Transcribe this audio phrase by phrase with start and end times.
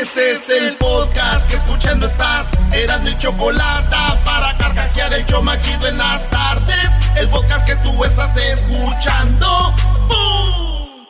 [0.00, 2.46] Este es el podcast que escuchando estás.
[2.72, 6.88] Eran mi chocolate para carcajear el yo machido en las tardes.
[7.16, 9.74] El podcast que tú estás escuchando.
[10.06, 11.06] ¡Bum!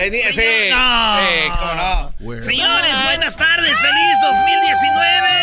[0.00, 0.70] Sí, sí,
[1.58, 2.40] cómo no.
[2.40, 5.33] Señores, buenas tardes, feliz 2019.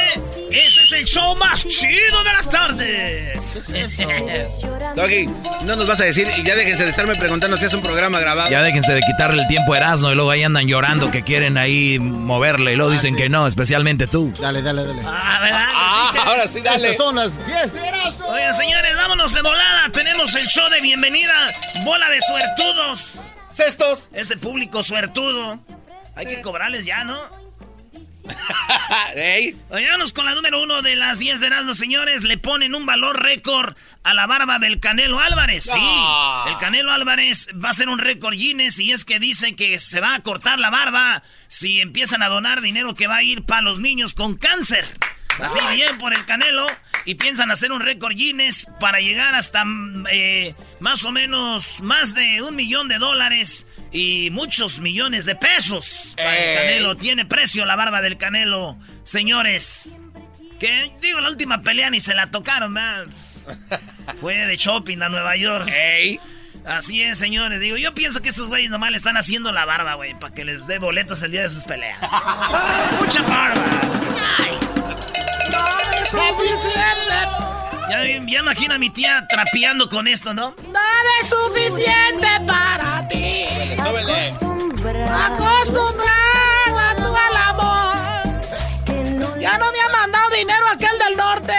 [0.51, 3.39] Este es el show más chido de las tardes.
[4.95, 5.25] Doggy,
[5.65, 8.19] no nos vas a decir, y ya déjense de estarme preguntando si es un programa
[8.19, 8.49] grabado.
[8.49, 11.57] Ya déjense de quitarle el tiempo a Erasmo y luego ahí andan llorando que quieren
[11.57, 14.33] ahí moverle y luego dicen que no, especialmente tú.
[14.41, 15.01] Dale, dale, dale.
[15.05, 15.65] Ah, ¿verdad?
[15.73, 16.91] Ah, ahora sí, dale.
[16.91, 18.25] Estas son las 10 de Erasmo.
[18.27, 19.89] Oigan, señores, vámonos de volada.
[19.93, 21.33] Tenemos el show de bienvenida.
[21.85, 23.19] Bola de suertudos.
[23.49, 24.09] Cestos.
[24.13, 25.59] Este público suertudo.
[26.15, 27.40] Hay que cobrarles ya, ¿no?
[29.69, 32.23] Vámonos con la número uno de las 10 de Erasmo, señores.
[32.23, 35.63] Le ponen un valor récord a la barba del Canelo Álvarez.
[35.65, 36.47] Sí, No.
[36.47, 39.99] el Canelo Álvarez va a ser un récord Guinness y es que dicen que se
[39.99, 43.61] va a cortar la barba si empiezan a donar dinero que va a ir para
[43.61, 44.85] los niños con cáncer.
[45.39, 46.67] Así bien por el Canelo
[47.05, 52.13] y piensan hacer un récord Guinness para llegar hasta mm, eh, más o menos más
[52.13, 56.13] de un millón de dólares y muchos millones de pesos.
[56.15, 56.57] Para el.
[56.57, 59.91] Canelo tiene precio la barba del Canelo, señores.
[60.59, 63.07] Que digo, la última pelea ni se la tocaron, ¿verdad?
[64.21, 65.67] Fue de shopping a Nueva York.
[65.67, 66.19] Ey.
[66.65, 67.59] Así es, señores.
[67.59, 70.45] Digo, yo pienso que estos güeyes nomás le están haciendo la barba, güey, para que
[70.45, 71.97] les dé boletos el día de sus peleas.
[72.99, 73.65] Mucha barba.
[77.89, 80.55] Ya, ya imagino a mi tía trapeando con esto, ¿no?
[80.71, 82.70] Nada es suficiente para.
[85.13, 89.39] Acostumbrada tú al amor.
[89.39, 91.53] Ya no me ha mandado dinero aquel del norte.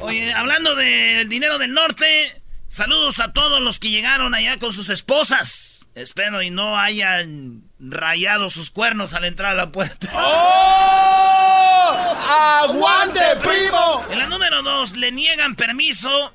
[0.00, 4.88] Oye, hablando del dinero del norte, saludos a todos los que llegaron allá con sus
[4.88, 5.88] esposas.
[5.94, 10.10] Espero y no hayan rayado sus cuernos al entrar a la puerta.
[10.14, 12.16] ¡Oh!
[12.62, 14.04] ¡Aguante, primo!
[14.10, 16.32] En la número dos, le niegan permiso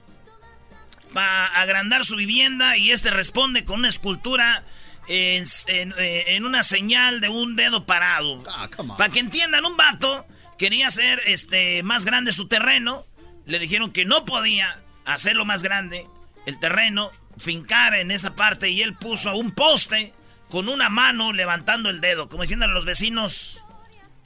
[1.14, 4.64] para agrandar su vivienda y este responde con una escultura
[5.08, 8.44] en, en- eh, en una señal de un dedo parado.
[8.48, 8.70] Ah.
[8.98, 10.26] Para que entiendan, un vato
[10.58, 13.06] quería hacer este, más grande su terreno.
[13.46, 16.08] Le dijeron que no podía hacerlo más grande,
[16.46, 18.70] el terreno, fincar en esa parte.
[18.70, 20.14] Y él puso un poste
[20.50, 23.62] con una mano levantando el dedo, como diciendo a los vecinos: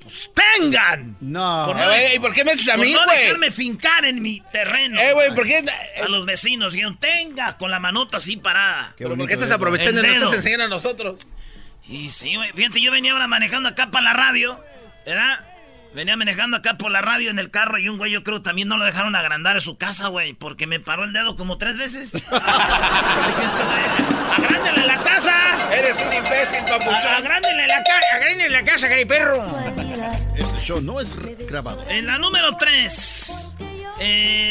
[0.05, 1.17] Pues tengan.
[1.19, 1.63] No.
[1.65, 3.19] Por Eh, güey, ¿y por qué me haces a mí, no güey?
[3.21, 5.01] dejarme fincar en mi terreno.
[5.01, 5.65] Eh, güey, ¿por qué?
[6.03, 8.93] A los vecinos dijeron: Tenga, con la manota así parada.
[8.97, 11.25] Qué ¿Pero por qué estás aprovechando y no estás enseñando a nosotros?
[11.87, 12.51] Y sí, güey.
[12.51, 14.63] Fíjate, yo venía ahora manejando acá para la radio,
[15.07, 15.43] ¿verdad?
[15.95, 18.67] Venía manejando acá por la radio en el carro y un güey, yo creo, también
[18.67, 21.77] no lo dejaron agrandar en su casa, güey, porque me paró el dedo como tres
[21.77, 22.11] veces.
[22.11, 25.31] Dije, "Ese güey, ¡Agrándele la casa!
[25.73, 27.13] Eres un imbécil, A- papuchón.
[27.15, 28.07] ¡Agrándele la casa!
[28.13, 29.45] ¡Agrándele la casa, gay perro!
[30.35, 31.15] Este show no es
[31.47, 31.85] grabado.
[31.89, 33.55] En la número 3,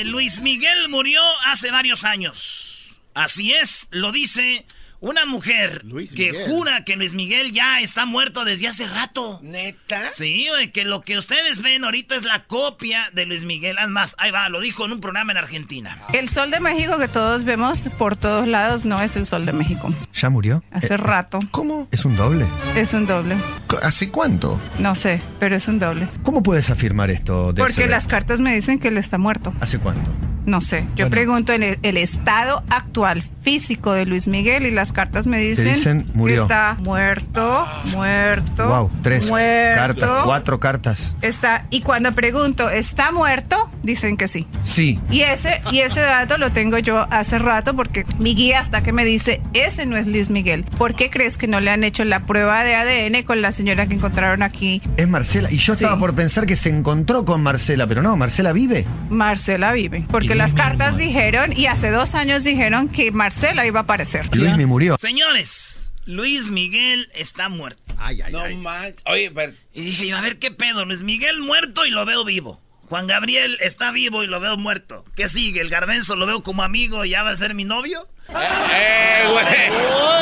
[0.07, 3.01] Luis Miguel murió hace varios años.
[3.13, 4.65] Así es, lo dice
[5.05, 6.49] una mujer Luis que Miguel.
[6.51, 9.39] jura que Luis Miguel ya está muerto desde hace rato.
[9.43, 10.13] ¿Neta?
[10.13, 13.77] Sí, güey, que lo que ustedes ven ahorita es la copia de Luis Miguel.
[13.79, 15.99] Además, ahí va, lo dijo en un programa en Argentina.
[16.13, 19.53] El sol de México que todos vemos por todos lados no es el sol de
[19.53, 19.93] México.
[20.15, 20.63] ¿Ya murió?
[20.71, 21.39] Hace Eh, rato.
[21.51, 21.89] ¿Cómo?
[21.91, 22.47] ¿Es un doble?
[22.75, 23.37] Es un doble.
[23.83, 24.61] ¿Hace cuánto?
[24.79, 26.09] No sé, pero es un doble.
[26.23, 27.53] ¿Cómo puedes afirmar esto?
[27.53, 29.53] de Porque las cartas me dicen que él está muerto.
[29.61, 30.11] ¿Hace cuánto?
[30.47, 30.81] No sé.
[30.95, 31.11] Yo Bueno.
[31.11, 36.07] pregunto en el, el estado actual físico de Luis Miguel y las cartas me dicen,
[36.27, 39.75] que está muerto, muerto, Wow, tres muerto.
[39.81, 41.17] cartas, cuatro cartas.
[41.21, 43.69] Está, y cuando pregunto, ¿está muerto?
[43.83, 44.47] Dicen que sí.
[44.63, 44.99] Sí.
[45.11, 48.93] Y ese, y ese dato lo tengo yo hace rato porque mi guía hasta que
[48.93, 50.65] me dice, ese no es Luis Miguel.
[50.79, 53.87] ¿Por qué crees que no le han hecho la prueba de ADN con la señora
[53.87, 54.81] que encontraron aquí?
[54.97, 55.51] Es Marcela.
[55.51, 55.85] Y yo Sí.
[55.85, 58.87] estaba por pensar que se encontró con Marcela, pero no, Marcela vive.
[59.11, 60.05] Marcela vive.
[60.11, 64.29] Porque las cartas dijeron, y hace dos años dijeron que Marcela iba a aparecer.
[64.37, 64.97] Luis murió.
[64.99, 67.81] Señores, Luis Miguel está muerto.
[67.97, 68.57] Ay, ay, No ay.
[68.57, 69.03] manches.
[69.07, 69.53] Oye, pero.
[69.73, 72.61] Y dije yo, a ver qué pedo, Luis Miguel muerto y lo veo vivo.
[72.89, 75.05] Juan Gabriel está vivo y lo veo muerto.
[75.17, 75.61] ¿Qué sigue?
[75.61, 78.09] ¿El Garbenzo lo veo como amigo y ya va a ser mi novio?
[78.29, 79.45] ¡Eh, güey!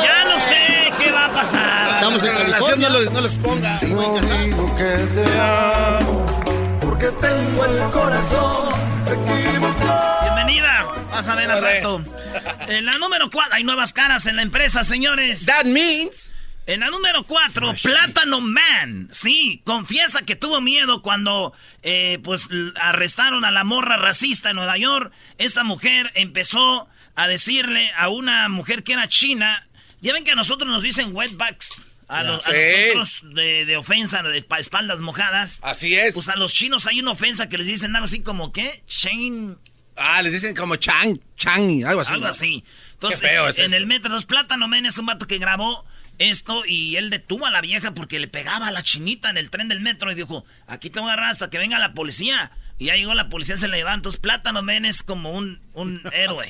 [0.04, 1.94] Ya no sé qué va a pasar.
[1.94, 3.80] Estamos en La relación no lo, no lo exponga.
[6.80, 8.72] Porque tengo el corazón
[9.06, 10.21] equivocado.
[10.52, 10.84] Bienvenida.
[11.10, 12.04] Vas a ver al rato.
[12.68, 15.46] En la número 4, hay nuevas caras en la empresa, señores.
[15.46, 16.36] That means.
[16.66, 19.08] En la número 4, Plátano Man.
[19.10, 24.76] Sí, confiesa que tuvo miedo cuando eh, pues arrestaron a la morra racista en Nueva
[24.76, 25.10] York.
[25.38, 29.66] Esta mujer empezó a decirle a una mujer que era china.
[30.02, 31.86] Ya ven que a nosotros nos dicen wetbacks.
[32.08, 32.58] A, los- a Sí.
[32.94, 35.60] nosotros de, de ofensa, de pa- espaldas mojadas.
[35.62, 36.12] Así es.
[36.14, 38.82] Pues a los chinos hay una ofensa que les dicen algo así como, ¿qué?
[38.86, 39.56] Shane
[39.96, 42.12] Ah, les dicen como Chang, Chang, algo así.
[42.14, 42.64] algo así.
[42.94, 43.76] Entonces, Qué feo es en eso.
[43.76, 45.84] el metro, los Plátano Men es un vato que grabó
[46.18, 49.50] esto y él detuvo a la vieja porque le pegaba a la chinita en el
[49.50, 52.52] tren del metro y dijo, aquí te voy a agarrar hasta que venga la policía.
[52.78, 53.98] Y ya llegó la policía, se le llevaron.
[53.98, 56.48] Entonces, Plátano Men es como un, un héroe.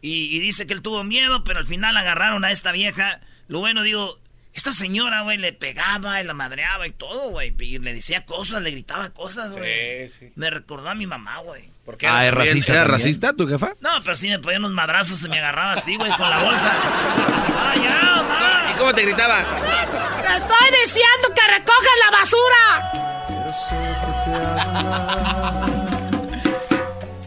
[0.00, 3.20] Y, y dice que él tuvo miedo, pero al final agarraron a esta vieja.
[3.48, 4.18] Lo bueno, digo,
[4.58, 7.54] esta señora, güey, le pegaba y la madreaba y todo, güey.
[7.60, 10.08] Y le decía cosas, le gritaba cosas, güey.
[10.08, 10.32] Sí, sí.
[10.34, 11.70] Me recordó a mi mamá, güey.
[11.84, 13.74] ¿Por qué Ah, es racista ¿Era racista tu jefa?
[13.80, 16.72] No, pero sí me ponía unos madrazos y me agarraba así, güey, con la bolsa.
[16.76, 18.74] ¡Ah, ya, ¿Y mamá!
[18.78, 19.38] cómo te gritaba?
[19.44, 22.92] ¡Te estoy diciendo que recojas la basura!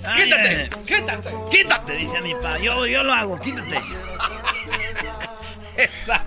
[0.06, 0.50] Ay, ¡Quítate!
[0.50, 1.30] ay, ¡Quítate!
[1.50, 1.95] ¡Quítate!
[1.95, 2.57] Dice mi papá.
[2.60, 3.80] Yo, yo lo hago, quítate.
[5.78, 6.25] Esa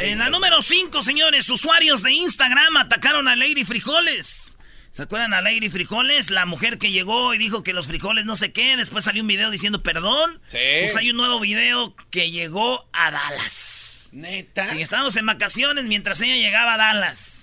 [0.00, 4.56] En la número 5, señores, usuarios de Instagram atacaron a Lady Frijoles.
[4.92, 6.30] ¿Se acuerdan a Lady Frijoles?
[6.30, 8.76] La mujer que llegó y dijo que los frijoles no sé qué.
[8.76, 10.40] Después salió un video diciendo perdón.
[10.46, 10.58] Sí.
[10.82, 14.08] Pues hay un nuevo video que llegó a Dallas.
[14.12, 14.66] ¿Neta?
[14.66, 17.37] Sí, estábamos en vacaciones mientras ella llegaba a Dallas.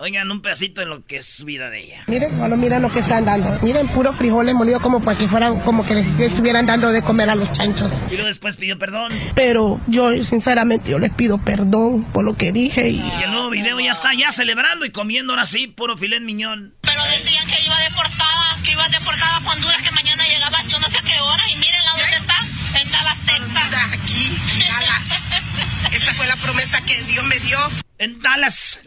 [0.00, 2.04] Oigan, un pedacito de lo que es su vida de ella.
[2.06, 3.58] Miren, bueno, miren lo que están dando.
[3.62, 7.28] Miren, puros frijoles molidos como para que fueran, como que les estuvieran dando de comer
[7.30, 7.92] a los chanchos.
[8.08, 9.10] Y luego después pidió perdón.
[9.34, 13.00] Pero yo, sinceramente, yo les pido perdón por lo que dije y...
[13.00, 16.76] Y el nuevo video ya está ya celebrando y comiendo ahora sí, puro filet miñón.
[16.82, 20.88] Pero decían que iba deportada, que iba deportada para Honduras, que mañana llegaba yo no
[20.90, 21.42] sé a qué hora.
[21.50, 23.94] Y miren a dónde está, en Dallas, Texas.
[23.94, 25.42] Aquí, Dallas.
[25.92, 27.58] Esta fue la promesa que Dios me dio.
[28.00, 28.80] En Dallas.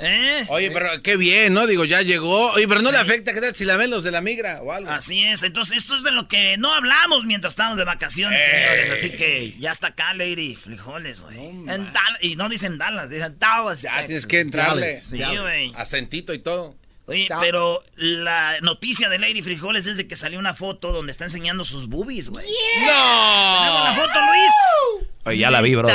[0.00, 0.44] ¿Eh?
[0.48, 1.68] Oye, pero qué bien, ¿no?
[1.68, 2.50] Digo, ya llegó.
[2.52, 4.72] Oye, pero no le afecta, ¿qué tal si la ven los de la migra o
[4.72, 4.90] algo?
[4.90, 5.44] Así es.
[5.44, 8.50] Entonces, esto es de lo que no hablamos mientras estábamos de vacaciones, Ey.
[8.50, 8.92] señores.
[8.92, 11.38] Así que ya está acá, Lady Frijoles, güey.
[11.38, 12.18] En Dallas.
[12.22, 13.82] Y no dicen Dallas, dicen Dallas.
[13.82, 14.06] Ya Texas.
[14.06, 15.00] tienes que entrarle.
[15.00, 15.72] Sí, güey.
[15.76, 16.76] Acentito y todo.
[17.08, 21.24] Oye, pero la noticia de Lady Frijoles es de que salió una foto donde está
[21.24, 22.46] enseñando sus boobies, güey.
[22.74, 24.02] ¿Tenemos la ¡No!
[24.02, 25.06] foto, Luis?
[25.24, 25.88] Oye, ya la vi, bro.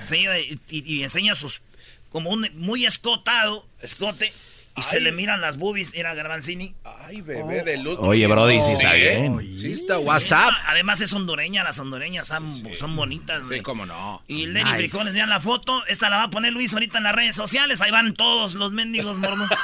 [0.00, 0.24] Sí,
[0.70, 1.62] y, y enseña sus.
[2.08, 4.32] Como un muy escotado, escote.
[4.76, 5.94] Y se le miran las boobies.
[5.94, 6.74] Era Garbanzini.
[6.84, 7.96] Ay, bebé de luz.
[8.00, 9.40] Oye, Brody, sí está bien.
[9.56, 10.52] Sí está WhatsApp.
[10.66, 12.44] Además es hondureña, las hondureñas son,
[12.76, 13.58] son bonitas, güey.
[13.58, 14.24] Sí, cómo no.
[14.26, 14.76] Y Lenny Nice.
[14.88, 15.86] Frijoles, vean la foto.
[15.86, 17.80] Esta la va a poner Luis ahorita en las redes sociales.
[17.82, 19.48] Ahí van todos los mendigos mormos.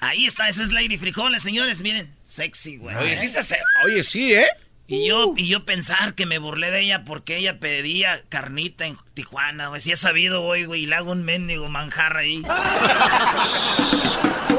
[0.00, 1.82] Ahí está, esa es Lady Frijoles, señores.
[1.82, 2.96] Miren, sexy, güey.
[2.96, 3.42] Oye, sí está.
[3.42, 4.46] se- Oye, sí, ¿eh?
[4.90, 8.96] Y yo, y yo pensar que me burlé de ella porque ella pedía carnita en
[9.12, 9.82] Tijuana, güey.
[9.82, 12.42] Si he sabido hoy, güey, y le hago un mendigo manjar ahí.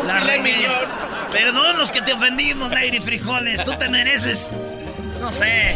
[0.06, 1.30] La.
[1.32, 3.64] Perdón los que te ofendimos, Lady Frijoles.
[3.64, 4.52] Tú te mereces,
[5.20, 5.76] no sé.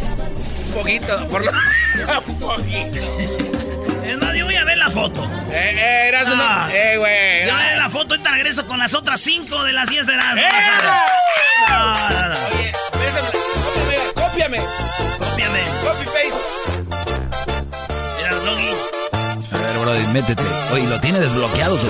[0.67, 1.51] Un poquito, por lo.
[2.27, 3.62] Un poquito.
[4.63, 5.23] A ver la foto.
[5.51, 6.43] Eh, eh, Erasmo, no.
[6.43, 6.69] Ah.
[6.71, 7.45] Eh, güey.
[7.45, 10.07] Yo voy a ver la foto, ahorita regreso con las otras cinco de las 10
[10.07, 10.35] de las.
[11.69, 12.35] No, no, no.
[12.53, 12.71] Oye,
[14.13, 14.59] cópiame, cópiame.
[15.19, 15.59] Cópiame.
[15.83, 16.33] Copy paste.
[18.17, 18.69] Mira, Doggy.
[19.51, 20.43] A ver, Brody, métete.
[20.71, 21.87] Oye, lo tiene desbloqueado su.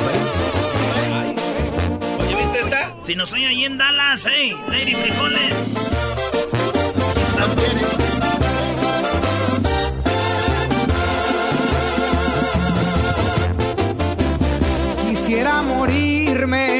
[2.19, 2.91] Oye, ¿viste esta?
[3.01, 5.73] Si nos oye ahí en Dallas, hey, Lady Frijoles.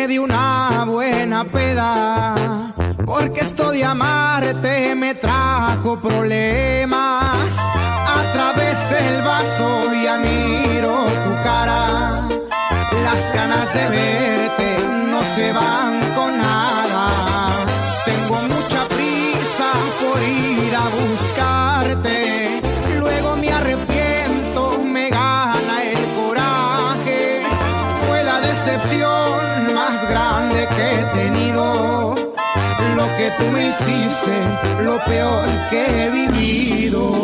[0.03, 2.35] Morirme de una buena peda
[3.05, 7.57] Porque esto de amarte me trajo problemas.
[7.57, 12.27] A través del vaso ya miro tu cara.
[13.03, 14.77] Las ganas de verte
[15.09, 16.02] no se van
[34.83, 37.22] lo peor que he vivido.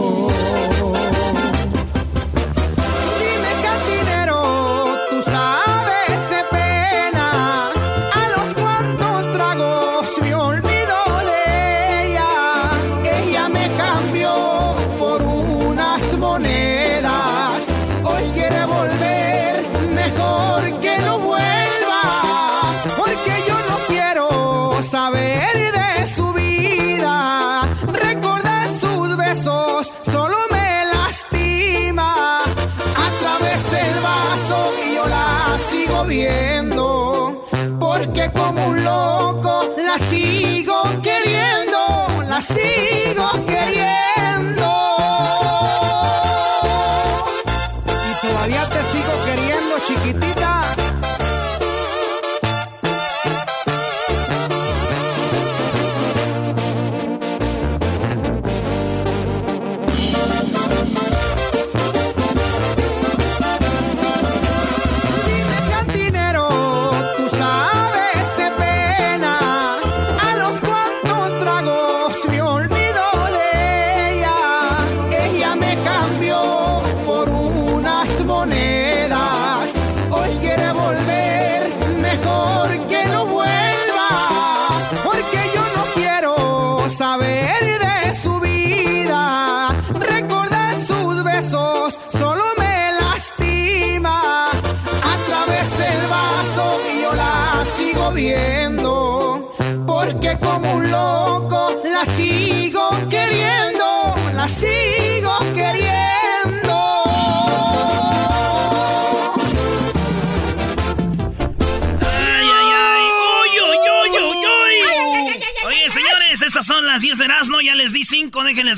[42.48, 43.18] Queriendo.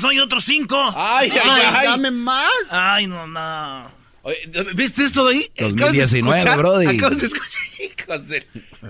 [0.00, 0.94] déjenles doy otros 5.
[0.96, 1.86] Ay, ay, ay.
[1.88, 2.50] Dame más.
[2.70, 3.90] Ay, no, no.
[4.22, 4.38] Oye,
[4.74, 5.52] ¿Viste esto de ahí?
[5.56, 6.86] 2019, Acabas de brody.
[6.86, 7.60] Acabas de escuchar,
[7.98, 8.46] hijos de...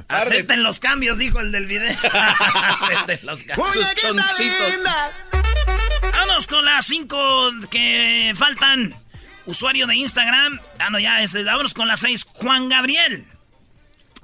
[0.09, 1.97] Acepten los cambios, dijo el del video.
[2.12, 3.68] Acepten los cambios.
[6.12, 8.94] Vamos con las 5 que faltan.
[9.47, 10.61] Usuario de Instagram.
[10.78, 12.25] Ah, no, ya, este, vámonos con las 6.
[12.25, 13.26] Juan Gabriel.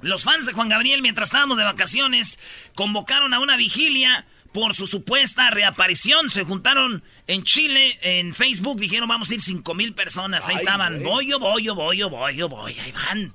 [0.01, 2.39] Los fans de Juan Gabriel, mientras estábamos de vacaciones,
[2.73, 6.29] convocaron a una vigilia por su supuesta reaparición.
[6.29, 10.45] Se juntaron en Chile, en Facebook, dijeron vamos a ir 5 mil personas.
[10.45, 13.33] Ahí Ay, estaban, voy, yo voy, yo voy, yo voy, yo voy, ahí van.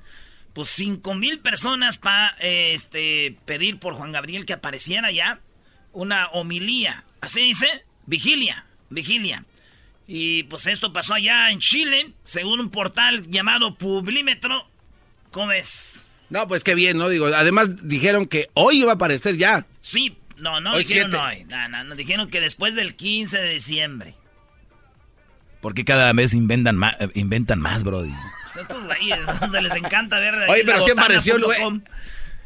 [0.52, 5.40] Pues 5 mil personas para este, pedir por Juan Gabriel que apareciera ya
[5.92, 7.04] una homilía.
[7.20, 7.84] ¿Así dice?
[8.06, 9.44] Vigilia, vigilia.
[10.06, 14.68] Y pues esto pasó allá en Chile, según un portal llamado Publímetro.
[15.30, 16.00] ¿Cómo ves?
[16.28, 17.08] No, pues qué bien, ¿no?
[17.08, 19.66] Digo, además dijeron que hoy iba a aparecer ya.
[19.80, 21.26] Sí, no, no Hoy dijeron siete.
[21.26, 21.44] hoy.
[21.44, 24.14] No, no, no, dijeron que después del 15 de diciembre.
[25.60, 28.12] Porque cada vez inventan más, inventan más, Brody.
[28.44, 30.34] Pues estos güeyes, donde les encanta ver.
[30.48, 31.58] Oye, pero sí apareció, güey.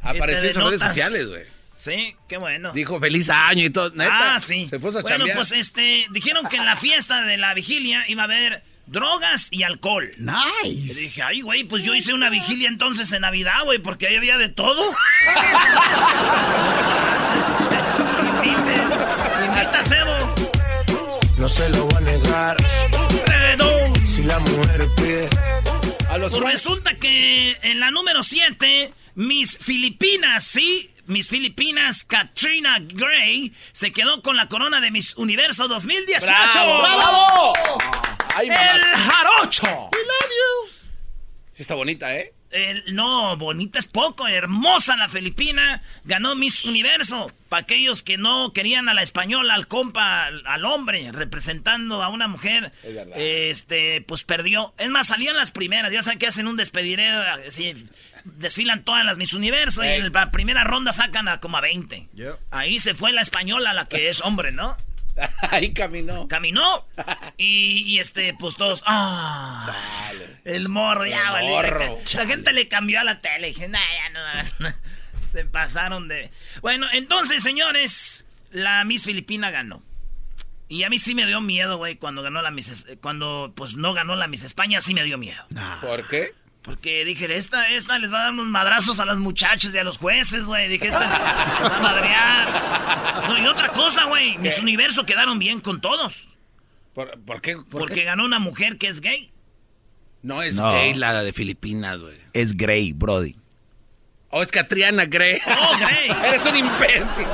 [0.02, 1.42] Apareció en redes sociales, güey.
[1.76, 2.72] Sí, qué bueno.
[2.72, 3.90] Dijo feliz año y todo.
[3.90, 4.66] Neta, ah, sí.
[4.68, 5.36] Se puso a bueno, chambear.
[5.36, 9.62] pues este, dijeron que en la fiesta de la vigilia iba a haber drogas y
[9.62, 10.10] alcohol.
[10.16, 10.94] Y Nice.
[10.98, 14.38] dije, ay, güey, pues yo hice una vigilia entonces en Navidad, güey, porque ahí había
[14.38, 14.82] de todo.
[19.68, 20.34] Invite, invita a Cebo.
[21.36, 22.56] No se lo voy a negar.
[23.26, 24.06] Redón.
[24.06, 25.28] Si la mujer pide.
[26.10, 32.78] A los Pues resulta que en la número 7, Miss Filipinas, sí, Miss Filipinas, Katrina
[32.80, 36.26] Gray, se quedó con la corona de Miss Universo 2018.
[36.26, 36.80] ¡Bravo!
[36.80, 37.52] ¡Bravo!
[38.34, 38.70] Ay, mamá.
[38.70, 39.90] ¡El jarocho!
[41.50, 42.32] Sí está bonita, ¿eh?
[42.50, 47.30] El- no, bonita es poco, hermosa la filipina, ganó Miss Universo.
[47.48, 52.08] Para aquellos que no querían a la española, al compa, al, al hombre, representando a
[52.08, 52.72] una mujer,
[53.14, 54.74] Es este, pues perdió.
[54.78, 57.86] Es más, salían las primeras, ya saben que hacen un despediré, así,
[58.24, 62.08] desfilan todas las Miss Universo y en la primera ronda sacan a como a 20.
[62.14, 62.34] Yep.
[62.50, 64.76] Ahí se fue la española, la que es hombre, ¿no?
[65.50, 66.28] Ahí caminó.
[66.28, 66.86] Caminó
[67.36, 69.74] y, y, este, pues todos, ah,
[70.44, 71.50] el morro, ya, vale.
[71.50, 73.48] La, la gente le cambió a la tele.
[73.48, 74.72] Dije, nah, ya no.
[75.28, 76.30] Se pasaron de...
[76.62, 79.82] Bueno, entonces, señores, la Miss Filipina ganó.
[80.68, 82.86] Y a mí sí me dio miedo, güey, cuando ganó la Miss...
[83.00, 85.44] Cuando, pues, no ganó la Miss España, sí me dio miedo.
[85.82, 86.34] ¿Por qué?
[86.62, 89.84] Porque dije, esta, esta les va a dar unos madrazos a las muchachas y a
[89.84, 90.68] los jueces, güey.
[90.68, 93.28] Dije, esta va a madrear.
[93.28, 94.36] No, y otra cosa, güey.
[94.38, 96.28] Mis universos quedaron bien con todos.
[96.94, 97.56] ¿Por, por qué?
[97.56, 98.04] ¿Por porque qué?
[98.04, 99.30] ganó una mujer que es gay.
[100.22, 100.70] No es No.
[100.72, 102.18] gay la de Filipinas, güey.
[102.32, 103.36] Es Grey, Brody.
[104.30, 105.40] Oh, es Catriana Gray.
[105.46, 106.10] ¡Oh, Grey!
[106.26, 107.26] Eres un imbécil.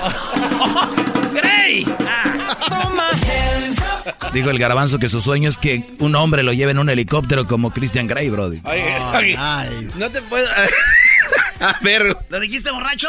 [1.33, 1.85] ¡Grey!
[4.33, 7.47] Dijo el garbanzo que su sueño es que un hombre lo lleve en un helicóptero
[7.47, 8.61] como Christian Grey, Brody.
[8.65, 9.99] Oye, Oh, oye, nice.
[9.99, 10.47] no te puedo...
[11.61, 12.17] a ver...
[12.29, 13.09] ¿Lo dijiste borracho?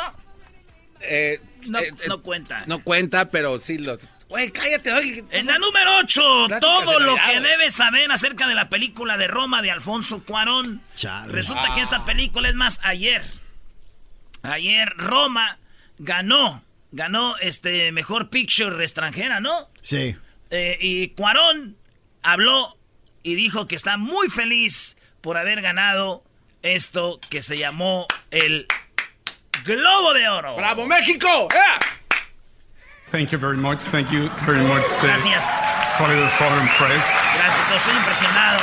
[1.01, 2.63] eh, No, eh, no cuenta.
[2.67, 3.97] No cuenta, pero sí lo...
[4.27, 5.23] Güey, cállate, oye.
[5.31, 9.27] En la número 8, Pláticas todo lo que debes saber acerca de la película de
[9.27, 10.81] Roma de Alfonso Cuarón.
[10.95, 11.31] Chale.
[11.31, 13.23] Resulta que esta película es más ayer.
[14.41, 15.57] Ayer Roma
[15.99, 19.69] ganó, ganó este mejor picture extranjera, ¿no?
[19.81, 20.15] Sí.
[20.49, 21.77] Eh, y Cuarón
[22.23, 22.77] habló
[23.23, 26.23] y dijo que está muy feliz por haber ganado
[26.61, 28.67] esto que se llamó el
[29.63, 30.55] Globo de Oro.
[30.55, 31.47] ¡Bravo, México!
[31.51, 31.85] ¡Eh!
[33.11, 33.79] Thank you very much.
[33.79, 35.45] Thank you very much, Gracias.
[35.97, 37.05] Hollywood Foreign Press.
[37.35, 38.59] Gracias, estoy impresionado.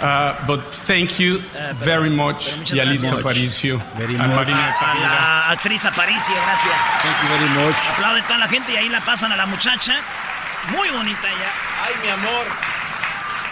[0.00, 1.40] Uh, but thank you
[1.82, 3.20] very much, muchas Yalitza gracias.
[3.20, 4.46] Aparicio Very and much.
[4.46, 5.00] Marina A Tapia.
[5.02, 6.80] la actriz Aparicio, gracias.
[7.02, 7.76] Thank you very much.
[7.96, 9.94] Aplaude toda la gente y ahí la pasan a la muchacha.
[10.70, 11.50] Muy bonita ella.
[11.82, 12.46] ¡Ay, mi amor!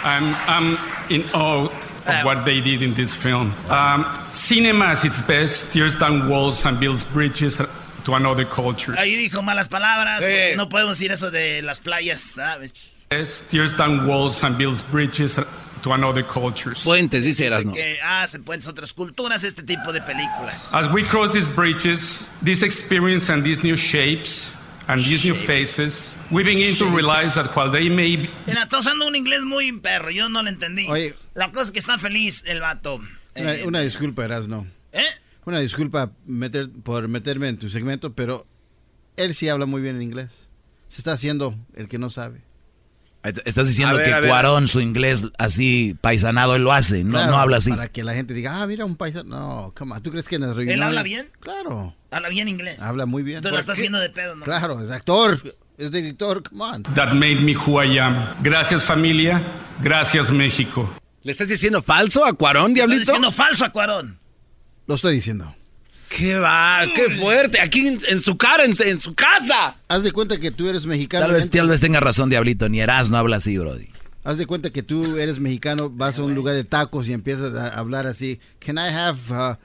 [0.03, 0.77] I'm, I'm
[1.09, 1.65] in awe
[2.05, 3.53] of what they did in this film.
[3.69, 7.57] Um, cinema at its best tears down walls and builds bridges
[8.05, 8.93] to another culture.
[8.93, 10.19] Ahí dijo malas palabras.
[10.21, 10.27] Sí.
[10.27, 12.71] porque no podemos decir eso de las playas, ¿sabes?
[13.09, 15.37] Best tears down walls and builds bridges
[15.83, 16.83] to another cultures.
[16.83, 17.73] Puentes, dice Erasmo.
[17.73, 20.67] que hacen puentes otras culturas, este tipo de películas.
[20.71, 24.51] As we cross these bridges, this experience and these new shapes
[24.87, 28.79] and these new faces, we begin to realize that while they may be Mira, está
[28.79, 30.87] usando un inglés muy perro, yo no lo entendí.
[30.87, 31.15] Oye.
[31.33, 32.95] La cosa es que está feliz el vato.
[33.35, 34.65] Una, Eh, una disculpa, Erasno.
[34.93, 35.03] ¿Eh?
[35.45, 38.45] Una disculpa meter, por meterme en tu segmento, pero
[39.15, 40.49] él sí habla muy bien en inglés.
[40.87, 42.41] Se está haciendo el que no sabe.
[43.45, 44.29] Estás diciendo ver, que ver.
[44.29, 47.69] Cuarón, su inglés así paisanado, él lo hace, no, Claro, no habla así.
[47.71, 49.37] Para que la gente diga, ah, mira, un paisano.
[49.37, 50.03] No, come on.
[50.03, 50.85] ¿Tú crees que en las ¿Él reuniones...
[50.85, 51.29] habla bien?
[51.39, 52.79] Claro, Habla bien inglés.
[52.81, 53.37] habla muy bien.
[53.37, 54.43] Entonces lo está haciendo de pedo, ¿no?
[54.45, 55.41] Claro, es actor,
[55.77, 56.83] es director, come on.
[56.95, 58.15] that made me who I am.
[58.41, 59.41] Gracias familia,
[59.81, 60.89] gracias México.
[61.23, 62.99] ¿Le estás diciendo falso a Cuarón, diablito?
[63.01, 64.17] diciendo falso a Cuarón.
[64.87, 65.53] Lo estoy diciendo.
[66.09, 66.83] ¡Qué va!
[66.95, 67.59] ¡Qué fuerte!
[67.59, 69.75] Aquí en, en su cara, en, en su casa.
[69.87, 71.25] Haz de cuenta que tú eres mexicano.
[71.25, 73.89] Tal vez, tal vez tenga razón, Diablito, ni Eras no habla así, Brody.
[74.23, 77.53] Haz de cuenta que tú eres mexicano, vas a un lugar de tacos y empiezas
[77.55, 78.39] a hablar así.
[78.59, 79.55] Can I have uh,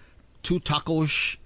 [0.43, 1.39] two tacos?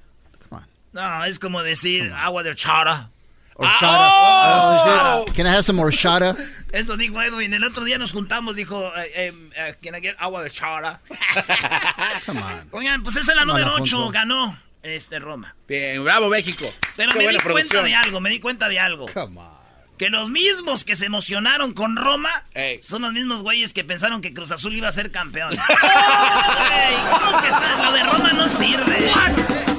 [0.48, 0.66] Come on.
[0.92, 3.10] No, es como decir agua de chara.
[3.58, 3.86] Horchata.
[3.90, 6.36] Ah, is it- Can I have some horchata?
[6.72, 7.54] Eso dijo Edwin.
[7.54, 11.00] El otro día nos juntamos, dijo, eh, eh, eh, ¿Can I get agua de chara?
[12.26, 12.68] Come on.
[12.72, 14.10] Oigan, pues esa es la número 8, Alfonso.
[14.10, 15.54] ganó este Roma.
[15.66, 16.72] Bien, bravo, México.
[16.96, 19.06] Pero Qué me di cuenta de algo, me di cuenta de algo.
[19.12, 19.56] Come on.
[19.98, 22.80] Que los mismos que se emocionaron con Roma Ey.
[22.82, 25.50] son los mismos güeyes que pensaron que Cruz Azul iba a ser campeón.
[25.56, 27.82] Güey, ¿cómo que está?
[27.82, 29.10] Lo de Roma no sirve.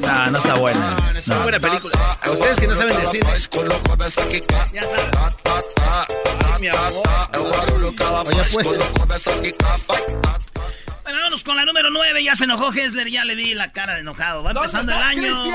[0.01, 0.97] No, no está buena.
[1.15, 1.93] Es una buena película.
[2.21, 3.23] A ustedes que no saben decir.
[4.73, 5.37] Ya sabes.
[6.45, 7.03] Ay, mi amor.
[8.25, 8.67] Oye, pues.
[11.07, 12.21] Bueno, vámonos con la número 9.
[12.21, 14.43] Ya se enojó Hessler, ya le vi la cara de enojado.
[14.43, 15.45] Va empezando el año.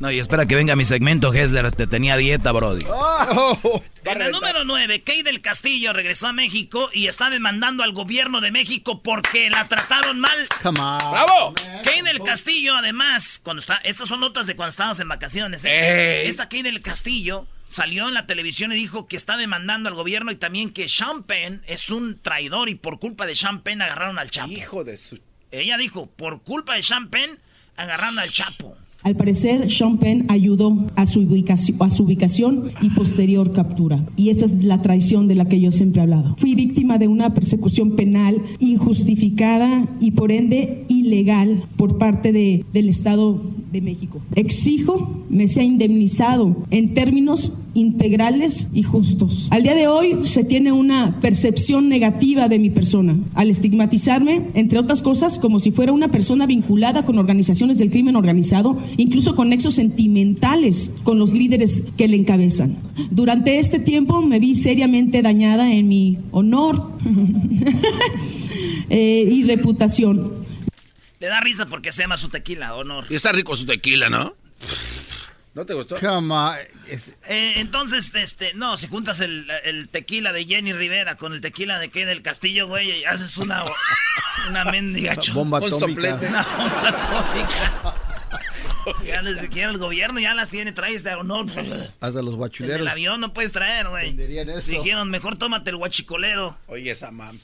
[0.00, 1.70] No, y espera que venga mi segmento, Hessler.
[1.70, 2.84] Te tenía dieta, Brody.
[2.88, 7.92] Oh, En la número 9, Kay del Castillo regresó a México y está demandando al
[7.92, 10.48] gobierno de México porque la trataron mal.
[10.60, 10.98] come on.
[11.12, 11.54] ¡Bravo!
[11.84, 15.64] Kay del Castillo, además, cuando está, estas son notas de cuando estábamos en vacaciones.
[15.66, 16.26] ¿eh?
[16.26, 20.32] Esta Kay del Castillo salió en la televisión y dijo que está demandando al gobierno
[20.32, 24.18] y también que Sean Penn es un traidor y por culpa de Sean Penn agarraron
[24.18, 24.50] al Chapo.
[24.50, 25.20] Hijo de su.
[25.52, 27.38] Ella dijo, por culpa de Sean Penn
[27.76, 28.76] agarraron al Chapo.
[29.02, 34.04] Al parecer, Sean Penn ayudó a su, ubicación, a su ubicación y posterior captura.
[34.16, 36.34] Y esta es la traición de la que yo siempre he hablado.
[36.38, 42.88] Fui víctima de una persecución penal injustificada y por ende ilegal por parte de- del
[42.88, 43.40] Estado
[43.72, 44.20] de México.
[44.34, 49.48] Exijo me sea indemnizado en términos integrales y justos.
[49.50, 54.78] Al día de hoy se tiene una percepción negativa de mi persona, al estigmatizarme, entre
[54.78, 59.50] otras cosas, como si fuera una persona vinculada con organizaciones del crimen organizado, incluso con
[59.50, 62.76] nexos sentimentales con los líderes que le encabezan.
[63.10, 66.92] Durante este tiempo me vi seriamente dañada en mi honor
[68.88, 70.32] eh, y reputación.
[71.18, 73.04] Le da risa porque se llama su tequila, honor.
[73.10, 74.34] Y está rico su tequila, ¿no?
[75.52, 75.98] ¿No te gustó?
[75.98, 76.56] Come on.
[76.86, 81.80] Eh, entonces, este, no, si juntas el, el, tequila de Jenny Rivera con el tequila
[81.80, 83.64] de qué del Castillo, güey, y haces una,
[84.48, 86.14] una mendiga bomba atómica.
[86.14, 87.96] Una bomba atómica.
[89.04, 91.46] ya les quiero el gobierno, ya las tiene, traes de honor.
[92.00, 92.80] Hasta los guachuleros.
[92.80, 94.12] El avión no puedes traer, güey.
[94.12, 96.56] Dijeron, mejor tómate el guachicolero.
[96.68, 97.40] Oye, esa mam.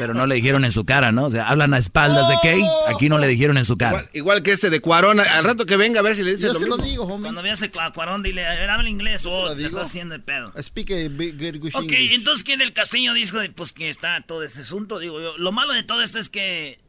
[0.00, 1.24] Pero no le dijeron en su cara, ¿no?
[1.26, 4.06] O sea, hablan a espaldas de Kay, aquí no le dijeron en su cara.
[4.12, 6.52] Igual, que este de Cuarón, al rato que venga a ver si le dice Yo
[6.54, 6.76] lo se mismo.
[6.76, 7.22] lo digo, homie.
[7.24, 10.52] Cuando veas a Cuarón, dile, a ver, habla inglés o te estás haciendo de pedo.
[10.60, 12.12] Speak a good, Ok, English.
[12.14, 14.98] entonces, ¿quién del Castillo dijo pues que está todo este asunto?
[14.98, 16.80] Digo yo, lo malo de todo esto es que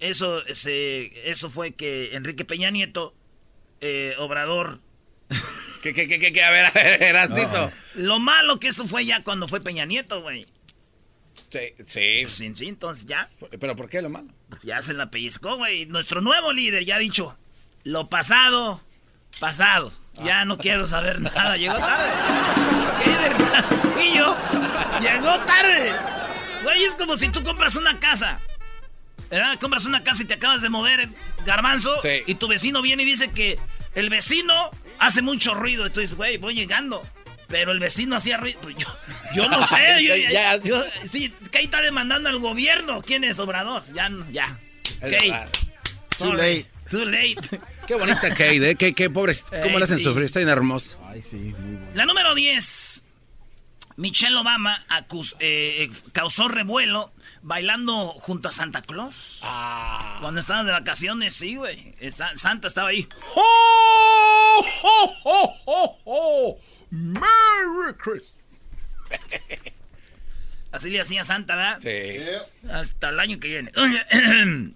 [0.00, 3.14] eso, ese, eso fue que Enrique Peña Nieto,
[3.80, 4.80] eh, Obrador...
[5.82, 6.42] ¿Qué, qué, qué, qué?
[6.42, 7.70] A ver, a ver, Erasnito.
[7.94, 10.46] Lo malo que esto fue ya cuando fue Peña Nieto, güey.
[11.54, 12.18] Sí, sí.
[12.22, 13.28] Pues, sí, sí, entonces ya.
[13.60, 14.26] ¿Pero por qué lo malo?
[14.48, 15.86] Pues ya se la pellizcó, güey.
[15.86, 17.36] Nuestro nuevo líder ya ha dicho,
[17.84, 18.80] lo pasado,
[19.38, 19.92] pasado.
[20.24, 21.56] Ya no quiero saber nada.
[21.56, 22.10] Llegó tarde.
[23.04, 24.36] ¿Qué del Castillo?
[25.00, 25.92] Llegó tarde.
[26.64, 28.40] Güey, es como si tú compras una casa.
[29.30, 29.58] ¿verdad?
[29.60, 31.08] Compras una casa y te acabas de mover,
[31.44, 32.00] garbanzo.
[32.00, 32.22] Sí.
[32.26, 33.58] Y tu vecino viene y dice que
[33.94, 35.86] el vecino hace mucho ruido.
[35.86, 37.02] Entonces, güey, voy llegando.
[37.54, 38.58] Pero el vecino hacía ruido.
[38.62, 38.88] Pues yo,
[39.32, 40.02] yo no sé.
[40.02, 40.56] yo, Ya.
[40.56, 43.00] yo- sí, Kay está demandando al gobierno.
[43.00, 43.84] ¿Quién es Obrador?
[43.94, 44.58] Ya, ya.
[46.18, 46.66] Too late.
[46.90, 47.36] Too late.
[47.86, 48.74] Qué bonita Kate, ¿eh?
[48.74, 49.34] Qué, qué pobre.
[49.50, 50.04] ¿Cómo Ey, le hacen sí.
[50.04, 50.24] sufrir?
[50.24, 50.98] Está bien hermoso.
[51.06, 51.86] Ay, sí, muy bueno.
[51.94, 53.04] La número 10.
[53.98, 57.12] Michelle Obama acus- eh, eh, causó revuelo
[57.42, 59.38] bailando junto a Santa Claus.
[59.44, 60.16] Ah.
[60.20, 61.94] Cuando estaban de vacaciones, sí, güey.
[62.34, 63.06] Santa estaba ahí.
[63.36, 66.58] ¡Oh, oh, oh, oh, oh!
[66.94, 68.40] ¡Merry Christmas!
[70.72, 71.78] Así le hacía Santa, ¿verdad?
[71.80, 72.68] Sí.
[72.68, 73.72] Hasta el año que viene.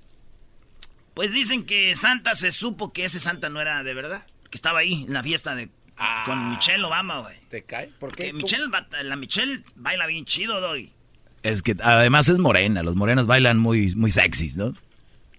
[1.15, 4.25] Pues dicen que Santa se supo que ese Santa no era de verdad.
[4.51, 5.69] Que estaba ahí en la fiesta de
[6.01, 6.23] Ah.
[6.27, 7.37] con Michelle Obama, güey.
[7.49, 7.89] ¿Te cae?
[7.99, 8.27] ¿Por qué?
[8.27, 8.67] Que Michelle,
[9.03, 10.93] la Michelle baila bien chido, doy.
[11.43, 14.75] Es que además es morena, los morenos bailan muy, muy sexys, ¿no?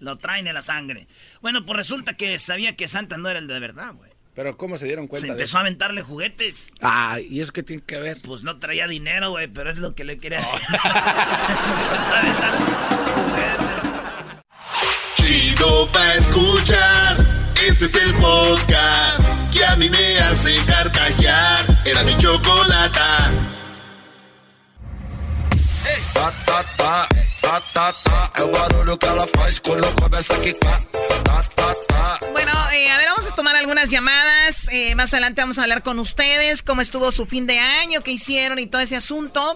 [0.00, 1.06] Lo traen en la sangre.
[1.40, 4.09] Bueno, pues resulta que sabía que Santa no era el de verdad, güey.
[4.34, 5.58] Pero ¿cómo se dieron Se cuenta de empezó eso?
[5.58, 6.72] a aventarle juguetes.
[6.80, 8.18] Ah, ¿y eso qué tiene que ver?
[8.22, 10.38] Pues no traía dinero, güey, pero es lo que le quería.
[10.48, 12.58] Empezó a aventar
[13.14, 13.90] juguetes.
[15.16, 17.26] Chido pa' escuchar.
[17.66, 21.82] Este es el podcast que a mí me hace carcajear.
[21.84, 23.30] Era mi chocolata.
[26.14, 27.08] Tá, tá, tá,
[27.40, 28.32] tá, tá, tá.
[28.36, 30.80] É o barulho que ela faz quando começa a quicar.
[31.24, 32.18] Tá, tá, tá.
[32.32, 34.68] Bueno, eh, a ver, vamos a tomar algunas llamadas.
[34.70, 38.12] Eh, más adelante vamos a hablar con ustedes, cómo estuvo su fin de año, qué
[38.12, 39.54] hicieron y todo ese asunto.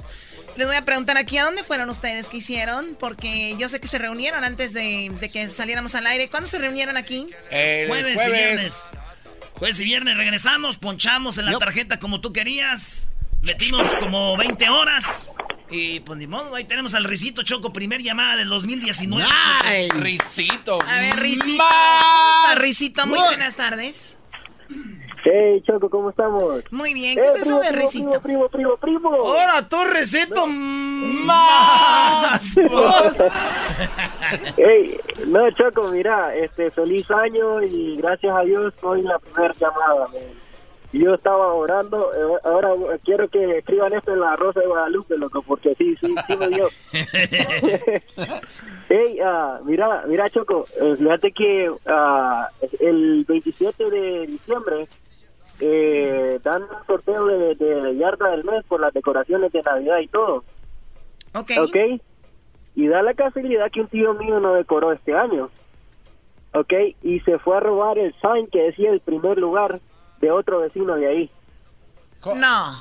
[0.56, 2.28] Les voy a preguntar aquí, ¿a dónde fueron ustedes?
[2.28, 2.96] ¿Qué hicieron?
[2.98, 6.28] Porque yo sé que se reunieron antes de, de que saliéramos al aire.
[6.28, 7.26] ¿Cuándo se reunieron aquí?
[7.50, 8.28] El Jueves, jueves.
[8.28, 8.90] y viernes.
[9.58, 13.08] Jueves y viernes regresamos, ponchamos en la tarjeta como tú querías.
[13.42, 15.32] Metimos como 20 horas.
[15.74, 19.26] Y pues ni modo, ahí tenemos al Risito Choco, primer llamada del 2019.
[19.64, 19.88] Nice.
[19.98, 20.78] Risito.
[20.80, 23.04] A ver, ¿Cómo está, Risito?
[23.08, 24.16] Muy buenas tardes.
[25.24, 26.62] Hey, Choco, ¿cómo estamos?
[26.70, 28.20] Muy bien, ¿qué es eso de Risito?
[28.20, 29.26] Primo, primo, primo, primo.
[29.26, 32.54] Ahora tú, Risito, más.
[34.56, 40.06] Hey, no, Choco, mira, este, feliz año y gracias a Dios soy la primera llamada.
[40.08, 40.22] man.
[40.94, 42.70] Yo estaba orando, eh, ahora
[43.02, 46.48] quiero que escriban esto en la Rosa de Guadalupe, loco, porque sí, sí, sí me
[46.48, 46.68] dio.
[48.86, 54.86] Hey, ah, mira, mira, Choco, eh, fíjate que ah, el 27 de diciembre
[55.58, 60.08] eh, dan un sorteo de, de yarda del mes por las decoraciones de Navidad y
[60.08, 60.44] todo.
[61.34, 61.50] Ok.
[61.60, 61.76] ¿ok?
[62.76, 65.48] Y da la casualidad que un tío mío no decoró este año,
[66.52, 66.72] ¿ok?
[67.02, 69.80] Y se fue a robar el sign que decía el primer lugar
[70.20, 71.30] de otro vecino de ahí.
[72.24, 72.76] No.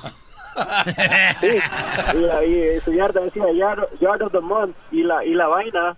[1.40, 1.48] Sí,
[2.16, 5.96] y, ahí su yarda decía yard, yard of the month y la y la vaina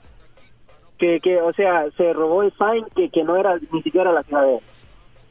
[0.99, 4.23] que, que o sea se robó el sign que, que no era ni siquiera la
[4.23, 4.61] ciudad de él.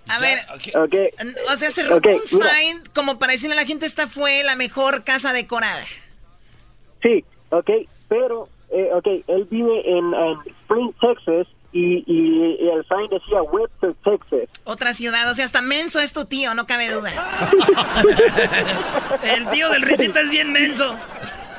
[0.08, 0.38] A ver,
[0.76, 0.96] ¿ok?
[1.52, 2.50] o sea, se robó un mira.
[2.54, 5.84] sign como para decirle a la gente esta fue la mejor casa decorada.
[7.02, 7.70] Sí, ok,
[8.08, 13.42] pero, eh, ok, él vive en, en Spring, Texas, y, y- y el sign decía
[13.44, 14.50] Webster, Texas.
[14.64, 17.12] Otra ciudad, o sea, hasta menso es tu tío, no cabe duda.
[19.24, 20.96] El tío del Risito es bien menso.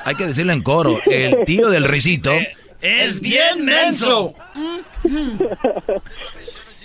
[0.05, 0.97] Hay que decirlo en coro.
[1.05, 2.31] El tío del risito.
[2.81, 4.33] Es bien menso.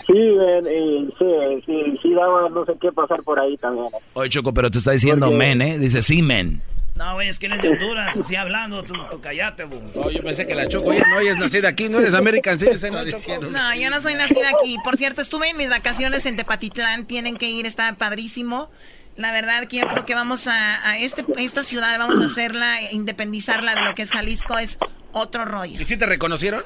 [0.07, 3.87] Sí, men, y sí, sí, sí daba no sé qué pasar por ahí también.
[4.15, 5.79] Oye, Choco, pero te está diciendo Porque- men, ¿eh?
[5.79, 6.61] Dice sí, men.
[6.95, 9.81] No, güey, es que él es de Honduras, así hablando, tú, callate, güey.
[9.95, 12.59] Oh, yo pensé que la Choco, oye, no, ella es nacida aquí, no eres American
[12.59, 13.45] Citizen, ¿no, Choco?
[13.47, 14.77] No, yo no soy nacida aquí.
[14.85, 18.71] Por cierto, estuve en mis vacaciones en Tepatitlán, tienen que ir, está padrísimo.
[19.17, 22.81] La verdad que yo creo que vamos a, a este, esta ciudad, vamos a hacerla,
[22.93, 24.79] independizarla de lo que es Jalisco, es
[25.13, 25.81] otro rollo.
[25.81, 26.65] ¿Y si te reconocieron?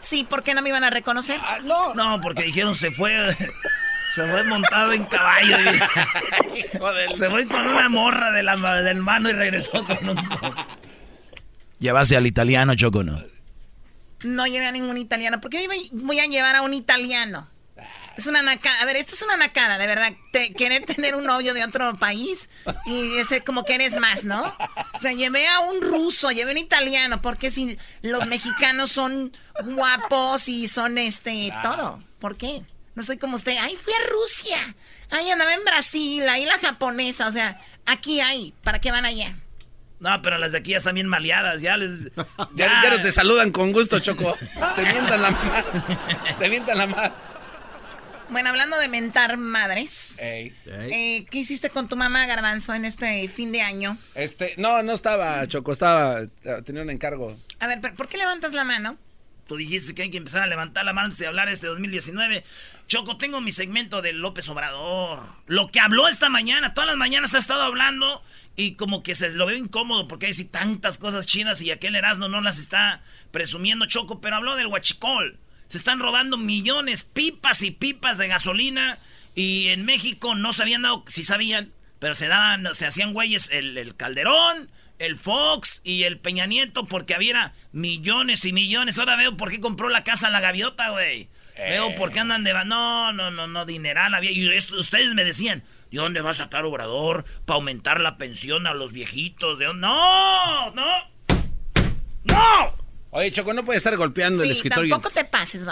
[0.00, 1.38] Sí, ¿por qué no me iban a reconocer?
[1.40, 1.94] Ah, no.
[1.94, 3.36] No, porque dijeron se fue.
[4.14, 5.56] Se fue montado en caballo.
[6.54, 10.28] Y, se fue con una morra de la, del mano y regresó con un.
[11.78, 13.18] ¿Llevase al italiano, Choco, no?
[14.22, 15.40] No llevé a ningún italiano.
[15.40, 17.48] ¿Por qué voy a llevar a un italiano?
[18.16, 18.82] Es una nacada.
[18.82, 20.12] A ver, esto es una nacada, de verdad.
[20.56, 22.48] querer tener un novio de otro país
[22.86, 24.54] y ese como que eres más, ¿no?
[24.92, 29.32] O sea, llevé a un ruso, llevé a un italiano, porque si los mexicanos son
[29.64, 32.02] guapos y son este todo.
[32.20, 32.62] ¿Por qué?
[32.94, 33.56] No soy como usted.
[33.60, 34.74] Ay, fui a Rusia.
[35.10, 37.26] Ay, andaba en Brasil, ahí la japonesa.
[37.26, 38.52] O sea, aquí hay.
[38.62, 39.34] ¿Para qué van allá?
[39.98, 41.62] No, pero las de aquí ya están bien maleadas.
[41.62, 41.92] Ya les.
[42.54, 44.36] Ya, ya, te saludan con gusto, Choco.
[44.76, 45.64] te mientan la madre.
[46.38, 47.12] Te mientan la madre.
[48.28, 50.54] Bueno, hablando de mentar madres, eh,
[51.30, 53.98] ¿qué hiciste con tu mamá, Garbanzo, en este fin de año?
[54.14, 56.22] Este, no, no estaba, Choco, estaba,
[56.64, 57.36] tenía un encargo.
[57.60, 58.96] A ver, ¿por qué levantas la mano?
[59.56, 62.44] Dijiste que hay que empezar a levantar la mano antes de hablar este 2019.
[62.88, 65.20] Choco, tengo mi segmento de López Obrador.
[65.46, 68.22] Lo que habló esta mañana, todas las mañanas ha estado hablando
[68.56, 72.28] y como que se lo veo incómodo porque hay tantas cosas chinas y aquel Erasmo
[72.28, 75.38] no las está presumiendo Choco, pero habló del huachicol.
[75.68, 78.98] Se están robando millones, pipas y pipas de gasolina.
[79.34, 83.48] Y en México no se habían dado, sí sabían, pero se daban, se hacían güeyes
[83.50, 84.68] el, Calderón,
[85.02, 88.98] el Fox y el Peña Nieto porque había millones y millones.
[88.98, 91.28] Ahora veo por qué compró la casa la gaviota, güey.
[91.56, 92.52] Veo por qué andan de...
[92.64, 94.30] No, no, no, no, dineral había.
[94.30, 98.74] Y ustedes me decían, ¿de dónde va a sacar Obrador para aumentar la pensión a
[98.74, 99.58] los viejitos?
[99.58, 101.12] ¿De No, no.
[102.24, 102.76] ¡No!
[103.10, 104.94] Oye, Choco, no puede estar golpeando el escritorio.
[104.94, 105.66] tampoco te pases,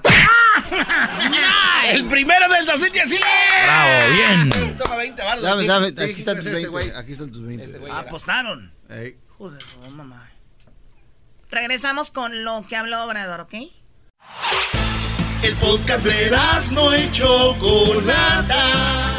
[0.00, 1.90] va.
[1.90, 3.24] ¡El primero del 2019!
[3.64, 4.76] ¡Bravo, bien!
[4.78, 5.42] Toma 20 baros.
[5.42, 6.78] Dame, dame, aquí están tus 20.
[6.78, 7.64] Este aquí están tus 20.
[7.64, 8.72] Este Apostaron.
[9.38, 10.30] Joder, mamá.
[11.50, 13.54] Regresamos con lo que habló Obrador, ¿ok?
[15.42, 16.30] El podcast de
[16.72, 19.12] no hecho Chocolata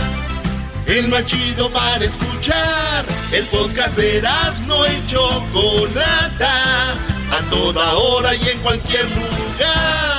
[0.88, 3.06] el más chido para escuchar.
[3.32, 4.22] El podcast de
[4.68, 6.94] no y Chocolata,
[7.32, 10.13] a toda hora y en cualquier lugar.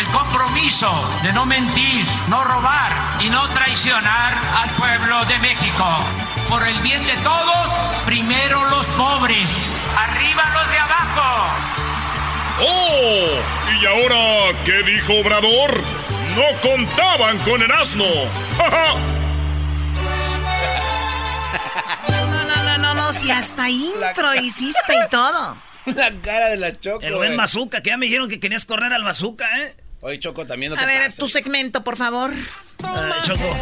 [0.00, 0.90] El compromiso
[1.22, 5.84] de no mentir, no robar y no traicionar al pueblo de México.
[6.48, 7.70] Por el bien de todos,
[8.06, 11.46] primero los pobres, arriba los de abajo.
[12.62, 13.42] ¡Oh!
[13.78, 15.82] ¿Y ahora qué dijo Obrador?
[16.34, 18.06] No contaban con el asno.
[22.08, 25.58] no, no, no, no, no, si hasta intro hiciste y todo.
[25.84, 27.04] La cara de la Choco.
[27.04, 29.74] El buen bazooka, que ya me dijeron que querías correr al bazooka, ¿eh?
[30.00, 32.32] Oye, Choco, también no te A ver, tu segmento, por favor.
[33.24, 33.56] Choco.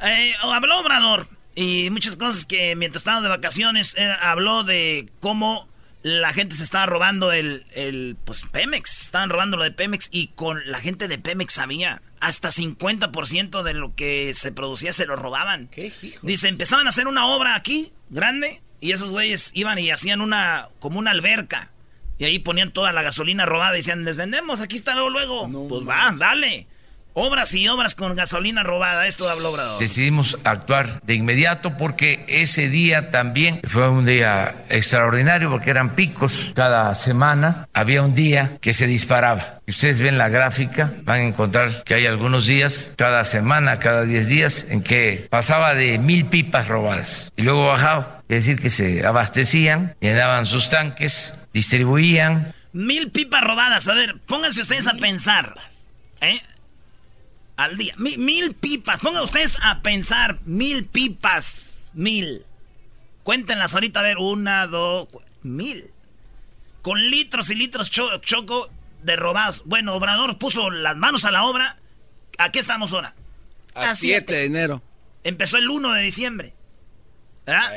[0.00, 5.68] Eh, habló Obrador y muchas cosas que mientras estábamos de vacaciones eh, habló de cómo
[6.02, 10.28] la gente se estaba robando el, el, pues Pemex, estaban robando lo de Pemex y
[10.28, 15.16] con la gente de Pemex sabía hasta 50% de lo que se producía se lo
[15.16, 15.68] robaban.
[15.68, 20.20] ¿Qué Dice, empezaban a hacer una obra aquí, grande, y esos güeyes iban y hacían
[20.20, 21.70] una, como una alberca.
[22.18, 25.68] Y ahí ponían toda la gasolina robada y decían, les vendemos, aquí está luego, luego.
[25.68, 26.66] pues va, dale.
[27.20, 29.80] Obras y obras con gasolina robada, esto habló Obrador.
[29.80, 36.52] Decidimos actuar de inmediato porque ese día también fue un día extraordinario porque eran picos
[36.54, 37.66] cada semana.
[37.72, 39.60] Había un día que se disparaba.
[39.66, 44.02] Y ustedes ven la gráfica, van a encontrar que hay algunos días, cada semana, cada
[44.04, 48.22] 10 días, en que pasaba de mil pipas robadas y luego bajaba.
[48.28, 52.54] Es decir, que se abastecían, llenaban sus tanques, distribuían.
[52.72, 53.88] Mil pipas robadas.
[53.88, 55.54] A ver, pónganse ustedes a pensar.
[56.20, 56.40] ¿Eh?
[57.58, 57.92] al día.
[57.98, 59.00] Mil, pipas.
[59.00, 60.38] Pongan ustedes a pensar.
[60.46, 61.90] Mil pipas.
[61.92, 62.46] Mil.
[63.24, 64.18] Cuéntenlas ahorita a ver.
[64.18, 65.08] Una, dos,
[65.42, 65.90] mil.
[66.82, 68.70] Con litros y litros choco
[69.02, 69.64] de robados.
[69.66, 71.76] Bueno, Obrador puso las manos a la obra.
[72.38, 73.14] ¿A qué estamos ahora?
[73.74, 74.82] A, 7 de enero.
[75.24, 76.54] Empezó el 1 de diciembre.
[77.44, 77.72] ¿Verdad?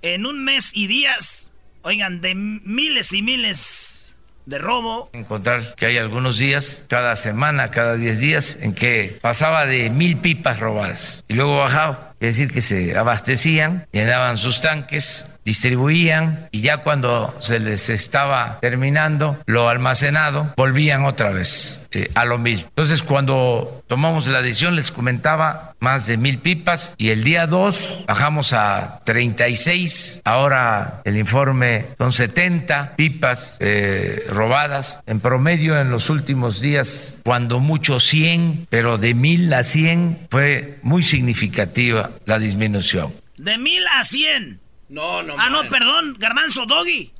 [0.00, 1.51] En un mes y días,
[1.82, 4.16] oigan, de miles y miles
[4.46, 5.08] de robo.
[5.12, 10.16] Encontrar que hay algunos días, cada semana, cada 10 días, en que pasaba de mil
[10.16, 12.14] pipas robadas y luego bajaba.
[12.20, 18.58] Es decir, que se abastecían, llenaban sus tanques, distribuían y ya cuando se les estaba
[18.60, 22.68] terminando lo almacenado, volvían otra vez eh, a lo mismo.
[22.68, 28.04] Entonces cuando tomamos la decisión les comentaba más de mil pipas y el día 2
[28.06, 36.08] bajamos a 36, ahora el informe son 70 pipas eh, robadas en promedio en los
[36.08, 43.12] últimos días, cuando mucho 100, pero de mil a 100 fue muy significativa la disminución.
[43.36, 44.60] De mil a 100.
[44.92, 45.36] No, no.
[45.38, 47.12] Ah, no, perdón, Garbanzo Doggy.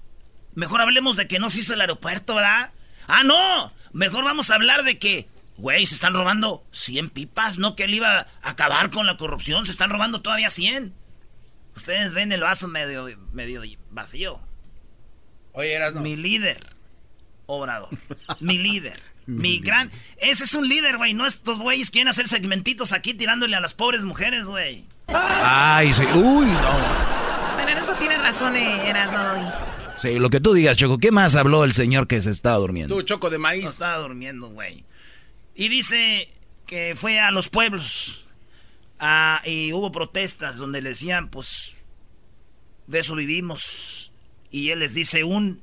[0.55, 2.71] Mejor hablemos de que no se hizo el aeropuerto, ¿verdad?
[3.07, 3.73] Ah, no.
[3.95, 7.95] Mejor vamos a hablar de que, güey, se están robando 100 pipas, no que él
[7.95, 10.93] iba a acabar con la corrupción, se están robando todavía 100.
[11.75, 14.39] Ustedes ven el vaso medio, medio vacío.
[15.53, 16.03] Oye, eras no.
[16.03, 16.67] Mi líder,
[17.47, 17.89] Obrador.
[18.41, 19.01] Mi líder.
[19.25, 19.91] Mi gran.
[20.19, 21.15] Ese es un líder, güey.
[21.15, 24.85] No estos güeyes quieren hacer segmentitos aquí tirándole a las pobres mujeres, güey.
[25.07, 26.03] Ay, sí.
[26.03, 27.22] Uy, no.
[27.69, 30.99] En eso tiene razón, eh, Eras, no, Sí, lo que tú digas, Choco.
[30.99, 32.95] ¿Qué más habló el señor que se estaba durmiendo?
[32.95, 33.65] Tú, Choco de maíz.
[33.65, 34.85] estaba durmiendo, güey.
[35.55, 36.29] Y dice
[36.67, 38.27] que fue a los pueblos.
[39.45, 41.77] y hubo protestas donde le decían, pues,
[42.87, 44.13] de eso vivimos.
[44.51, 45.63] Y él les dice un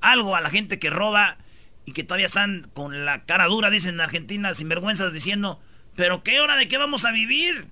[0.00, 1.38] algo a la gente que roba
[1.84, 5.60] y que todavía están con la cara dura, dicen en Argentina, sin vergüenzas, diciendo,
[5.96, 7.68] pero qué hora de qué vamos a vivir.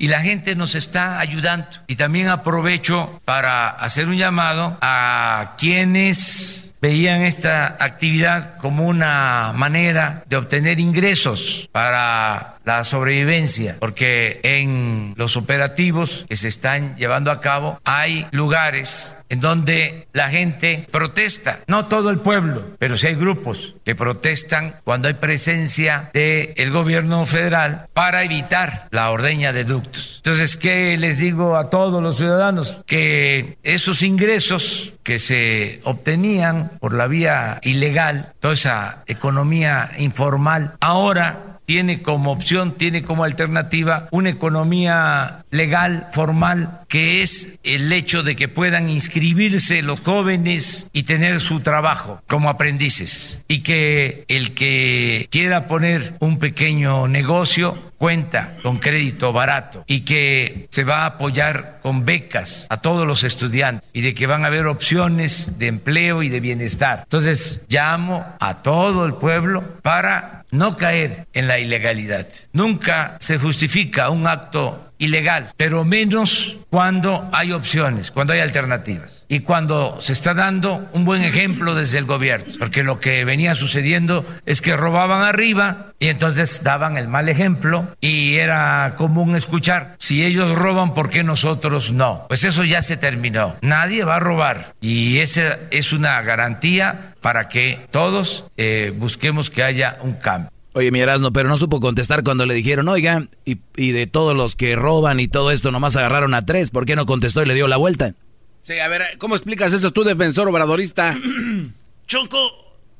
[0.00, 1.66] Y la gente nos está ayudando.
[1.86, 10.24] Y también aprovecho para hacer un llamado a quienes veían esta actividad como una manera
[10.26, 17.40] de obtener ingresos para la sobrevivencia, porque en los operativos que se están llevando a
[17.40, 23.14] cabo hay lugares en donde la gente protesta, no todo el pueblo, pero sí hay
[23.14, 30.14] grupos que protestan cuando hay presencia del gobierno federal para evitar la ordeña de ductos.
[30.16, 32.82] Entonces, ¿qué les digo a todos los ciudadanos?
[32.86, 41.49] Que esos ingresos que se obtenían por la vía ilegal, toda esa economía informal, ahora
[41.70, 48.34] tiene como opción, tiene como alternativa una economía legal, formal, que es el hecho de
[48.34, 53.44] que puedan inscribirse los jóvenes y tener su trabajo como aprendices.
[53.46, 60.66] Y que el que quiera poner un pequeño negocio cuenta con crédito barato y que
[60.70, 64.46] se va a apoyar con becas a todos los estudiantes y de que van a
[64.46, 67.00] haber opciones de empleo y de bienestar.
[67.02, 72.26] Entonces llamo a todo el pueblo para no caer en la ilegalidad.
[72.52, 79.40] Nunca se justifica un acto ilegal, pero menos cuando hay opciones, cuando hay alternativas y
[79.40, 84.24] cuando se está dando un buen ejemplo desde el gobierno, porque lo que venía sucediendo
[84.46, 90.24] es que robaban arriba y entonces daban el mal ejemplo y era común escuchar, si
[90.24, 92.26] ellos roban, ¿por qué nosotros no?
[92.28, 97.48] Pues eso ya se terminó, nadie va a robar y esa es una garantía para
[97.48, 100.50] que todos eh, busquemos que haya un cambio.
[100.72, 104.36] Oye, mi Erasmo, pero no supo contestar cuando le dijeron, oiga, y, y, de todos
[104.36, 106.70] los que roban y todo esto, nomás agarraron a tres.
[106.70, 108.14] ¿Por qué no contestó y le dio la vuelta?
[108.62, 111.16] Sí, a ver, ¿cómo explicas eso tú, defensor obradorista?
[112.06, 112.50] Choco,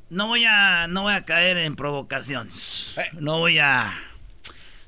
[0.09, 2.93] no voy a, no voy a caer en provocaciones.
[2.97, 3.05] Eh.
[3.19, 3.97] No voy a,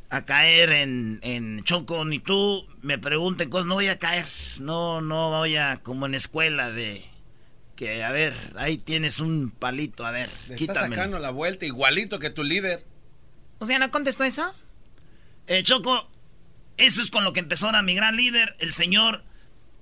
[0.09, 4.25] a caer en, en Choco, ni tú me pregunten cosas, no voy a caer.
[4.59, 7.05] No, no voy a, como en escuela de
[7.75, 12.19] que, a ver, ahí tienes un palito, a ver, Le está sacando la vuelta igualito
[12.19, 12.85] que tu líder.
[13.59, 14.53] O sea, ¿no contestó eso?
[15.47, 16.09] Eh, Choco,
[16.77, 19.23] eso es con lo que empezó ahora mi gran líder, el señor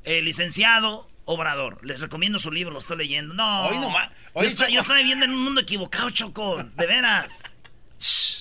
[0.04, 1.86] eh, licenciado Obrador.
[1.86, 3.34] Les recomiendo su libro, lo estoy leyendo.
[3.34, 3.94] No, Hoy no
[4.36, 7.32] yo, estoy, yo estoy viviendo en un mundo equivocado, Choco, de veras.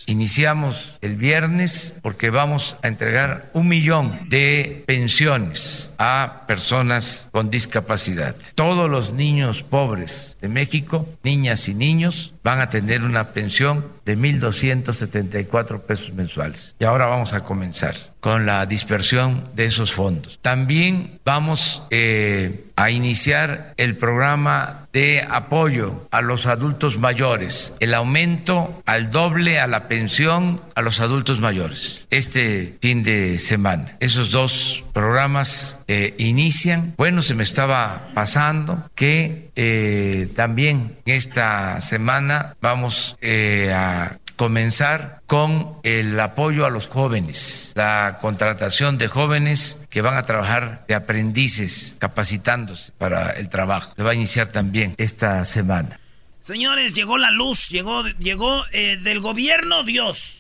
[0.07, 8.35] Iniciamos el viernes porque vamos a entregar un millón de pensiones a personas con discapacidad.
[8.55, 14.16] Todos los niños pobres de México, niñas y niños, van a tener una pensión de
[14.16, 16.74] 1.274 pesos mensuales.
[16.79, 20.38] Y ahora vamos a comenzar con la dispersión de esos fondos.
[20.42, 28.83] También vamos eh, a iniciar el programa de apoyo a los adultos mayores, el aumento
[28.85, 32.07] al doble a la pensión a los adultos mayores.
[32.11, 36.94] Este fin de semana, esos dos programas eh, inician.
[36.96, 45.75] Bueno, se me estaba pasando que eh, también esta semana vamos eh, a comenzar con
[45.83, 51.94] el apoyo a los jóvenes, la contratación de jóvenes que van a trabajar de aprendices,
[51.99, 53.92] capacitándose para el trabajo.
[53.96, 56.01] Se va a iniciar también esta semana.
[56.40, 60.38] Señores, llegó la luz, llegó, llegó eh, del gobierno Dios,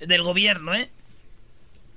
[0.00, 0.88] del gobierno, ¿eh?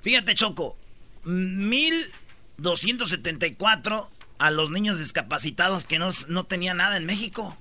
[0.02, 0.76] Fíjate, Choco,
[1.24, 7.56] 1274 a los niños discapacitados que no, no tenían nada en México?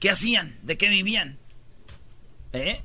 [0.00, 0.56] ¿Qué hacían?
[0.62, 1.38] ¿De qué vivían?
[2.52, 2.82] ¿Eh?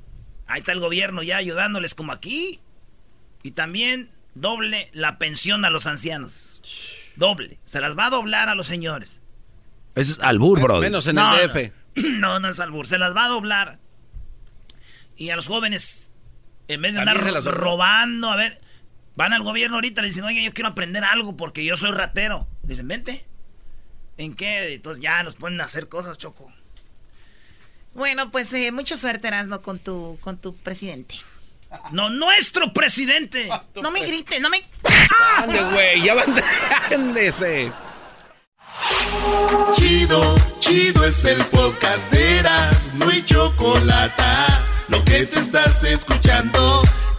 [0.47, 2.59] Ahí está el gobierno ya ayudándoles como aquí.
[3.43, 6.61] Y también doble la pensión a los ancianos.
[7.15, 7.59] Doble.
[7.65, 9.19] Se las va a doblar a los señores.
[9.95, 10.79] Eso es albur, bro.
[10.79, 11.71] Menos en el DF.
[12.19, 12.87] No, no es albur.
[12.87, 13.79] Se las va a doblar.
[15.17, 16.15] Y a los jóvenes,
[16.69, 18.60] en vez de andar robando, a ver,
[19.15, 22.47] van al gobierno ahorita, le dicen, oye, yo quiero aprender algo porque yo soy ratero.
[22.63, 23.25] Le dicen, vente.
[24.17, 24.73] ¿En qué?
[24.73, 26.51] Entonces ya nos pueden hacer cosas, Choco.
[27.93, 31.15] Bueno, pues eh, mucha suerte, Erasno, con tu, con tu presidente.
[31.91, 33.49] No, nuestro presidente.
[33.81, 34.61] No me grite, no me.
[35.37, 36.35] Ande, güey, ya van,
[36.93, 37.71] ándese.
[39.75, 44.23] Chido, chido es el podcast de Eras, no hay chocolate.
[44.89, 46.81] Lo que te estás escuchando,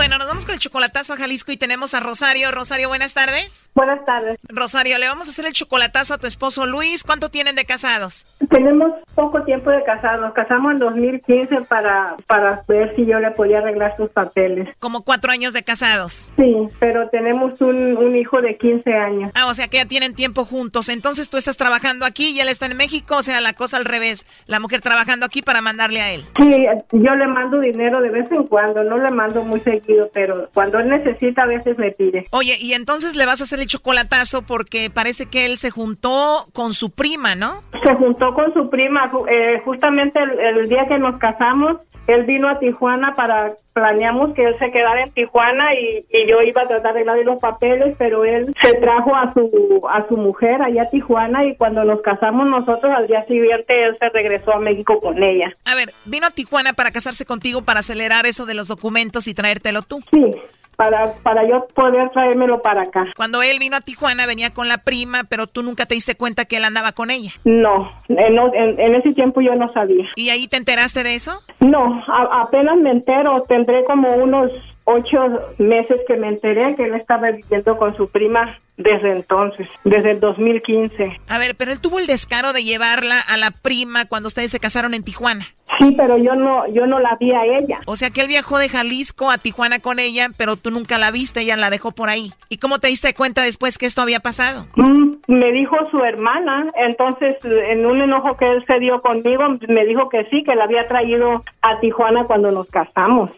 [0.00, 2.50] Bueno, nos vamos con el chocolatazo a Jalisco y tenemos a Rosario.
[2.50, 3.68] Rosario, buenas tardes.
[3.74, 4.38] Buenas tardes.
[4.48, 7.04] Rosario, le vamos a hacer el chocolatazo a tu esposo Luis.
[7.04, 8.26] ¿Cuánto tienen de casados?
[8.48, 10.22] Tenemos poco tiempo de casados.
[10.22, 14.74] Nos casamos en 2015 para, para ver si yo le podía arreglar sus papeles.
[14.78, 16.30] Como cuatro años de casados.
[16.34, 19.30] Sí, pero tenemos un, un hijo de 15 años.
[19.34, 20.88] Ah, o sea que ya tienen tiempo juntos.
[20.88, 23.16] Entonces tú estás trabajando aquí y él está en México.
[23.16, 24.24] O sea, la cosa al revés.
[24.46, 26.24] La mujer trabajando aquí para mandarle a él.
[26.38, 28.82] Sí, yo le mando dinero de vez en cuando.
[28.82, 32.26] No le mando muy seguido pero cuando él necesita a veces me pide.
[32.30, 36.46] Oye, y entonces le vas a hacer el chocolatazo porque parece que él se juntó
[36.52, 37.62] con su prima, ¿no?
[37.84, 42.58] Se juntó con su prima, eh, justamente el, día que nos casamos, él vino a
[42.58, 47.04] Tijuana para, planeamos que él se quedara en Tijuana y, yo iba a tratar de
[47.04, 51.44] darle los papeles, pero él se trajo a su, a su mujer allá a Tijuana
[51.44, 55.54] y cuando nos casamos nosotros al día siguiente él se regresó a México con ella.
[55.64, 59.34] A ver, vino a Tijuana para casarse contigo, para acelerar eso de los documentos y
[59.34, 60.02] traértelo tú.
[60.12, 60.34] Sí
[60.80, 63.04] para, para yo poder traérmelo para acá.
[63.14, 66.46] Cuando él vino a Tijuana venía con la prima, pero tú nunca te diste cuenta
[66.46, 67.32] que él andaba con ella.
[67.44, 70.06] No, en, en, ese tiempo yo no sabía.
[70.16, 71.42] ¿Y ahí te enteraste de eso?
[71.58, 74.52] No, apenas me entero, tendré como unos
[74.84, 75.18] ocho
[75.58, 80.20] meses que me enteré que él estaba viviendo con su prima desde entonces, desde el
[80.20, 81.20] 2015.
[81.28, 84.60] A ver, pero él tuvo el descaro de llevarla a la prima cuando ustedes se
[84.60, 85.46] casaron en Tijuana.
[85.78, 87.80] Sí, pero yo no, yo no la vi a ella.
[87.86, 91.10] O sea que él viajó de Jalisco a Tijuana con ella, pero tú nunca la
[91.10, 92.32] viste, ella la dejó por ahí.
[92.48, 94.66] ¿Y cómo te diste cuenta después que esto había pasado?
[94.76, 99.84] Mm, me dijo su hermana, entonces en un enojo que él se dio conmigo, me
[99.86, 103.30] dijo que sí, que la había traído a Tijuana cuando nos casamos.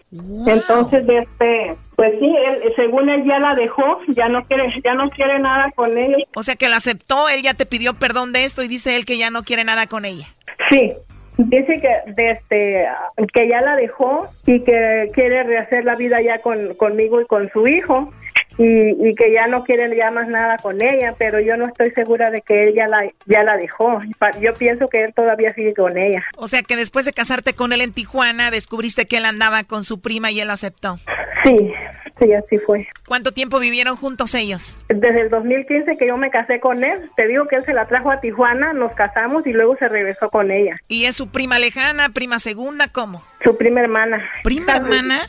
[0.46, 5.10] Entonces, este, pues sí, él, según él ya la dejó, ya no quiere, ya no
[5.10, 6.16] quiere nada con ella.
[6.34, 9.04] O sea que la aceptó, él ya te pidió perdón de esto y dice él
[9.04, 10.26] que ya no quiere nada con ella.
[10.70, 10.92] Sí,
[11.38, 12.88] dice que desde
[13.32, 17.50] que ya la dejó y que quiere rehacer la vida ya con, conmigo y con
[17.50, 18.12] su hijo
[18.58, 22.30] y, que ya no quiere ya más nada con ella, pero yo no estoy segura
[22.30, 24.00] de que él ya la, ya la dejó.
[24.40, 26.22] Yo pienso que él todavía sigue con ella.
[26.36, 29.84] O sea que después de casarte con él en Tijuana, descubriste que él andaba con
[29.84, 30.98] su prima y él aceptó.
[31.44, 31.72] Sí,
[32.20, 32.88] sí, así fue.
[33.06, 34.76] ¿Cuánto tiempo vivieron juntos ellos?
[34.88, 37.10] Desde el 2015 que yo me casé con él.
[37.16, 40.30] Te digo que él se la trajo a Tijuana, nos casamos y luego se regresó
[40.30, 40.76] con ella.
[40.88, 43.22] ¿Y es su prima lejana, prima segunda, cómo?
[43.44, 44.22] Su prima hermana.
[44.42, 45.28] ¿Prima hermana?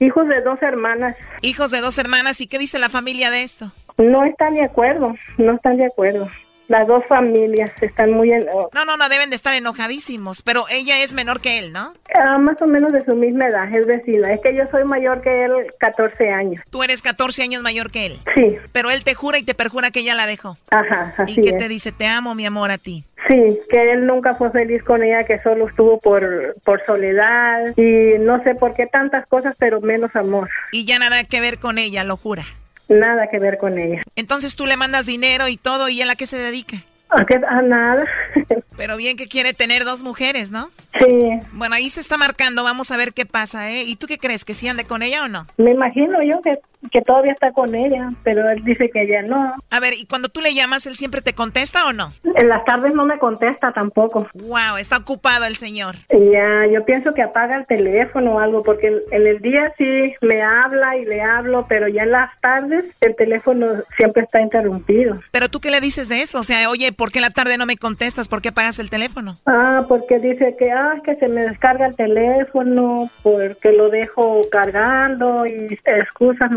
[0.00, 1.16] Hijos de dos hermanas.
[1.42, 2.40] Hijos de dos hermanas.
[2.40, 3.72] ¿Y qué dice la familia de esto?
[3.98, 6.28] No están de acuerdo, no están de acuerdo.
[6.72, 8.32] Las dos familias están muy...
[8.32, 8.46] En...
[8.46, 11.92] No, no, no, deben de estar enojadísimos, pero ella es menor que él, ¿no?
[12.14, 14.32] Ah, más o menos de su misma edad, es vecina.
[14.32, 16.64] Es que yo soy mayor que él 14 años.
[16.70, 18.18] Tú eres 14 años mayor que él.
[18.34, 18.56] Sí.
[18.72, 20.56] Pero él te jura y te perjura que ella la dejó.
[20.70, 21.92] Ajá, así ¿Y qué te dice?
[21.92, 23.04] Te amo, mi amor, a ti.
[23.28, 28.18] Sí, que él nunca fue feliz con ella, que solo estuvo por, por soledad y
[28.18, 30.48] no sé por qué tantas cosas, pero menos amor.
[30.70, 32.44] Y ya nada que ver con ella, lo jura.
[32.88, 34.02] Nada que ver con ella.
[34.16, 36.76] Entonces tú le mandas dinero y todo, ¿y él a qué se dedica?
[37.08, 37.40] ¿A, qué?
[37.46, 38.04] a nada.
[38.76, 40.70] Pero bien que quiere tener dos mujeres, ¿no?
[40.98, 41.40] Sí.
[41.52, 43.82] Bueno, ahí se está marcando, vamos a ver qué pasa, ¿eh?
[43.84, 45.46] ¿Y tú qué crees, que sí ande con ella o no?
[45.58, 46.58] Me imagino yo que
[46.90, 49.54] que todavía está con ella, pero él dice que ya no.
[49.70, 52.12] A ver, ¿y cuando tú le llamas, él siempre te contesta o no?
[52.34, 54.28] En las tardes no me contesta tampoco.
[54.34, 55.96] Wow, está ocupado el señor.
[56.10, 60.42] Ya, yo pienso que apaga el teléfono o algo, porque en, el día sí me
[60.42, 63.66] habla y le hablo, pero ya en las tardes el teléfono
[63.96, 65.20] siempre está interrumpido.
[65.30, 66.40] Pero tú qué le dices de eso?
[66.40, 68.28] O sea, oye, ¿por qué en la tarde no me contestas?
[68.28, 69.38] ¿Por qué apagas el teléfono?
[69.46, 75.46] Ah, porque dice que, ah, que se me descarga el teléfono, porque lo dejo cargando
[75.46, 76.50] y excusas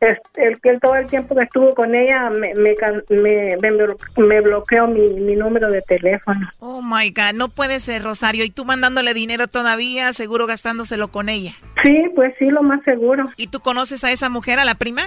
[0.00, 2.74] Es- El que todo el tiempo que estuvo con ella me, me,
[3.10, 6.48] me, me blo- me bloqueó mi, mi número de teléfono.
[6.58, 8.44] Oh my God, no puede ser, Rosario.
[8.44, 11.52] Y tú mandándole dinero todavía, seguro gastándoselo con ella.
[11.82, 13.24] Sí, pues sí, lo más seguro.
[13.36, 15.02] ¿Y tú conoces a esa mujer, a la prima?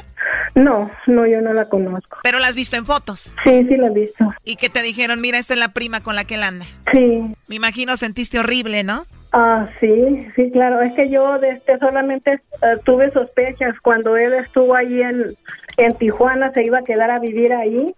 [0.56, 2.18] No, no, yo no la conozco.
[2.24, 3.34] Pero la has visto en fotos.
[3.44, 4.34] Sí, sí la he visto.
[4.46, 6.66] Y que te dijeron, mira, esta es la prima con la que él anda.
[6.94, 7.24] Sí.
[7.48, 9.06] Me imagino sentiste horrible, ¿no?
[9.38, 10.80] Ah, sí, sí, claro.
[10.80, 15.36] Es que yo este, solamente eh, tuve sospechas cuando él estuvo ahí en,
[15.76, 17.94] en Tijuana, se iba a quedar a vivir ahí.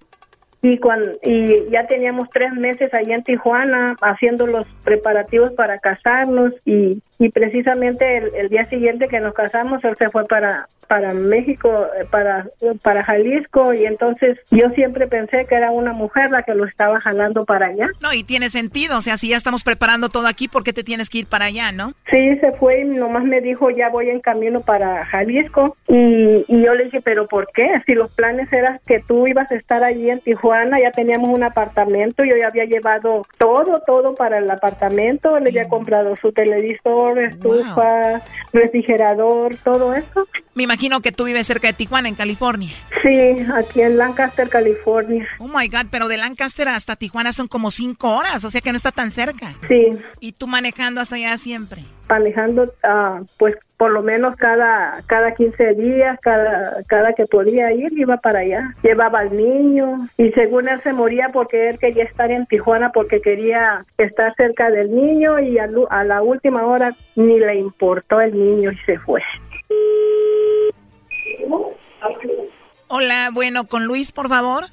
[0.63, 6.53] Y, cuando, y ya teníamos tres meses allí en Tijuana haciendo los preparativos para casarnos
[6.65, 11.13] y, y precisamente el, el día siguiente que nos casamos él se fue para para
[11.13, 12.47] México, eh, para,
[12.82, 16.99] para Jalisco y entonces yo siempre pensé que era una mujer la que lo estaba
[16.99, 17.89] jalando para allá.
[18.01, 18.97] No, y tiene sentido.
[18.97, 21.45] O sea, si ya estamos preparando todo aquí, ¿por qué te tienes que ir para
[21.45, 21.93] allá, no?
[22.09, 25.76] Sí, se fue y nomás me dijo, ya voy en camino para Jalisco.
[25.88, 27.68] Y, y yo le dije, ¿pero por qué?
[27.86, 31.43] Si los planes eran que tú ibas a estar allí en Tijuana, ya teníamos un
[31.43, 37.07] apartamento, yo ya había llevado todo, todo para el apartamento, le había comprado su televisor,
[37.16, 38.22] estufa,
[38.53, 40.28] refrigerador, todo eso.
[40.53, 42.72] Me imagino que tú vives cerca de Tijuana, en California.
[43.03, 45.28] Sí, aquí en Lancaster, California.
[45.39, 48.72] Oh my God, pero de Lancaster hasta Tijuana son como cinco horas, o sea que
[48.72, 49.55] no está tan cerca.
[49.68, 49.91] Sí.
[50.20, 51.84] Y tú manejando hasta allá siempre.
[52.08, 57.93] Manejando ah, pues por lo menos cada cada 15 días, cada cada que podía ir
[57.93, 58.74] iba para allá.
[58.84, 63.22] Llevaba al niño y según él se moría porque él quería estar en Tijuana porque
[63.22, 68.34] quería estar cerca del niño y a, a la última hora ni le importó el
[68.34, 69.22] niño y se fue.
[72.89, 74.66] Hola, bueno, con Luis, por favor.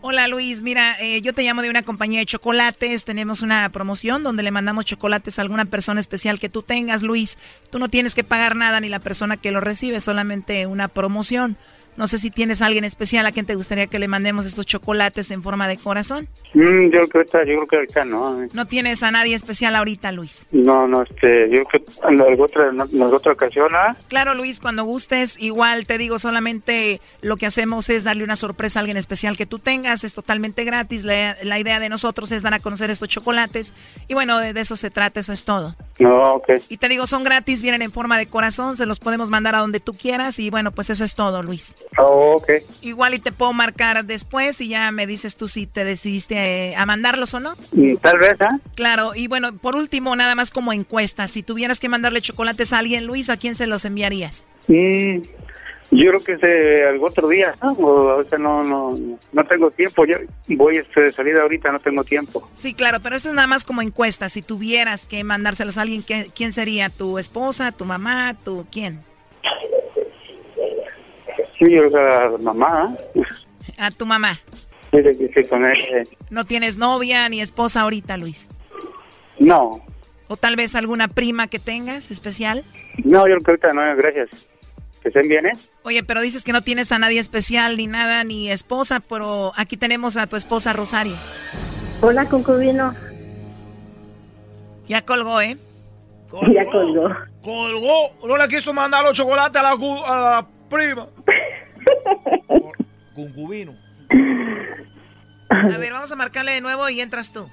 [0.00, 4.22] Hola Luis, mira, eh, yo te llamo de una compañía de chocolates, tenemos una promoción
[4.22, 7.38] donde le mandamos chocolates a alguna persona especial que tú tengas, Luis.
[7.70, 11.56] Tú no tienes que pagar nada ni la persona que lo recibe, solamente una promoción.
[11.96, 14.64] No sé si tienes a alguien especial a quien te gustaría que le mandemos estos
[14.64, 16.28] chocolates en forma de corazón.
[16.54, 18.42] Mm, yo creo que yo creo que ahorita no.
[18.42, 18.48] eh.
[18.54, 20.46] No tienes a nadie especial ahorita, Luis.
[20.50, 23.96] No, no, este, yo creo que en alguna otra, en alguna otra ocasión, ¿ah?
[24.08, 28.78] Claro, Luis, cuando gustes, igual te digo, solamente lo que hacemos es darle una sorpresa
[28.78, 32.42] a alguien especial que tú tengas, es totalmente gratis, la, la idea de nosotros es
[32.42, 33.74] dar a conocer estos chocolates
[34.08, 35.76] y bueno, de, de eso se trata, eso es todo.
[35.98, 36.48] No, ok.
[36.70, 39.58] Y te digo, son gratis, vienen en forma de corazón, se los podemos mandar a
[39.58, 41.74] donde tú quieras y bueno, pues eso es todo, Luis.
[41.98, 42.50] Oh, ok.
[42.82, 46.76] Igual y te puedo marcar después y ya me dices tú si te decidiste eh,
[46.76, 47.54] a mandarlos o no.
[47.72, 48.58] Mm, Tal vez, ¿ah?
[48.74, 52.78] Claro, y bueno, por último, nada más como encuesta, si tuvieras que mandarle chocolates a
[52.78, 54.46] alguien, Luis, ¿a quién se los enviarías?
[54.68, 55.18] Mm,
[55.92, 57.72] yo creo que ese, algún otro día, ¿no?
[57.72, 58.94] O ahorita no, no,
[59.32, 60.04] no tengo tiempo.
[60.06, 60.14] Yo
[60.46, 62.48] voy este, de salida ahorita, no tengo tiempo.
[62.54, 64.28] Sí, claro, pero esto es nada más como encuesta.
[64.28, 66.90] Si tuvieras que mandárselos a alguien, ¿qué- ¿quién sería?
[66.90, 69.00] ¿Tu esposa, tu mamá, tu quién?
[71.60, 72.96] Sí, yo a la mamá.
[73.78, 74.40] A tu mamá.
[74.92, 75.76] Dice que estoy con él.
[75.94, 78.48] eh, No tienes novia ni esposa ahorita, Luis.
[79.38, 79.80] No,
[80.28, 82.64] O tal vez alguna prima que tengas especial.
[83.04, 84.30] no, yo creo que ahorita no, gracias.
[85.02, 85.52] Que estén bien, ¿eh?
[85.84, 89.76] Oye, pero dices que no tienes a nadie especial ni nada, ni esposa, pero aquí
[89.76, 91.16] tenemos a tu esposa Rosario.
[92.02, 92.94] Hola, concubino.
[94.88, 95.56] Ya colgó, ¿eh?
[96.54, 97.08] Ya colgó.
[97.42, 98.10] Colgó.
[98.26, 101.06] No le quiso mandar los chocolates a la, a la prima.
[103.20, 103.74] Concubino.
[105.50, 107.48] A ver, vamos a marcarle de nuevo y entras tú.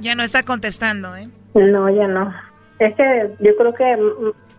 [0.00, 1.28] Ya no está contestando, ¿eh?
[1.54, 2.32] No, ya no.
[2.78, 3.96] Es que yo creo que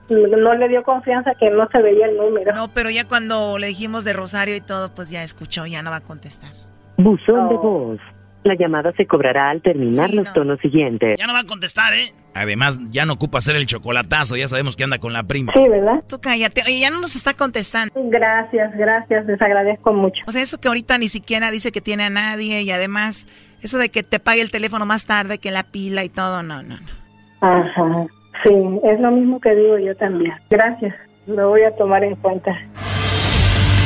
[0.09, 2.53] no le dio confianza que no se veía el número.
[2.53, 5.91] No, pero ya cuando le dijimos de Rosario y todo, pues ya escuchó, ya no
[5.91, 6.51] va a contestar.
[6.97, 7.99] Buzón de voz.
[8.47, 11.17] La llamada se cobrará al terminar los tonos siguientes.
[11.19, 12.13] Ya no va a contestar, ¿eh?
[12.33, 15.51] Además, ya no ocupa hacer el chocolatazo, ya sabemos que anda con la prima.
[15.53, 16.01] Sí, ¿verdad?
[16.07, 16.61] Tú cállate.
[16.65, 17.93] Oye, ya no nos está contestando.
[17.93, 20.21] Gracias, gracias, les agradezco mucho.
[20.27, 23.27] O sea, eso que ahorita ni siquiera dice que tiene a nadie y además,
[23.61, 26.63] eso de que te pague el teléfono más tarde que la pila y todo, no,
[26.63, 26.87] no, no.
[27.41, 28.05] Ajá.
[28.45, 30.33] Sí, es lo mismo que digo yo también.
[30.49, 30.95] Gracias,
[31.25, 32.57] lo voy a tomar en cuenta.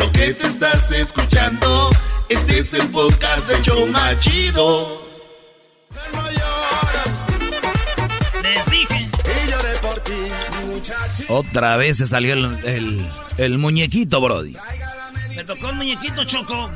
[0.00, 1.90] Lo que te estás escuchando.
[2.30, 5.06] Este es el podcast de Choma Chido.
[8.42, 9.10] Les dije.
[11.28, 14.56] Otra vez se salió el, el, el muñequito, Brody.
[15.36, 16.70] Me tocó el muñequito, Choco.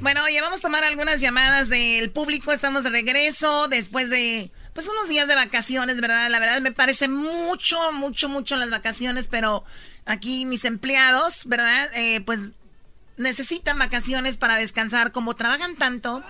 [0.00, 2.52] Bueno, oye, vamos a tomar algunas llamadas del público.
[2.52, 6.30] Estamos de regreso después de, pues, unos días de vacaciones, ¿verdad?
[6.30, 9.64] La verdad me parece mucho, mucho, mucho las vacaciones, pero
[10.06, 11.88] aquí mis empleados, ¿verdad?
[11.94, 12.52] Eh, pues
[13.16, 15.10] necesitan vacaciones para descansar.
[15.10, 16.22] Como trabajan tanto,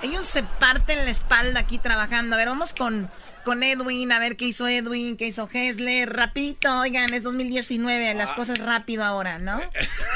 [0.00, 2.34] ellos se parten la espalda aquí trabajando.
[2.34, 3.10] A ver, vamos con,
[3.42, 6.12] con Edwin, a ver qué hizo Edwin, qué hizo Hesler.
[6.12, 9.60] Rapidito, oigan, es 2019, las cosas rápido ahora, ¿no?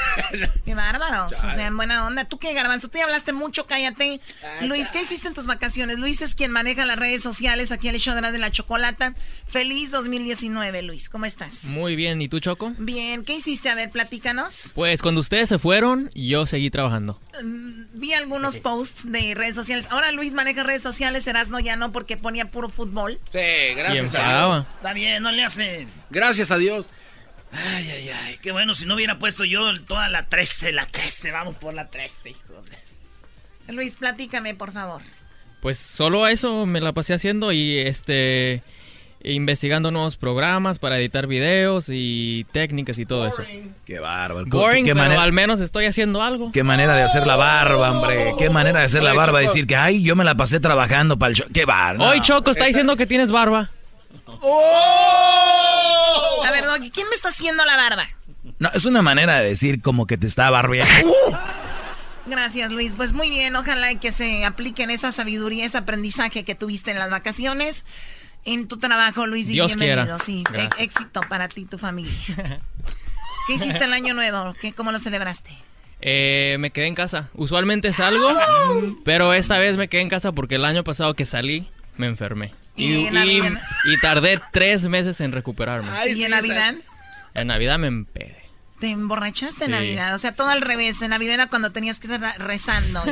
[0.65, 2.25] qué bárbaros, o sea, en buena onda.
[2.25, 2.87] ¿Tú qué, Garbanzo?
[2.89, 4.21] Tú ya hablaste mucho, cállate.
[4.61, 5.99] Luis, ¿qué hiciste en tus vacaciones?
[5.99, 8.51] Luis es quien maneja las redes sociales aquí en el show de la, de la
[8.51, 9.13] chocolata.
[9.47, 11.65] Feliz 2019, Luis, ¿cómo estás?
[11.65, 12.73] Muy bien, ¿y tú, Choco?
[12.77, 13.69] Bien, ¿qué hiciste?
[13.69, 14.71] A ver, platícanos.
[14.75, 17.19] Pues cuando ustedes se fueron, yo seguí trabajando.
[17.43, 19.87] Mm, Vi algunos posts de redes sociales.
[19.89, 23.16] Ahora Luis maneja redes sociales, Erasno ya no, porque ponía puro fútbol.
[23.31, 24.27] Sí, gracias a.
[24.49, 24.67] Dios.
[24.77, 25.89] Está bien, no le hacen.
[26.09, 26.91] Gracias a Dios.
[27.51, 28.37] Ay, ay, ay.
[28.41, 31.31] Qué bueno, si no hubiera puesto yo toda la 13, la 13.
[31.31, 32.63] Vamos por la 13, hijo.
[33.67, 35.01] de- Luis, platícame, por favor.
[35.61, 38.63] Pues solo a eso me la pasé haciendo y este
[39.23, 43.43] investigando nuevos programas para editar videos y técnicas y todo eso.
[43.85, 44.45] Qué bárbaro.
[44.47, 46.51] Boring, ¿Qué, pero manera, al menos estoy haciendo algo.
[46.51, 48.35] qué manera de hacer la barba, hombre.
[48.37, 49.39] Qué manera de hacer la barba.
[49.39, 51.47] Decir que, ay, yo me la pasé trabajando para el show.
[51.53, 52.11] Qué bárbaro.
[52.11, 53.69] Hoy Choco está diciendo que tienes barba.
[56.45, 58.07] A ver, Doggy, ¿quién me está haciendo la barba?
[58.59, 61.13] No, es una manera de decir como que te está barbeando.
[62.25, 62.95] Gracias, Luis.
[62.95, 66.99] Pues muy bien, ojalá y que se apliquen esa sabiduría, ese aprendizaje que tuviste en
[66.99, 67.85] las vacaciones.
[68.45, 70.03] En tu trabajo, Luis, y Dios bienvenido.
[70.05, 70.19] quiera.
[70.19, 70.79] Sí, Gracias.
[70.79, 72.11] e- éxito para ti y tu familia.
[73.47, 74.53] ¿Qué hiciste el año nuevo?
[74.61, 75.51] ¿Qué, ¿Cómo lo celebraste?
[76.01, 77.29] Eh, me quedé en casa.
[77.33, 78.29] Usualmente salgo,
[79.03, 81.67] pero esta vez me quedé en casa porque el año pasado que salí
[81.97, 82.53] me enfermé.
[82.75, 83.61] ¿Y Y, en y- Navidad?
[83.85, 85.89] y tardé tres meses en recuperarme.
[86.13, 86.75] ¿Y en Navidad?
[87.33, 88.37] En Navidad me empedé.
[88.79, 89.71] ¿Te emborrachaste en.
[89.71, 90.13] Navidad?
[90.13, 91.01] O sea, todo al revés.
[91.01, 93.01] En Navidad era cuando tenías que estar rezando.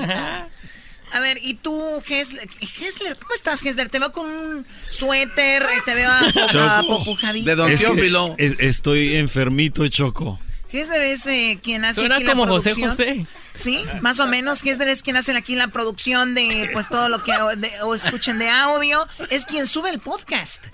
[1.14, 2.48] A ver, ¿y tú, Hesler?
[2.82, 3.90] Hesler, ¿cómo estás, Hesler?
[3.90, 6.10] Te veo con un suéter, te veo
[6.60, 7.68] a- apopujadito.
[7.68, 10.40] Es que es- estoy enfermito, Choco.
[10.72, 12.90] Hesler es eh, quien hace Suena aquí la como José producción.
[12.92, 13.26] José.
[13.56, 14.62] Sí, más o menos.
[14.66, 17.96] Hesler es quien hace aquí la producción de pues todo lo que o, de- o
[17.96, 19.08] escuchen de audio.
[19.30, 20.66] Es quien sube el podcast.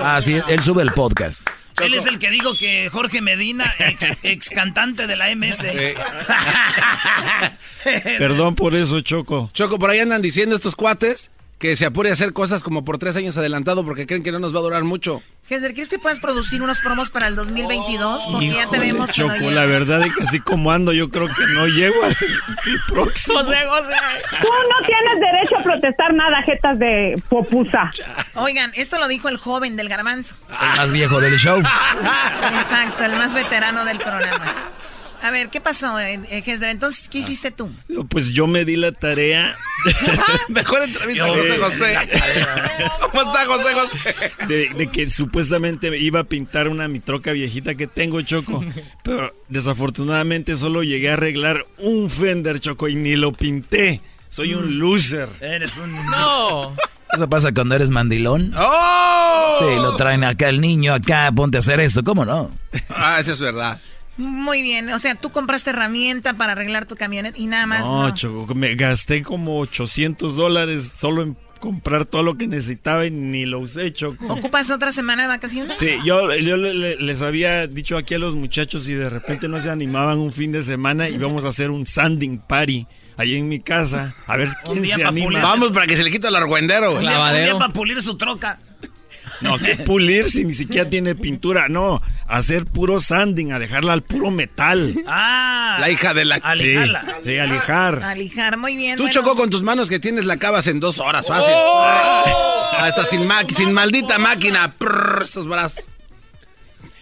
[0.00, 1.42] Ah, sí, él sube el podcast.
[1.80, 5.64] Él es el que dijo que Jorge Medina, ex, ex cantante de la MS.
[8.18, 9.50] Perdón por eso, Choco.
[9.52, 12.98] Choco, por ahí andan diciendo estos cuates que se apure a hacer cosas como por
[12.98, 15.22] tres años adelantado porque creen que no nos va a durar mucho.
[15.50, 18.28] Hesler, ¿crees que puedas producir unos promos para el 2022?
[18.30, 21.26] Porque ya te vemos que no la verdad es que así como ando, yo creo
[21.26, 23.38] que no llego al al próximo.
[23.40, 23.96] José, José.
[24.42, 27.90] Tú no tienes derecho a protestar nada, jetas de popusa.
[28.34, 30.34] Oigan, esto lo dijo el joven del garbanzo.
[30.50, 31.58] El más viejo del show.
[31.58, 34.54] Exacto, el más veterano del programa.
[35.22, 36.70] A ver, ¿qué pasó, eh, eh, Hesler?
[36.70, 37.70] Entonces, ¿qué hiciste tú?
[38.08, 39.56] Pues yo me di la tarea.
[40.48, 41.94] Mejor entrevista a José José.
[43.00, 44.32] ¿Cómo está José José?
[44.46, 48.64] De, de que supuestamente iba a pintar una mi troca viejita que tengo, Choco.
[49.02, 54.00] Pero desafortunadamente solo llegué a arreglar un fender, Choco, y ni lo pinté.
[54.28, 55.28] Soy un loser.
[55.40, 55.94] Eres un...
[56.06, 56.76] No.
[57.12, 58.52] Eso pasa cuando eres mandilón.
[58.56, 59.56] ¡Oh!
[59.60, 62.04] Sí, lo traen acá el niño, acá, ponte a hacer esto.
[62.04, 62.50] ¿Cómo no?
[62.90, 63.80] Ah, eso es verdad.
[64.18, 67.86] Muy bien, o sea, tú compraste herramienta para arreglar tu camioneta y nada más.
[67.86, 73.06] No, No, Choco, me gasté como 800 dólares solo en comprar todo lo que necesitaba
[73.06, 74.26] y ni lo usé, Choco.
[74.26, 75.78] ¿Ocupas otra semana de vacaciones?
[75.78, 79.48] Sí, yo, yo le- le- les había dicho aquí a los muchachos y de repente
[79.48, 83.36] no se animaban un fin de semana y vamos a hacer un sanding party ahí
[83.36, 84.12] en mi casa.
[84.28, 85.26] A ver quién se anima.
[85.26, 85.42] pulir.
[85.42, 86.94] Vamos para que se le quite el argüendero.
[86.94, 88.58] Un día, un día para pulir su troca.
[89.40, 91.68] No, que pulir si ni siquiera tiene pintura.
[91.68, 94.94] No, hacer puro sanding, a dejarla al puro metal.
[95.06, 95.76] Ah.
[95.80, 96.36] La hija de la...
[96.36, 97.04] Sí, Alijarla.
[97.24, 98.02] sí, alijar.
[98.02, 98.96] Alijar, muy bien.
[98.96, 99.14] Tú bueno.
[99.14, 101.54] chocó con tus manos que tienes la acabas en dos horas, fácil.
[101.56, 102.68] ¡Oh!
[102.78, 104.72] Hasta sin, ma- sin maldita máquina.
[104.76, 105.86] Prrr, estos brazos.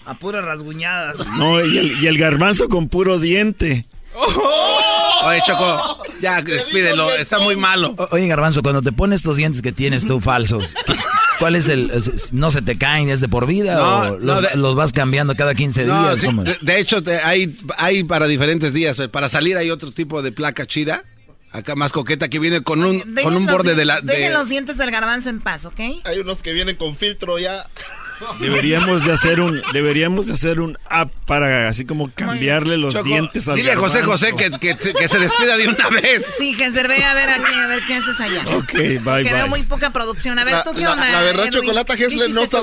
[0.05, 1.27] A puras rasguñadas.
[1.39, 3.87] No, y el, y el garbanzo con puro diente.
[4.17, 7.95] Oye, Choco, Ya, despídelo, está muy malo.
[8.11, 10.75] oye, Garbanzo, cuando te pones estos dientes que tienes tú falsos,
[11.39, 11.93] ¿cuál es el.
[12.33, 13.11] ¿No se te caen?
[13.11, 14.11] ¿Es de por vida?
[14.11, 16.27] ¿O los, vas cambiando cada 15 días?
[16.63, 18.99] de, hecho, hay, hay para diferentes días.
[18.99, 21.05] Eh, para salir hay otro tipo de placa chida.
[21.53, 24.01] Acá más coqueta que viene con un, con un borde de la.
[24.01, 25.81] Dejen los dientes del garbanzo en paz, ¿ok?
[26.05, 27.67] Hay unos que vienen con filtro ya.
[28.41, 33.49] Deberíamos de hacer un deberíamos de hacer un app para así como cambiarle los dientes
[33.49, 36.27] al Dile a José José que, que, se despida de una vez.
[36.39, 38.43] Sí, Gester, ve a ver aquí, a ver qué haces allá.
[38.57, 40.39] Ok, bye, que veo muy poca producción.
[40.39, 41.09] A ver, ¿tú qué onda?
[41.11, 42.63] La, verdad, Chocolata, Hesler no, está,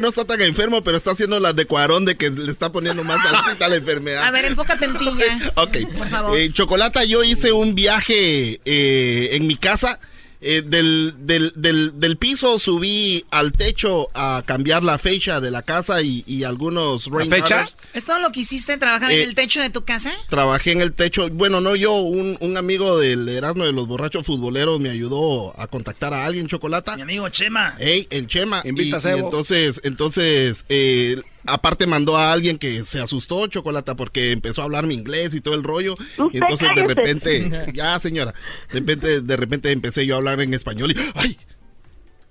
[0.00, 3.04] no está tan enfermo, pero está haciendo la de Cuarón de que le está poniendo
[3.04, 3.18] más
[3.60, 4.24] a la enfermedad.
[4.24, 5.52] A ver, enfócate en ti ya.
[5.54, 5.76] ok.
[5.96, 6.38] Por favor.
[6.38, 10.00] Eh, Chocolata, yo hice un viaje eh, en mi casa
[10.44, 15.62] eh, del, del, del, del, piso subí al techo a cambiar la fecha de la
[15.62, 17.66] casa y, y algunos rain fecha?
[17.94, 18.76] ¿Es todo lo que hiciste?
[18.76, 20.12] ¿Trabajar en eh, el techo de tu casa?
[20.28, 21.30] Trabajé en el techo.
[21.30, 25.66] Bueno, no yo, un, un amigo del Erasmo de los Borrachos Futboleros me ayudó a
[25.66, 26.96] contactar a alguien, Chocolata.
[26.96, 27.74] Mi amigo Chema.
[27.78, 28.62] Ey, el Chema.
[28.64, 34.62] Invita a entonces, entonces, eh, aparte mandó a alguien que se asustó, Chocolata, porque empezó
[34.62, 35.96] a hablar mi inglés y todo el rollo.
[36.32, 38.34] Y entonces de repente, ya señora,
[38.72, 41.38] de repente, de repente empecé yo a hablar en español y ¡ay!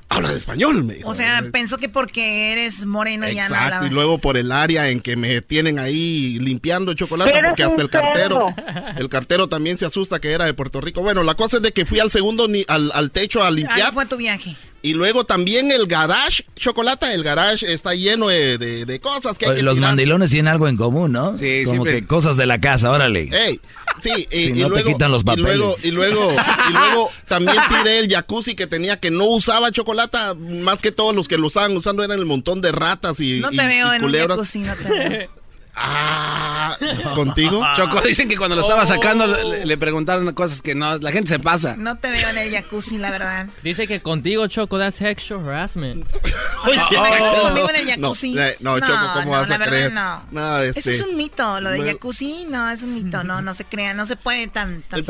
[0.10, 1.10] habla de español, me dijo.
[1.10, 4.90] O sea, pensó que porque eres moreno ya no Exacto, y luego por el área
[4.90, 8.54] en que me tienen ahí limpiando chocolate, porque hasta el cartero,
[8.98, 11.02] el cartero también se asusta que era de Puerto Rico.
[11.02, 13.80] Bueno, la cosa es de que fui al segundo, al, al techo a limpiar.
[13.80, 14.56] ¿Cuál fue tu viaje?
[14.86, 19.62] Y luego también el garage, chocolate, el garage está lleno de, de, cosas que, hay
[19.62, 21.38] Los mandilones tienen algo en común, ¿no?
[21.38, 23.30] Sí, Como que cosas de la casa, órale.
[23.32, 23.62] Ey,
[24.02, 25.54] sí, y, no luego, te quitan los papeles.
[25.54, 26.36] Y luego, y luego,
[26.70, 31.16] y luego también tiré el jacuzzi que tenía que no usaba chocolate, más que todos
[31.16, 34.04] los que lo usaban usando eran el montón de ratas y No te veo en
[34.04, 35.30] un jacuzzi, no te veo.
[35.76, 36.78] Ah,
[37.16, 37.64] ¿contigo?
[37.76, 41.40] Choco, dicen que cuando lo estaba sacando le, preguntaron cosas que no, la gente se
[41.40, 41.76] pasa.
[41.78, 43.48] No te veo en el jacuzzi, la verdad.
[43.64, 46.06] Dice que contigo, Choco, that's sexual harassment.
[46.66, 48.36] Oye, oh, conmigo en el jacuzzi?
[48.60, 49.92] No, no, Choco, ¿cómo vas a creer?
[49.92, 50.24] No.
[50.32, 50.80] no este...
[50.80, 53.94] Eso es un mito, lo de jacuzzi, no, es un mito, no, no se crea,
[53.94, 54.84] no se puede tan...
[54.84, 55.04] tan...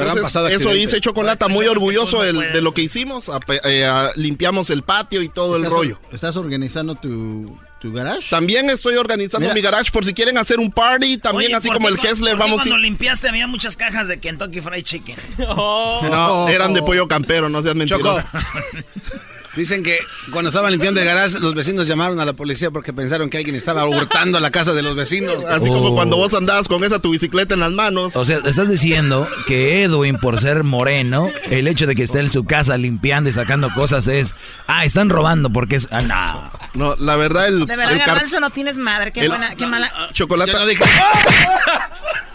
[0.49, 3.29] eso hice Chocolata muy orgulloso de lo que hicimos,
[3.65, 5.99] eh, limpiamos el patio y todo el rollo.
[6.11, 8.29] ¿Estás organizando tu ¿Tu garage?
[8.29, 11.99] También estoy organizando mi garage por si quieren hacer un party, también así como el
[11.99, 15.17] Hessler, vamos cuando limpiaste había muchas cajas de Kentucky Fried Chicken.
[15.37, 18.23] No, eran de pollo campero, no seas mentiroso.
[19.57, 19.99] Dicen que
[20.31, 23.55] cuando estaban limpiando el garage, los vecinos llamaron a la policía porque pensaron que alguien
[23.57, 25.43] estaba hurtando la casa de los vecinos.
[25.43, 25.93] Así como oh.
[25.93, 28.15] cuando vos andabas con esa tu bicicleta en las manos.
[28.15, 32.31] O sea, estás diciendo que Edwin, por ser moreno, el hecho de que esté en
[32.31, 34.35] su casa limpiando y sacando cosas es,
[34.67, 36.62] ah, están robando porque es, ah, no.
[36.73, 37.65] No, la verdad el...
[37.65, 39.91] De verdad, Garbanzo, no tienes madre, qué buena, qué mala...
[40.11, 40.51] Chocolate.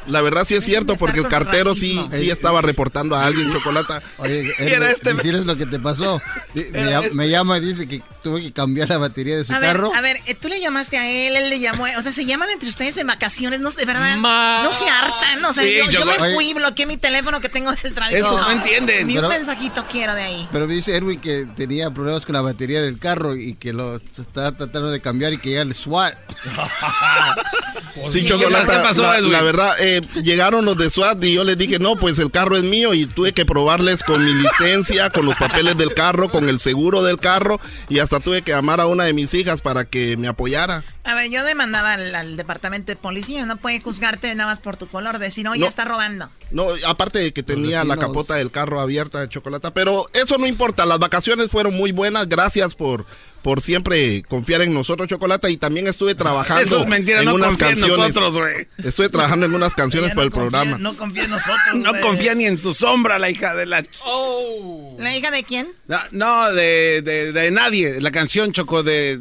[0.08, 3.94] La verdad sí es cierto, porque el cartero sí, sí estaba reportando a alguien chocolate.
[4.18, 5.12] Oye, era este...
[5.12, 6.20] lo que te pasó.
[7.12, 9.92] Me, llama y dice que tuve que cambiar la batería de su carro.
[9.94, 11.84] a ver, eh, tú le llamaste a él, él le llamó.
[11.96, 14.16] O sea, se llaman entre ustedes en vacaciones, no, de verdad.
[14.16, 15.44] No se hartan.
[15.44, 18.16] O sea, yo, me fui, bloqueé mi teléfono que tengo del trabajo.
[18.16, 19.06] Estos no entienden.
[19.06, 20.48] Ni un mensajito quiero de ahí.
[20.52, 24.52] Pero dice Erwin que tenía problemas con la batería del carro y que lo estaba
[24.52, 26.14] tratando de cambiar y que ya el SWAT.
[28.10, 28.66] sí, chocolate.
[28.66, 31.96] ¿Qué pasó, la, la verdad, eh, llegaron los de SWAT y yo les dije, no,
[31.96, 35.76] pues el carro es mío y tuve que probarles con mi licencia, con los papeles
[35.76, 39.12] del carro, con el seguro del carro y hasta tuve que llamar a una de
[39.12, 40.84] mis hijas para que me apoyara.
[41.04, 44.88] A ver, yo demandaba al, departamento de policía, no puede juzgarte nada más por tu
[44.88, 46.28] color, decir, oye, no, está robando.
[46.50, 50.46] No, aparte de que tenía la capota del carro abierta de chocolate, pero eso no
[50.46, 53.06] importa, las vacaciones fueron muy buenas, gracias por
[53.48, 57.34] por siempre confiar en nosotros, Chocolata, y también estuve trabajando Eso es mentira, en no
[57.34, 57.96] unas canciones.
[57.96, 58.68] En nosotros, güey.
[58.84, 60.76] Estuve trabajando en unas canciones para el programa.
[60.76, 63.86] No confía en nosotros, No confía ni en su sombra, la hija de la...
[64.04, 64.98] Oh.
[64.98, 65.66] ¿La hija de quién?
[66.10, 68.02] No, de, de, nadie.
[68.02, 69.18] La canción, Choco, de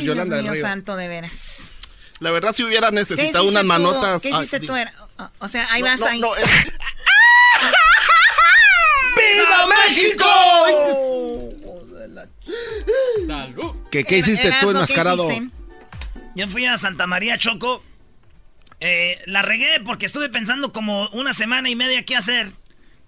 [0.00, 1.68] Yolanda Dios mío santo, de veras.
[2.20, 4.22] La verdad, si hubiera necesitado unas manotas...
[4.22, 4.72] ¿Qué hiciste tú?
[5.38, 6.18] O sea, ahí vas ahí...
[9.16, 11.35] ¡Viva México!
[13.90, 15.28] ¿Qué, qué hiciste tú enmascarado?
[16.34, 17.82] Yo fui a Santa María Choco.
[18.80, 22.52] Eh, la regué porque estuve pensando como una semana y media qué hacer.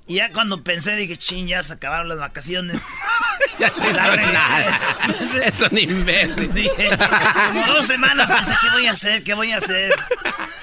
[0.09, 2.81] Y ya cuando pensé, dije, ching, ya se acabaron las vacaciones.
[3.59, 4.81] ya no nada.
[5.45, 6.53] es un imbécil.
[6.55, 9.23] Dije, como dos semanas pensé, ¿qué voy a hacer?
[9.23, 9.95] ¿Qué voy a hacer?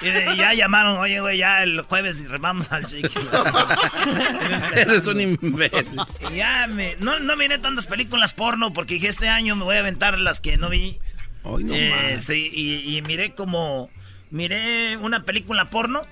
[0.02, 3.20] Y, ya llamaron, oye, güey, ya el jueves vamos al chiqui.
[4.74, 6.00] Eres un imbécil.
[6.34, 6.96] ya me...
[6.96, 10.40] No, no miré tantas películas porno porque dije, este año me voy a aventar las
[10.40, 10.98] que no vi.
[11.44, 13.90] Ay, no eh, sí, y, y miré como...
[14.30, 16.02] Miré una película porno.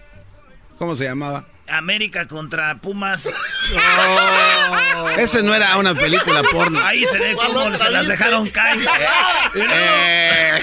[0.79, 1.49] ¿Cómo se llamaba?
[1.67, 3.29] América contra Pumas.
[5.19, 6.81] Ese no era una película porno.
[6.85, 8.79] Ahí se ve cómo se las dejaron caer.
[8.79, 10.63] y, luego, Eh.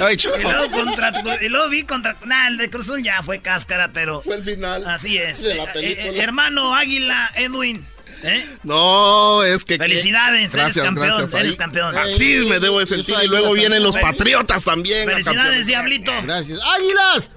[0.00, 2.16] Ay, y luego contra, y luego vi contra.
[2.24, 4.20] Nah, el de Cruzul ya fue cáscara, pero.
[4.22, 4.86] Fue el final.
[4.86, 5.42] Así es.
[5.42, 6.06] de la Eh, película.
[6.08, 7.86] eh, hermano Águila, Edwin.
[8.22, 8.46] ¿eh?
[8.62, 9.76] No, es que...
[9.76, 11.96] Felicidades, eres campeón, eres Ahí- campeón.
[11.96, 13.14] Así me debo de sentir.
[13.22, 15.08] Y luego vienen los patriotas también.
[15.08, 15.66] Felicidades.
[15.66, 16.12] Diablito.
[16.22, 16.58] Gracias.
[16.76, 17.30] ¡Águilas!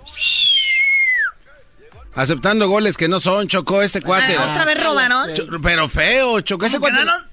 [2.17, 4.35] Aceptando goles que no son, Choco, este cuate.
[4.35, 5.33] Ah, ¿Otra vez robaron?
[5.35, 6.65] Cho- Pero feo, Choco.
[6.65, 7.03] Ese ¿Cómo cuate.
[7.03, 7.27] quedaron?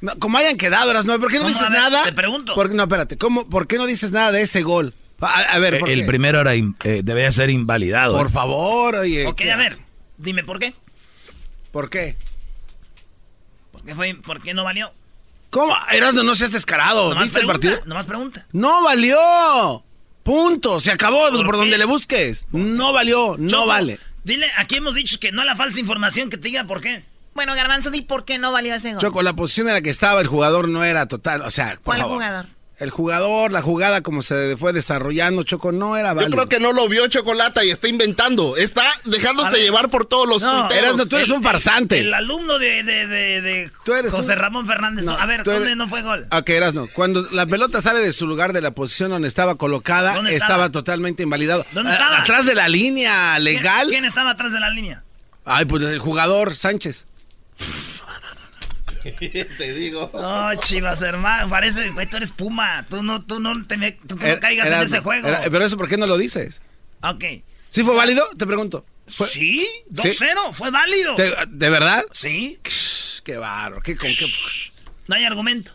[0.00, 1.20] No, como hayan quedado, ¿no?
[1.20, 2.04] ¿Por qué no dices ver, nada?
[2.04, 2.54] te pregunto.
[2.54, 3.18] Por- no, espérate.
[3.18, 4.94] ¿cómo, ¿Por qué no dices nada de ese gol?
[5.20, 6.06] A, a ver, ¿por el qué?
[6.06, 8.16] primero era in- eh, debía ser invalidado.
[8.16, 8.30] Por eh.
[8.30, 9.26] favor, oye.
[9.26, 9.78] Ok, a ver,
[10.16, 10.74] dime por qué.
[11.70, 12.16] ¿Por qué?
[13.72, 14.90] ¿Por qué, fue, por qué no valió?
[15.50, 15.74] ¿Cómo?
[15.92, 17.10] Erasmo, no seas descarado.
[17.10, 17.78] Nomás ¿Viste el partido?
[17.84, 18.46] Nomás pregunta.
[18.52, 19.84] No valió.
[20.22, 20.80] Punto.
[20.80, 22.46] Se acabó por, ¿Por donde le busques.
[22.52, 23.36] No valió.
[23.38, 23.98] No Choco, vale.
[24.24, 27.04] Dile, aquí hemos dicho que no a la falsa información que te diga por qué.
[27.34, 29.00] Bueno, Garbanzo, di por qué no valió ese gol.
[29.00, 31.42] Choco, la posición en la que estaba el jugador no era total.
[31.42, 32.14] O sea, por ¿Cuál favor.
[32.16, 32.46] jugador?
[32.80, 36.30] El jugador, la jugada como se fue desarrollando, Choco, no era Yo válido.
[36.32, 38.56] creo que no lo vio Chocolata y está inventando.
[38.56, 39.60] Está dejándose ver.
[39.62, 40.84] llevar por todos los No, tuiteros.
[40.84, 41.98] Erasmo, tú eres un farsante.
[41.98, 45.04] El alumno de, de, de, de Tú eres José un- Ramón Fernández.
[45.04, 46.26] No, a ver, eres- ¿dónde no fue gol?
[46.32, 50.14] Ok, Erasmo, cuando la pelota sale de su lugar de la posición donde estaba colocada,
[50.14, 50.52] ¿Dónde estaba?
[50.54, 50.72] estaba?
[50.72, 51.66] totalmente invalidado.
[51.72, 52.20] ¿Dónde A- estaba?
[52.22, 53.88] Atrás de la línea ¿Quién- legal.
[53.90, 55.04] ¿Quién, estaba atrás de la línea?
[55.44, 57.06] Ay, pues el jugador Sánchez.
[59.58, 60.10] Te digo.
[60.14, 61.48] No, chivas, hermano.
[61.48, 62.86] Parece, güey, tú eres Puma.
[62.88, 65.28] Tú no, tú no, te me- tú no caigas en ese juego.
[65.28, 66.60] era- pero eso, ¿por qué no lo dices?
[67.02, 67.24] ok.
[67.68, 68.24] ¿Sí fue válido?
[68.36, 68.84] Te pregunto.
[69.06, 71.14] ¿Fue- Sí, 2-0, fue válido.
[71.14, 72.04] ¿Te- ¿De verdad?
[72.12, 72.58] Sí,
[73.24, 74.26] Qué barro, qué con qué.
[75.06, 75.72] no hay argumento.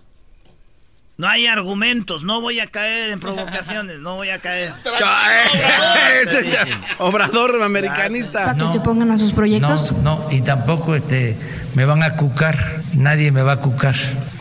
[1.17, 4.73] No hay argumentos, no voy a caer en provocaciones, no voy a caer.
[6.99, 8.45] Obrador americanista.
[8.45, 9.93] Para que se pongan a sus proyectos.
[9.93, 11.37] No, no, y tampoco este,
[11.73, 13.95] me van a cucar, nadie me va a cucar.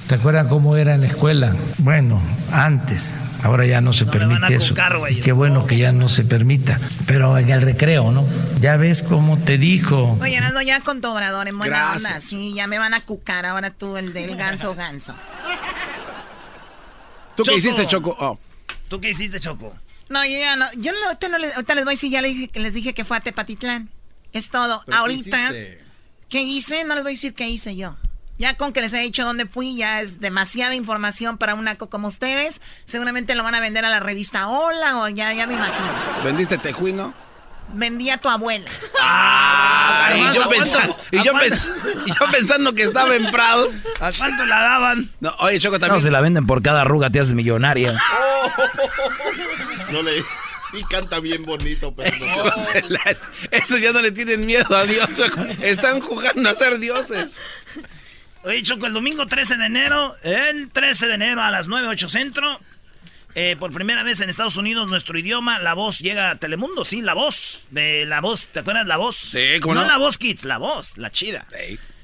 [0.09, 1.55] ¿Te acuerdan cómo era en la escuela?
[1.79, 2.21] Bueno,
[2.53, 4.75] antes, ahora ya no se No me van a permite eso.
[4.75, 4.99] cucar.
[5.11, 6.79] Y qué bueno que ya no se permita.
[7.07, 8.27] Pero en el recreo, ¿no?
[8.61, 10.19] Ya ves cómo te dijo.
[10.21, 12.05] Oye, Erasmo, ya con tu obrador en buena Gracias.
[12.05, 12.21] onda.
[12.21, 15.15] Sí, ya me van a cucar ahora tú, el del ganso ganso.
[17.37, 18.17] ¿Tú qué hiciste, Choco?
[18.21, 18.39] Oh.
[18.89, 19.75] ¿Tú qué hiciste, Choco?
[20.09, 20.67] No, yo ya no.
[20.77, 22.95] Yo no, ahorita, no les, ahorita les voy a decir, ya les dije, les dije
[22.95, 23.91] que fue a Tepatitlán.
[24.33, 24.83] Es todo.
[24.85, 25.53] ¿Pero qué ahorita?
[26.29, 26.85] ¿qué hice?
[26.85, 27.97] No les voy a decir qué hice yo.
[28.37, 31.89] Ya con que les he dicho dónde fui, ya es demasiada información para un naco
[31.89, 32.61] como ustedes.
[32.85, 35.87] Seguramente lo van a vender a la revista Hola o ya, ya me imagino.
[36.25, 37.15] ¿Vendiste tejuino?
[37.73, 38.71] Vendí a tu abuela.
[38.71, 40.51] y, yo ¿A cuánto?
[40.51, 41.55] pensando, y, yo ¿A cuánto?
[41.57, 41.71] pens-
[42.07, 43.75] y yo pensando que estaba en Prados.
[44.01, 45.11] ¿A cuánto la daban?
[45.21, 46.01] No, oye, Choco, No, también.
[46.03, 47.95] se la venden por cada arruga, te haces millonaria.
[49.91, 50.23] No le...
[50.73, 52.27] Y canta bien bonito, pero no.
[52.45, 52.53] No
[52.89, 53.17] la-
[53.53, 55.41] Eso ya no le tienen miedo a Dios, Choco.
[55.63, 57.31] Están jugando a ser dioses.
[58.43, 62.09] Oye, Choco, el domingo 13 de enero, el 13 de enero a las 9, 8
[62.09, 62.61] centro,
[63.35, 67.01] eh, por primera vez en Estados Unidos nuestro idioma, La Voz, llega a Telemundo, sí,
[67.01, 69.17] La Voz, de La Voz, ¿te acuerdas La Voz?
[69.17, 69.85] Sí, ¿cómo no?
[69.85, 71.47] La Voz Kids, La Voz, la chida.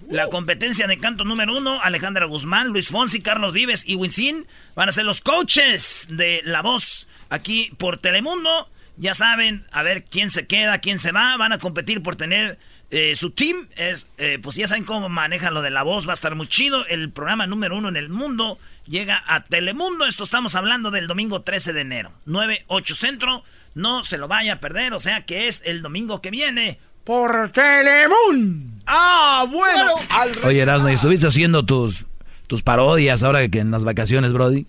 [0.09, 4.89] La competencia de canto número uno, Alejandra Guzmán, Luis Fonsi, Carlos Vives y Winsín van
[4.89, 8.69] a ser los coaches de La Voz aquí por Telemundo.
[8.97, 11.37] Ya saben, a ver quién se queda, quién se va.
[11.37, 12.59] Van a competir por tener
[12.91, 13.69] eh, su team.
[13.77, 16.07] Es, eh, pues ya saben cómo manejan lo de La Voz.
[16.07, 16.87] Va a estar muy chido.
[16.87, 20.07] El programa número uno en el mundo llega a Telemundo.
[20.07, 22.13] Esto estamos hablando del domingo 13 de enero.
[22.27, 23.45] 9-8 centro.
[23.75, 24.93] No se lo vaya a perder.
[24.95, 28.73] O sea que es el domingo que viene por Telemundo.
[28.87, 29.95] Ah, bueno.
[30.11, 32.05] Al re- Oye, Erasmo, ¿y estuviste haciendo tus,
[32.47, 34.67] tus parodias ahora que en las vacaciones, Brody?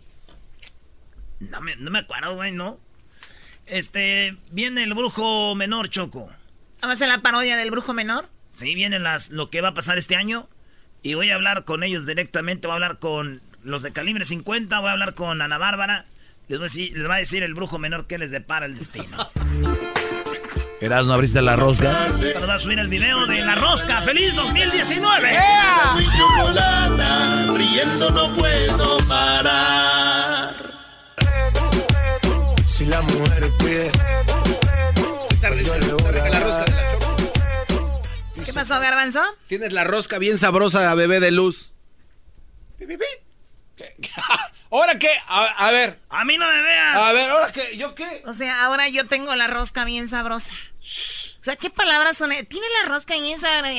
[1.40, 2.80] No me, no me acuerdo, güey, ¿no?
[3.66, 6.30] Este, viene el brujo menor, Choco.
[6.82, 8.28] ¿Vamos a hacer la parodia del brujo menor?
[8.50, 10.48] Sí, vienen las, lo que va a pasar este año.
[11.04, 12.68] Y voy a hablar con ellos directamente.
[12.68, 14.80] Voy a hablar con los de calibre 50.
[14.80, 16.06] Voy a hablar con Ana Bárbara.
[16.48, 18.76] Les, voy a decir, les va a decir el brujo menor que les depara el
[18.76, 19.30] destino.
[20.82, 21.96] Erasmo, abriste la rosca.
[22.20, 24.02] Pero va a subir el video de La Rosca.
[24.02, 25.32] ¡Feliz 2019!
[25.96, 30.56] Mi chocolata, riendo no puedo parar.
[32.66, 33.92] Si la mujer pide,
[36.92, 37.16] Choco.
[38.44, 39.22] ¿Qué pasó, Garbanzo?
[39.48, 41.74] Tienes la rosca bien sabrosa, bebé de luz.
[42.80, 42.98] Pi.
[44.72, 45.10] ¿Ahora qué?
[45.28, 46.00] A, a ver.
[46.10, 46.98] ¡A mí no me veas!
[46.98, 47.78] A ver, ¿ahora qué?
[47.78, 48.24] ¿Yo qué?
[48.26, 50.52] O sea, ahora yo tengo la rosca bien sabrosa.
[50.52, 52.30] O sea, ¿qué palabras son?
[52.48, 53.74] Tiene la rosca bien sabrosa.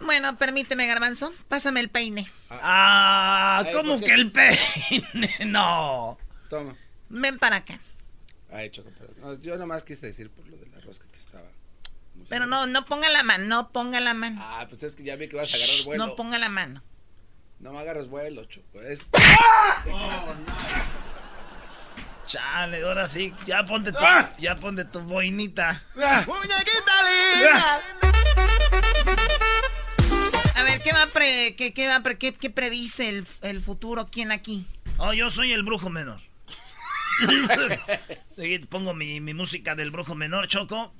[0.00, 1.32] Bueno, permíteme, Garbanzo.
[1.48, 2.30] Pásame el peine.
[2.50, 3.62] ¡Ah!
[3.64, 4.06] Ay, ¿Cómo ¿por qué?
[4.06, 5.34] que el peine?
[5.46, 6.18] No.
[6.50, 6.76] Toma.
[7.08, 7.78] Ven para acá.
[8.52, 11.48] Ay, Choco, pero no, yo nomás quise decir por lo de la rosca que estaba.
[12.28, 14.40] Pero no, no ponga la mano, no ponga la mano.
[14.42, 16.06] Ah, pues es que ya vi que vas a agarrar vuelo.
[16.06, 16.82] No ponga la mano.
[17.60, 18.80] No me agarras vuelo, Choco.
[18.82, 19.02] Es...
[22.26, 24.30] Chale, ahora sí, ya ponte tu, ¡Ah!
[24.38, 25.82] ya ponte tu boinita.
[25.94, 26.92] ¡Muñequita
[27.42, 27.80] linda!
[30.54, 34.08] A ver, ¿qué va pre, qué, qué va pre- qué, qué predice el, el futuro?
[34.10, 34.66] ¿Quién aquí?
[34.96, 36.20] Oh, yo soy el brujo menor.
[38.70, 40.94] Pongo mi, mi música del brujo menor, Choco.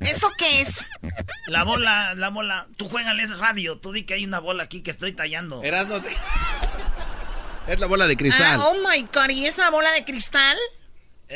[0.00, 0.84] ¿Eso qué es?
[1.48, 2.66] La bola, la bola.
[2.76, 3.78] Tú juégales radio.
[3.78, 5.62] Tú di que hay una bola aquí que estoy tallando.
[5.62, 6.08] Erasmo, te-
[7.68, 8.58] Es la bola de cristal.
[8.60, 10.56] Ah, oh my god, ¿y esa bola de cristal?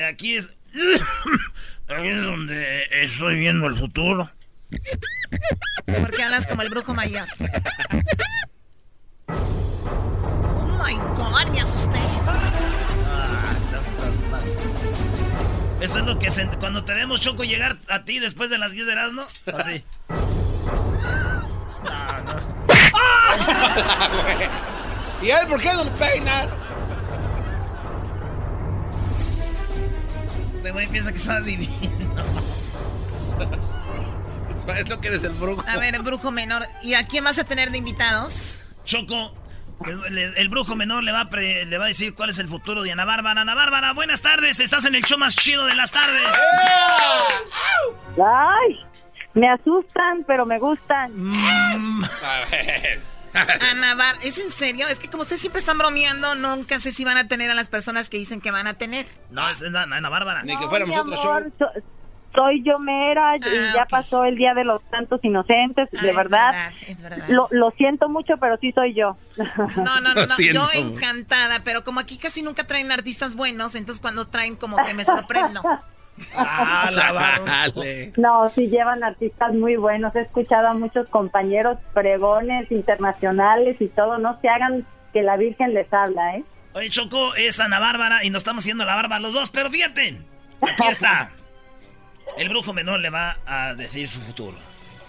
[0.08, 0.48] Aquí es.
[1.88, 4.30] Aquí es donde estoy viendo el futuro.
[5.86, 7.28] ¿Por qué hablas como el brujo mayor?
[9.28, 11.98] Oh my god, me asusté.
[15.84, 18.72] Eso es lo que se- cuando te vemos Choco llegar a ti después de las
[18.72, 19.22] 10 de Erasmo.
[19.52, 19.84] Así.
[25.22, 26.48] ¿Y él por qué no peinas?
[30.56, 31.74] Este güey piensa que está divino.
[34.78, 35.62] Es lo que eres el brujo.
[35.68, 36.64] A ver, brujo menor.
[36.82, 38.58] ¿Y a quién vas a tener de invitados?
[38.86, 39.34] Choco,
[40.36, 42.82] el, brujo menor le va, a pre- le va a decir cuál es el futuro
[42.82, 43.42] de Ana Bárbara.
[43.42, 44.60] Ana Bárbara, buenas tardes.
[44.60, 46.22] Estás en el show más chido de las tardes.
[48.16, 48.80] Ay,
[49.34, 51.12] me asustan, pero me gustan.
[52.22, 53.00] A ver.
[53.70, 54.86] Ana Bar, ¿es en serio?
[54.86, 57.68] Es que como ustedes siempre están bromeando, nunca sé si van a tener a las
[57.68, 59.06] personas que dicen que van a tener.
[59.30, 60.44] No, es Ana, Ana Bárbara.
[60.44, 61.72] Ni que No, fuéramos mi otro amor, show.
[61.74, 61.82] so-
[62.34, 63.90] soy yo mera y Ah, ya ok.
[63.90, 66.72] pasó el Día de los Santos Inocentes, Ah, de es verdad.
[66.86, 67.24] Es verdad.
[67.28, 69.16] Lo, lo siento mucho, pero sí soy yo.
[69.36, 74.00] No, no, no, no, yo encantada, pero como aquí casi nunca traen artistas buenos, entonces
[74.00, 75.62] cuando traen como que me sorprendo.
[76.36, 77.72] Ah, la.
[78.16, 80.14] No, sí llevan artistas muy buenos.
[80.14, 84.18] He escuchado a muchos compañeros pregones internacionales y todo.
[84.18, 86.44] No se hagan que la Virgen les habla, ¿eh?
[86.74, 90.18] Oye, Choco, es Ana Bárbara y nos estamos haciendo la barba los dos, pero fíjate.
[90.62, 91.32] Aquí está.
[92.36, 94.56] El brujo menor le va a decir su futuro.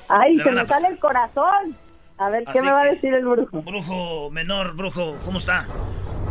[0.10, 1.76] Ay, Le se me sale el corazón.
[2.18, 3.62] A ver, ¿qué Así me va a decir el brujo?
[3.62, 5.66] Brujo menor, brujo, ¿cómo está?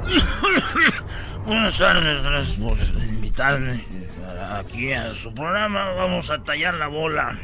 [1.46, 3.84] Buenas tardes, gracias por invitarme
[4.50, 5.92] aquí a su programa.
[5.92, 7.38] Vamos a tallar la bola.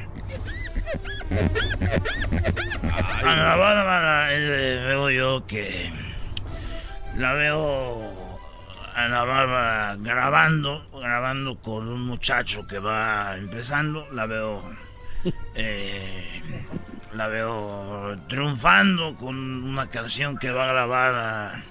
[3.25, 5.91] A la Bárbara eh, veo yo que
[7.17, 8.30] la veo
[8.95, 14.07] a la Bárbara grabando, grabando con un muchacho que va empezando.
[14.13, 14.63] La veo,
[15.55, 16.43] eh,
[17.15, 21.63] la veo triunfando con una canción que va a grabar a-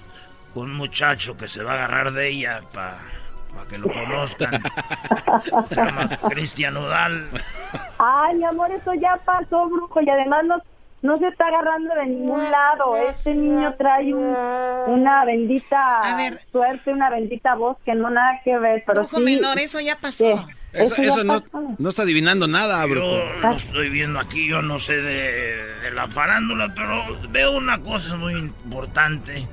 [0.54, 2.98] con un muchacho que se va a agarrar de ella para
[3.68, 4.50] que lo conozcan.
[5.68, 7.28] Se llama Cristian Udal.
[7.98, 10.56] Ay, mi amor, eso ya pasó, brujo, y además no,
[11.02, 12.96] no se está agarrando de ningún lado.
[12.96, 14.36] Este niño trae un-
[14.88, 16.40] una bendita ver.
[16.52, 19.22] suerte, una bendita voz que no nada que ver, pero Brujo sí.
[19.22, 20.24] menor, eso ya pasó.
[20.36, 21.74] Sí, Eso, ya eso no, pasó.
[21.78, 23.16] no está adivinando nada, Yo brujo.
[23.42, 28.14] lo estoy viendo aquí, yo no sé de, de la farándula, pero veo una cosa
[28.16, 29.48] muy importante.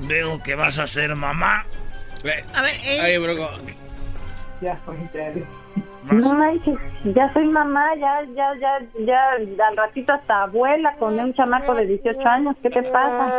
[0.00, 1.64] Veo que vas a ser mamá.
[2.54, 3.48] A ver, eh, Ay, brujo.
[6.12, 11.34] No manches, ya soy mamá, ya, ya, ya, ya, al ratito hasta abuela con un
[11.34, 13.32] chamaco de 18 años, ¿qué te pasa?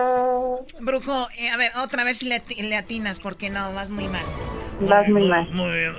[0.81, 4.23] brujo, eh, a ver, otra vez si le, le atinas, porque no, vas muy mal.
[4.81, 5.47] Vas muy mal.
[5.51, 5.93] Muy bien.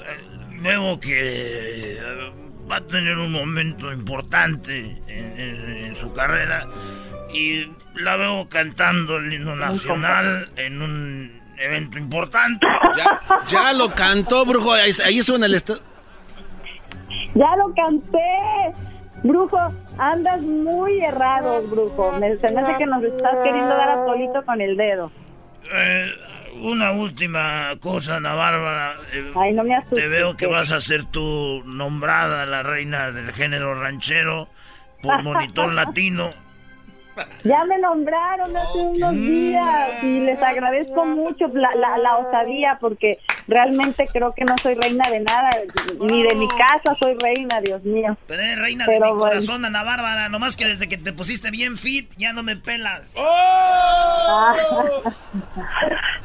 [0.63, 1.13] Veo que
[1.95, 1.99] eh,
[2.71, 6.67] va a tener un momento importante en, en- en su carrera
[7.33, 12.67] y la veo cantando el himno nacional en un evento importante.
[12.97, 14.73] Ya, ya lo cantó, brujo.
[14.73, 15.81] Ahí, ahí suena el estado.
[17.35, 18.19] Ya lo canté.
[19.23, 19.59] Brujo,
[19.99, 22.13] andas muy errado, brujo.
[22.21, 25.11] Me, se me hace que nos estás queriendo dar a solito con el dedo.
[25.75, 26.05] Eh,
[26.63, 28.93] una última cosa, Ana Bárbara.
[29.13, 29.99] eh, Ay, no me asustes.
[29.99, 34.49] Te veo que vas a ser tú nombrada la reina del género ranchero
[35.03, 36.31] por Monitor Latino.
[37.45, 43.19] Ya me nombraron hace unos días y les agradezco mucho la, la, la osadía porque
[43.47, 45.51] realmente creo que no soy reina de nada,
[46.01, 48.17] ni de mi casa soy reina, Dios mío.
[48.27, 49.31] Pero eres reina Pero de mi bueno.
[49.31, 50.29] corazón, Ana Bárbara.
[50.29, 53.11] Nomás que desde que te pusiste bien fit, ya no me pelas.
[53.17, 54.55] Ah.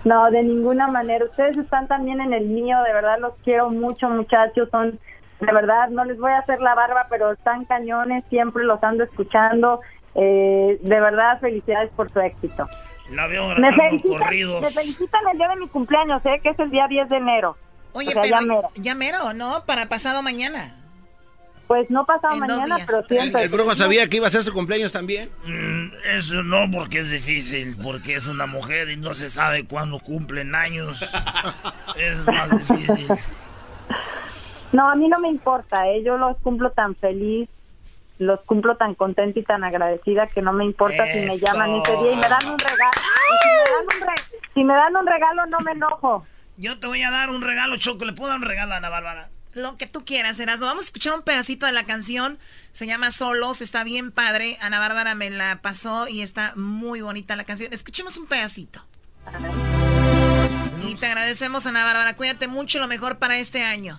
[0.05, 1.23] No, de ninguna manera.
[1.23, 4.67] Ustedes están también en el mío, de verdad los quiero mucho, muchachos.
[4.69, 4.99] Son,
[5.39, 9.05] de verdad, no les voy a hacer la barba, pero están cañones, siempre los ando
[9.05, 9.79] escuchando.
[10.15, 12.67] Eh, de verdad, felicidades por su éxito.
[13.09, 14.61] La veo Me felicitan, corridos.
[14.61, 16.39] me felicitan el día de mi cumpleaños, ¿eh?
[16.41, 17.57] Que es el día 10 de enero.
[17.93, 18.69] Oye, O sea, pero ya mero.
[18.75, 19.63] ya mero, ¿no?
[19.65, 20.77] Para pasado mañana.
[21.67, 22.87] Pues no pasado En mañana, días.
[22.87, 23.43] pero ¿El, siempre.
[23.43, 25.29] el brujo sabía que iba a ser su cumpleaños también?
[25.45, 29.99] Mm, Eso no, porque es difícil, porque es una mujer y no se sabe cuándo
[29.99, 31.01] cumplen años.
[31.97, 33.07] es más difícil.
[34.71, 36.01] No, a mí no me importa, ¿eh?
[36.03, 37.47] Yo los cumplo tan feliz,
[38.23, 41.91] los cumplo tan contenta y tan agradecida que no me importa si me llaman ese
[41.97, 42.91] día y me dan un regalo.
[43.31, 46.25] Y si, me dan un re- si me dan un regalo, no me enojo.
[46.57, 48.05] Yo te voy a dar un regalo, Choco.
[48.05, 49.29] ¿Le puedo dar un regalo a Ana Bárbara?
[49.53, 50.65] Lo que tú quieras, Erasmo.
[50.65, 52.39] Vamos a escuchar un pedacito de la canción.
[52.71, 54.57] Se llama Solos, está bien padre.
[54.61, 57.71] Ana Bárbara me la pasó y está muy bonita la canción.
[57.71, 58.83] Escuchemos un pedacito.
[60.81, 62.15] Y te agradecemos, Ana Bárbara.
[62.15, 63.97] Cuídate mucho, lo mejor para este año.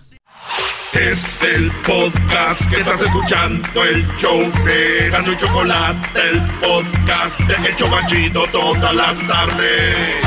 [0.93, 7.67] Es el podcast que estás escuchando, el show de Gano y Chocolate, el podcast de
[7.67, 10.21] El Chobachito todas las tardes.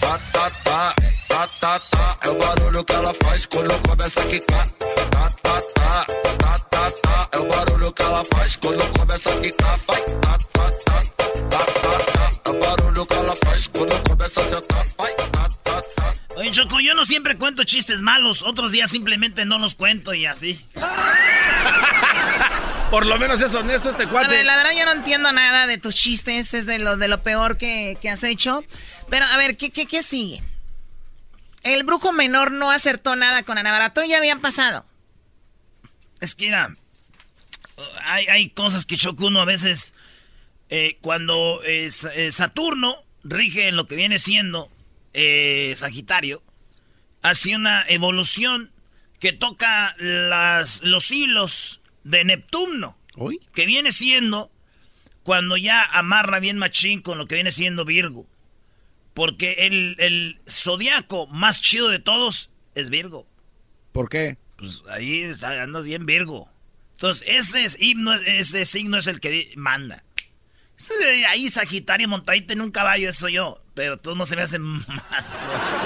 [0.00, 0.94] Tá, tá, tá,
[1.28, 4.68] tá, tá, tá, é o barulho que ela faz quando começa a quicar.
[4.68, 6.06] Tá, tá, tá,
[6.38, 9.78] tá, tá, tá, é o barulho que ela faz quando começa a quicar.
[9.88, 11.02] Vai, tá, tá, tá,
[11.48, 14.84] tá, tá, tá, é o barulho que ela faz quando começa a sentar.
[14.98, 15.33] Vai,
[16.54, 18.42] Choco, yo no siempre cuento chistes malos.
[18.42, 20.64] Otros días simplemente no los cuento y así.
[22.92, 24.28] Por lo menos es honesto este A cuate.
[24.28, 27.24] ver, la verdad yo no entiendo nada de tus chistes, es de lo, de lo
[27.24, 28.64] peor que, que has hecho.
[29.10, 30.44] Pero a ver, ¿qué, qué, qué sigue?
[31.64, 33.92] El brujo menor no acertó nada con Ana.
[33.92, 34.86] Todo ya habían pasado.
[36.20, 36.76] Es que mira,
[38.04, 39.92] hay, hay cosas que choca uno a veces
[40.68, 41.90] eh, cuando eh,
[42.30, 42.94] Saturno
[43.24, 44.70] rige en lo que viene siendo
[45.14, 46.42] eh, Sagitario,
[47.22, 48.70] hace una evolución
[49.18, 52.98] que toca las, los hilos de Neptuno,
[53.54, 54.50] que viene siendo
[55.22, 58.26] cuando ya amarra bien machín con lo que viene siendo Virgo.
[59.14, 63.26] Porque el, el zodiaco más chido de todos es Virgo.
[63.92, 64.36] ¿Por qué?
[64.56, 66.48] Pues ahí está, andas bien Virgo.
[66.92, 70.04] Entonces, ese, es, himno, ese signo es el que manda.
[71.28, 73.63] Ahí Sagitario montadito en un caballo, eso yo.
[73.74, 75.32] Pero todos no se me hacen más.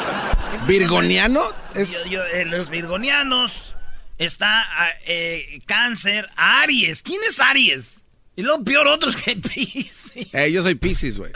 [0.67, 1.43] ¿Virgoniano?
[1.75, 1.91] Es...
[1.91, 3.75] Yo- yo, eh, los virgonianos.
[4.19, 7.03] Está ah, eh, Cáncer, Aries.
[7.03, 8.03] ¿Quién es Aries?
[8.37, 10.13] Y lo peor otros que Pisces.
[10.33, 11.33] Eh, yo soy Pisces, güey.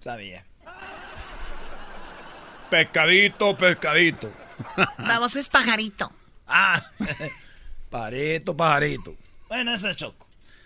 [0.00, 0.44] Sabía.
[2.70, 4.32] Pescadito, pescadito.
[4.98, 6.12] Vamos, es pajarito.
[6.46, 6.82] Ah.
[7.90, 9.14] Pareto, pajarito.
[9.48, 10.21] Bueno, ese es Choco.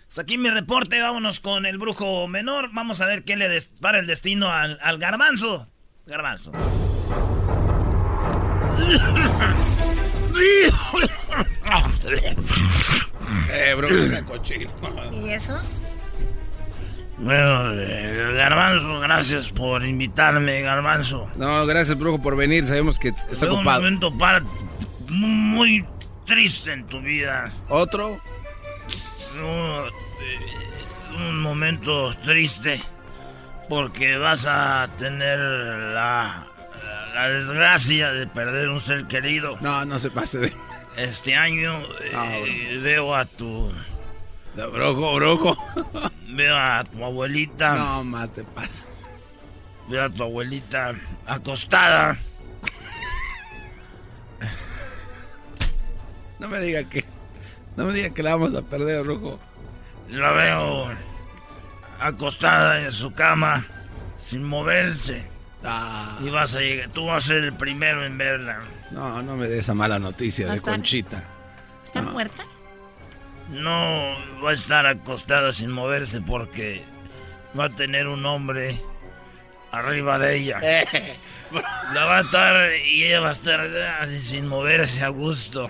[0.09, 2.69] Hasta aquí mi reporte, vámonos con el brujo menor.
[2.73, 3.49] Vamos a ver qué le
[3.81, 5.67] para el destino al, al garbanzo.
[6.05, 6.51] Garbanzo.
[13.51, 14.69] Eh, bro, esa cochino.
[15.11, 15.59] ¿Y eso?
[17.17, 21.27] Bueno, eh, garbanzo, gracias por invitarme, garbanzo.
[21.35, 22.65] No, gracias, brujo, por venir.
[22.67, 23.81] Sabemos que está Fue un ocupado.
[23.81, 24.43] momento para
[25.09, 25.85] muy
[26.25, 27.51] triste en tu vida.
[27.69, 28.21] ¿Otro?
[29.39, 30.39] Eh,
[31.17, 32.81] un momento triste
[33.69, 36.47] porque vas a tener la,
[37.13, 39.57] la desgracia de perder un ser querido.
[39.61, 40.53] No, no se pase de...
[40.95, 43.71] Este año eh, veo a tu...
[44.55, 45.57] Broco, broco.
[46.29, 47.75] Veo a tu abuelita.
[47.75, 48.85] No, mate, pasa.
[49.87, 50.95] Veo a tu abuelita
[51.27, 52.17] acostada.
[56.39, 57.05] No me diga que...
[57.77, 59.39] No me diga que la vamos a perder, brujo.
[60.09, 60.87] La veo
[61.99, 63.65] acostada en su cama
[64.17, 65.23] sin moverse.
[65.63, 66.17] Ah.
[66.23, 68.59] Y vas a llegar, tú vas a ser el primero en verla.
[68.91, 70.73] No, no me dé esa mala noticia ¿Va a de estar?
[70.73, 71.23] Conchita.
[71.83, 72.43] ¿Está muerta?
[73.51, 76.83] No va a estar acostada sin moverse porque
[77.57, 78.81] va a tener un hombre
[79.71, 80.59] arriba de ella.
[81.93, 83.61] La va a estar y ella va a estar
[84.01, 85.69] así sin moverse a gusto.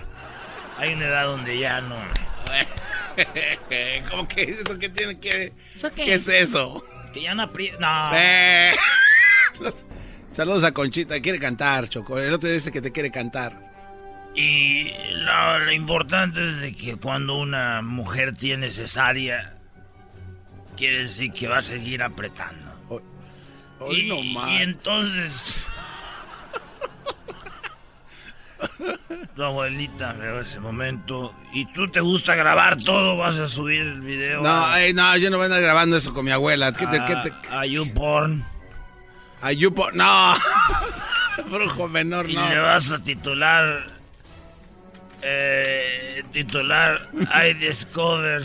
[0.78, 1.96] Hay una edad donde ya no.
[4.10, 6.84] ¿Cómo que eso qué tiene que ¿Eso qué ¿Qué es eso?
[7.12, 8.10] Que ya no apri- No.
[8.14, 8.74] Eh.
[10.32, 12.18] Saludos a Conchita, quiere cantar, Choco.
[12.18, 13.66] El otro dice que te quiere cantar.
[14.36, 19.54] Y lo, lo importante es de que cuando una mujer tiene cesárea,
[20.76, 22.68] quiere decir que va a seguir apretando.
[23.80, 24.50] Hoy y, no más.
[24.50, 25.66] y entonces...
[29.34, 34.00] tu abuelita veo ese momento y tú te gusta grabar todo, vas a subir el
[34.00, 36.72] video No, a, ey, no, yo no voy a andar grabando eso con mi abuela.
[36.72, 38.44] ¿Qué te, qué te- a YouPorn
[39.40, 39.96] a YouPorn?
[39.96, 40.34] No.
[41.50, 42.48] Brujo menor, y no.
[42.48, 43.86] le vas a titular
[45.22, 48.42] eh, titular I Discover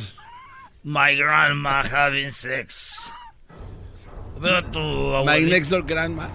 [0.84, 3.00] My grandma having sex.
[4.40, 4.80] Veo a tu
[5.26, 6.28] My next door grandma.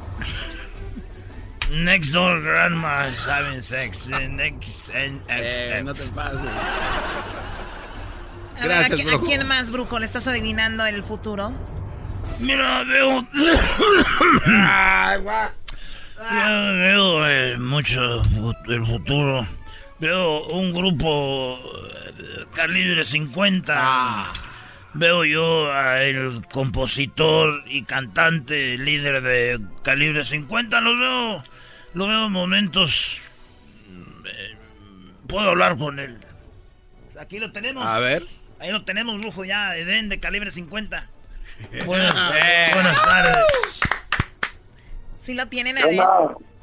[1.70, 4.08] Next door grandma is having sex.
[4.08, 6.40] Next and eh, no te pases.
[8.62, 9.98] Gracias, ¿a, ¿a, quién más, brujo?
[9.98, 11.52] ¿Le estás adivinando el futuro?
[12.40, 13.26] Mira, veo.
[16.74, 18.22] veo eh, mucho
[18.66, 19.46] el futuro.
[20.00, 21.58] Veo un grupo
[22.18, 23.74] eh, calibre 50.
[23.76, 24.32] Ah.
[24.94, 30.80] Veo yo al compositor y cantante, líder de calibre 50.
[30.80, 31.44] Lo veo,
[31.94, 33.22] lo veo en momentos.
[34.26, 34.56] Eh,
[35.26, 36.18] puedo hablar con él.
[37.18, 37.86] Aquí lo tenemos.
[37.86, 38.22] A ver.
[38.60, 41.08] Ahí lo tenemos, brujo, ya, Eden de calibre 50.
[41.86, 42.14] Buenas,
[42.72, 43.80] buenas tardes.
[45.16, 46.00] Sí lo tienen, Eden.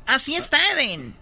[0.06, 1.14] Así está, Eden.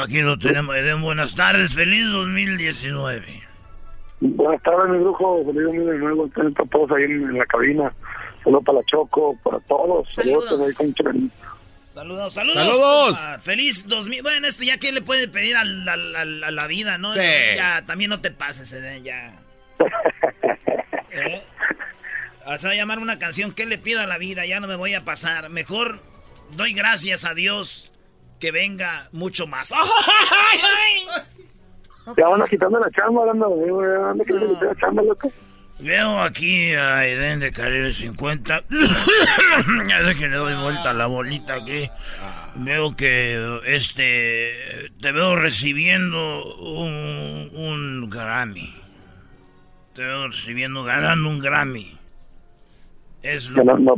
[0.00, 1.02] aquí lo tenemos, Eden.
[1.02, 3.42] Buenas tardes, feliz 2019.
[4.20, 5.44] Buenas tardes, mi brujo.
[5.46, 6.24] Feliz 2019.
[6.48, 7.92] Están todos ahí en, la cabina.
[8.42, 10.12] Saludos para la Choco, para todos.
[10.12, 10.44] Saludos.
[10.48, 10.78] Saludos,
[11.98, 12.32] saludos.
[12.32, 13.18] Saludos.
[13.42, 14.22] Feliz 2000.
[14.22, 17.12] Bueno, esto ya que le puede pedir a la, la vida, ¿no?
[17.12, 17.20] Sí.
[17.56, 19.32] Ya, también no te pases, Eden, ya.
[21.10, 21.42] ¿Eh?
[22.56, 24.46] Se va a llamar una canción, ¿qué le pido a la vida?
[24.46, 25.50] Ya no me voy a pasar.
[25.50, 26.00] Mejor
[26.52, 27.92] doy gracias a Dios
[28.40, 29.72] que venga mucho más.
[32.16, 35.30] Ya van a quitarme la chamba, hablando de que la chamba, loco.
[35.80, 38.60] Veo aquí a Eden de Caribe 50.
[39.88, 41.88] ya sé que le doy vuelta a la bolita aquí.
[42.56, 48.74] Veo que este te veo recibiendo un, un Grammy.
[49.94, 51.96] Te veo recibiendo, ganando un Grammy.
[53.22, 53.62] Es lo...
[53.64, 53.94] no, no,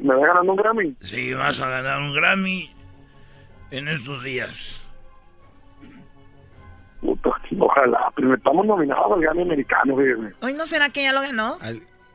[0.00, 0.96] ¿Me voy ganando un Grammy?
[1.00, 2.70] Sí, vas a ganar un Grammy
[3.70, 4.81] en estos días.
[7.58, 10.34] Ojalá, pero estamos nominados al Grammy americano, fíjate.
[10.40, 11.58] ¿Hoy no será que ya lo ganó?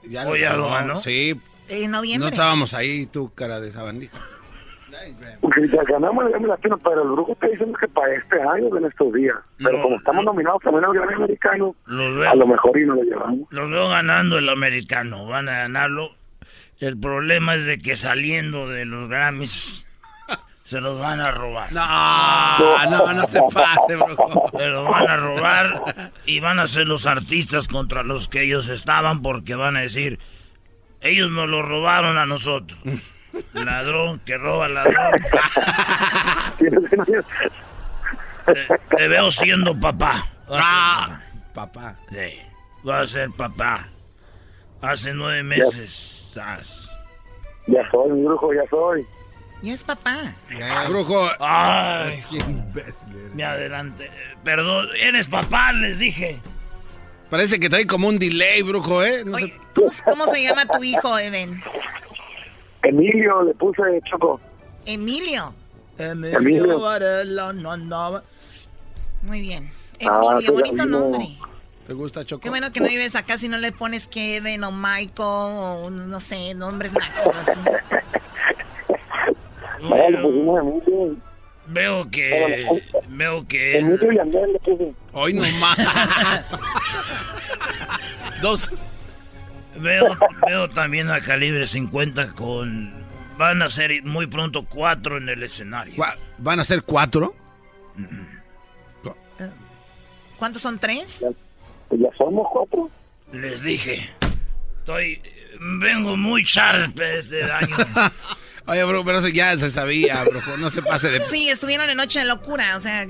[0.03, 0.95] ya Hoy ya lo ganó.
[0.97, 1.39] Sí.
[1.69, 2.29] En noviembre.
[2.29, 4.17] No estábamos ahí, tú, cara de sabandija.
[5.41, 8.75] Porque ya ganamos el Grammy Latino, pero el brujo está diciendo que para este año,
[8.77, 9.35] en estos días.
[9.57, 13.47] Pero como estamos nominados también al Grammy americano, a lo mejor y no lo llevamos.
[13.51, 16.11] Los veo ganando el americano, van a ganarlo.
[16.79, 19.86] El problema es de que saliendo de los Grammys
[20.67, 21.71] se los van a robar.
[21.71, 24.49] No, no, no se pase, bro.
[24.51, 25.81] Se los van a robar
[26.25, 30.19] y van a ser los artistas contra los que ellos estaban porque van a decir,
[30.99, 32.77] ellos nos lo robaron a nosotros.
[33.53, 35.13] Ladrón que roba ladrón.
[38.97, 40.27] te, veo siendo papá.
[40.51, 41.21] Ah,
[41.53, 41.95] papá.
[42.09, 42.41] Sí,
[42.85, 43.87] va a ser papá.
[44.81, 46.29] Hace nueve meses.
[47.67, 49.07] Ya soy, mi brujo, ya soy.
[49.61, 50.35] Ya es papá.
[50.87, 51.27] Brujo.
[51.39, 54.09] Ay, qué imbécil Me adelante.
[54.43, 56.39] Perdón, eres papá, les dije.
[57.29, 59.23] Parece que trae como un delay, brujo, ¿eh?
[59.33, 59.53] Oye,
[60.05, 61.61] ¿cómo, se llama tu hijo, Eben?
[62.83, 64.39] Emilio, le puse Choco.
[64.85, 65.53] Emilio.
[65.97, 66.79] Emilio.
[69.23, 69.69] Muy bien.
[70.07, 71.27] Ah, Emilio, bonito nombre.
[71.85, 72.41] ¿Te gusta Choco?
[72.41, 76.19] Qué bueno que no vives acá si no le pones Kevin o Michael o no
[76.19, 77.59] sé, nombres nacos así.
[80.09, 81.15] Veo,
[81.67, 82.67] veo que.
[83.09, 83.77] Veo que.
[83.77, 84.93] Emilio y Andrés le puse.
[85.13, 85.77] Hoy nomás.
[88.41, 88.71] Dos.
[89.79, 90.17] Veo,
[90.47, 92.93] veo también a calibre 50 con.
[93.37, 96.03] Van a ser muy pronto cuatro en el escenario.
[96.39, 97.35] ¿Van a ser cuatro?
[100.37, 101.23] ¿Cuántos son tres?
[101.89, 102.89] Pues ya somos cuatro.
[103.31, 104.09] Les dije.
[104.79, 105.21] Estoy.
[105.59, 107.75] Vengo muy sharp este año.
[108.67, 110.57] Oye, bro, pero eso ya se sabía, brujo.
[110.57, 111.21] No se pase de.
[111.21, 112.75] Sí, estuvieron en Noche de Locura.
[112.75, 113.07] O sea,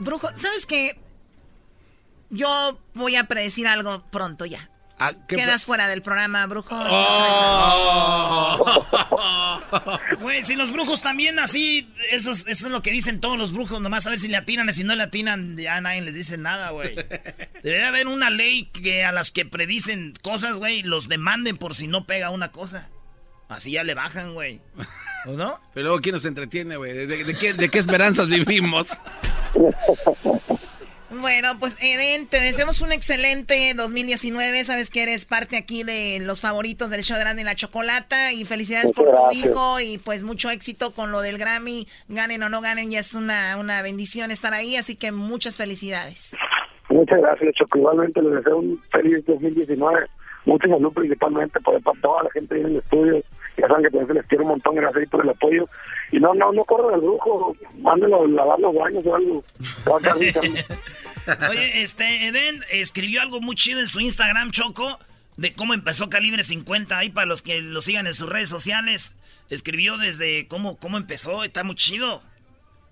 [0.00, 0.98] brujo, ¿sabes qué?
[2.30, 4.70] Yo voy a predecir algo pronto ya.
[4.98, 6.74] Ah, Quedas fuera del programa, brujo.
[6.76, 8.64] Oh.
[10.20, 13.52] Güey, si los brujos también así, eso es, eso es lo que dicen todos los
[13.52, 16.14] brujos, nomás a ver si le atinan, y si no le atinan, ya nadie les
[16.14, 16.94] dice nada, güey.
[17.62, 21.88] Debería haber una ley que a las que predicen cosas, güey, los demanden por si
[21.88, 22.88] no pega una cosa.
[23.48, 24.60] Así ya le bajan, güey.
[25.26, 25.60] ¿O no?
[25.74, 27.06] Pero luego, ¿quién nos entretiene, güey?
[27.06, 28.98] ¿De, qué, ¿De qué esperanzas vivimos?
[31.20, 34.64] Bueno, pues Eden, te deseamos un excelente 2019.
[34.64, 38.32] Sabes que eres parte aquí de los favoritos del show de Grande y la Chocolata.
[38.32, 41.86] Y felicidades por tu hijo y pues mucho éxito con lo del Grammy.
[42.08, 44.76] Ganen o no ganen, ya es una, una bendición estar ahí.
[44.76, 46.36] Así que muchas felicidades.
[46.90, 47.78] Muchas gracias, Choco.
[47.78, 50.04] Igualmente les deseo un feliz 2019.
[50.44, 53.22] Mucha salud principalmente por toda la gente en el estudio.
[53.56, 54.74] Ya saben que también les quiero un montón.
[54.74, 55.68] Gracias por el apoyo.
[56.12, 57.56] Y no, no, no corran el brujo.
[57.78, 59.44] Mándenlo a lavar los baños o algo.
[61.50, 64.98] Oye, este, Eden escribió algo muy chido en su Instagram, Choco.
[65.36, 66.98] de cómo empezó Calibre 50.
[66.98, 69.16] Ahí para los que lo sigan en sus redes sociales.
[69.50, 71.44] Escribió desde cómo, cómo empezó.
[71.44, 72.20] Está muy chido.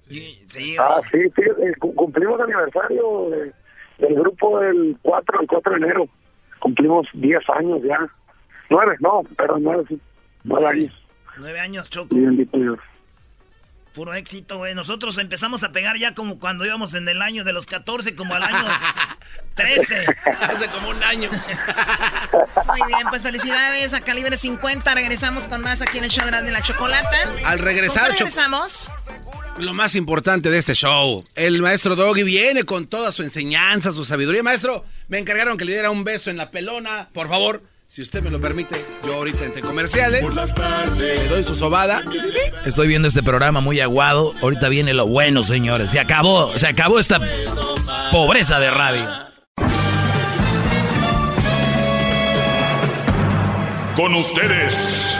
[0.08, 1.42] Sí, ah, sí, sí.
[1.78, 3.30] Cumplimos aniversario
[3.98, 6.08] del grupo el 4, el 4 de enero.
[6.62, 7.98] Cumplimos 10 años ya.
[8.70, 10.01] 9, no, pero 9, sí.
[10.44, 11.05] 9 años.
[11.39, 12.14] 9 años, Choco.
[12.14, 12.78] Bien, Dios.
[13.93, 14.74] Puro éxito, güey.
[14.74, 18.35] Nosotros empezamos a pegar ya como cuando íbamos en el año de los 14, como
[18.35, 18.64] al año
[19.55, 20.06] 13.
[20.40, 21.28] Hace como un año.
[22.66, 24.94] Muy bien, pues felicidades a Calibre 50.
[24.94, 27.16] Regresamos con más aquí en el show de la, chocolata.
[27.44, 28.90] Al regresar, regresamos.
[29.59, 34.06] Lo más importante de este show, el maestro Doggy viene con toda su enseñanza, su
[34.06, 34.43] sabiduría.
[34.43, 37.10] Maestro, me encargaron que le diera un beso en la pelona.
[37.12, 37.62] Por favor,
[37.93, 40.24] si usted me lo permite, yo ahorita entre comerciales
[40.97, 42.02] le doy su sobada.
[42.64, 44.32] Estoy viendo este programa muy aguado.
[44.40, 45.90] Ahorita viene lo bueno, señores.
[45.90, 47.20] Se acabó, se acabó esta
[48.10, 49.06] pobreza de radio.
[53.94, 55.14] Con ustedes.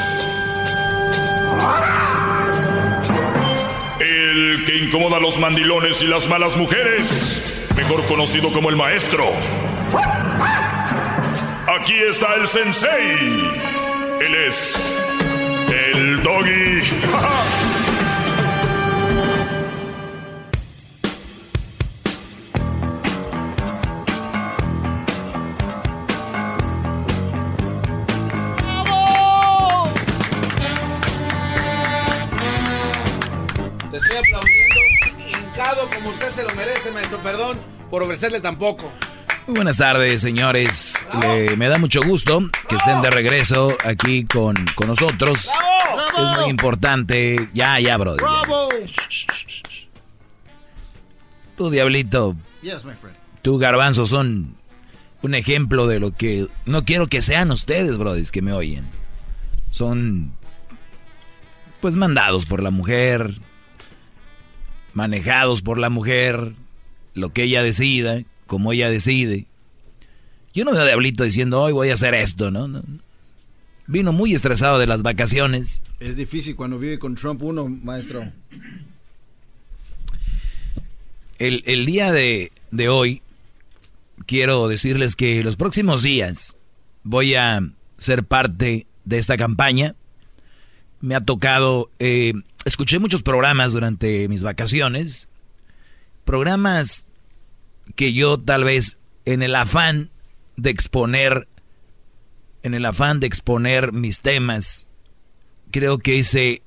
[4.01, 7.69] El que incomoda a los mandilones y las malas mujeres.
[7.77, 9.27] Mejor conocido como el maestro.
[11.82, 13.50] Aquí está el sensei.
[14.20, 14.94] Él es
[15.68, 16.80] el doggy.
[33.90, 34.80] Te estoy aplaudiendo,
[35.18, 37.18] hincado como usted se lo merece, maestro.
[37.18, 37.59] Perdón
[37.90, 38.92] por ofrecerle tan poco.
[39.47, 41.05] Muy buenas tardes, señores.
[41.56, 44.55] me da mucho gusto que estén de regreso aquí con,
[44.86, 45.51] nosotros.
[46.16, 47.48] Es muy importante.
[47.52, 48.16] Ya, ya, bro.
[51.56, 52.36] Tú, Diablito.
[53.43, 54.55] Tú, Garbanzo, son
[55.23, 56.47] un ejemplo de lo que...
[56.64, 58.89] No quiero que sean ustedes, brodis, que me oyen.
[59.70, 60.35] Son...
[61.81, 63.35] Pues mandados por la mujer.
[64.94, 66.52] Manejados por la mujer.
[67.14, 69.46] Lo que ella decida como ella decide.
[70.52, 72.82] Yo no veo a Diablito diciendo, hoy voy a hacer esto, ¿no?
[73.86, 75.82] Vino muy estresado de las vacaciones.
[76.00, 78.30] Es difícil cuando vive con Trump uno, maestro.
[81.38, 82.50] El, día de,
[82.90, 83.22] hoy,
[84.26, 86.54] quiero decirles que los próximos días
[87.04, 87.66] voy a
[87.96, 89.94] ser parte de esta campaña.
[91.00, 92.34] Me ha tocado, eh,
[92.66, 95.30] escuché muchos programas durante mis vacaciones,
[96.26, 97.06] programas
[97.94, 100.10] que yo tal vez en el afán
[100.56, 101.48] de exponer,
[102.62, 104.88] en el afán de exponer mis temas,
[105.70, 106.62] creo que hice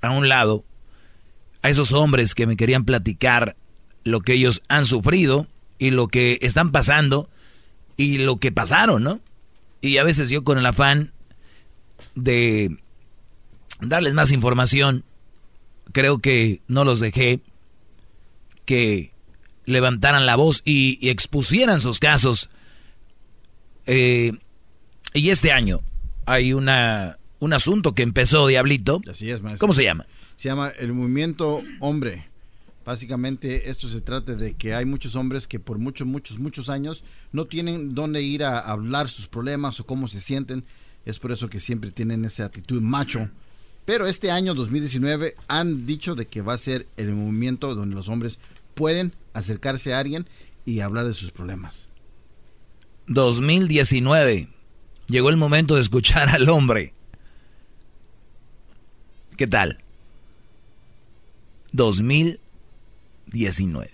[0.00, 0.64] a un lado
[1.62, 3.56] a esos hombres que me querían platicar
[4.04, 5.46] lo que ellos han sufrido
[5.78, 7.28] y lo que están pasando
[7.96, 9.20] y lo que pasaron, ¿no?
[9.80, 11.12] Y a veces yo con el afán
[12.14, 12.76] de
[13.80, 15.04] darles más información,
[15.92, 17.40] creo que no los dejé
[18.64, 19.12] que
[19.68, 22.48] levantaran la voz y, expusieran sus casos.
[23.86, 24.32] Eh,
[25.14, 25.80] y este año
[26.26, 29.00] hay una, un asunto que empezó, Diablito.
[29.08, 30.06] Así es, ¿Cómo se llama?
[30.36, 32.26] Se llama el movimiento hombre.
[32.84, 37.04] Básicamente esto se trata de que hay muchos hombres que por muchos, muchos, muchos años
[37.32, 40.64] no tienen dónde ir a hablar sus problemas o cómo se sienten.
[41.04, 43.28] Es por eso que siempre tienen esa actitud macho.
[43.84, 48.08] Pero este año 2019 han dicho de que va a ser el movimiento donde los
[48.08, 48.38] hombres
[48.74, 50.28] pueden acercarse a alguien
[50.64, 51.88] y hablar de sus problemas.
[53.06, 54.48] 2019.
[55.06, 56.92] Llegó el momento de escuchar al hombre.
[59.36, 59.78] ¿Qué tal?
[61.72, 63.90] 2019.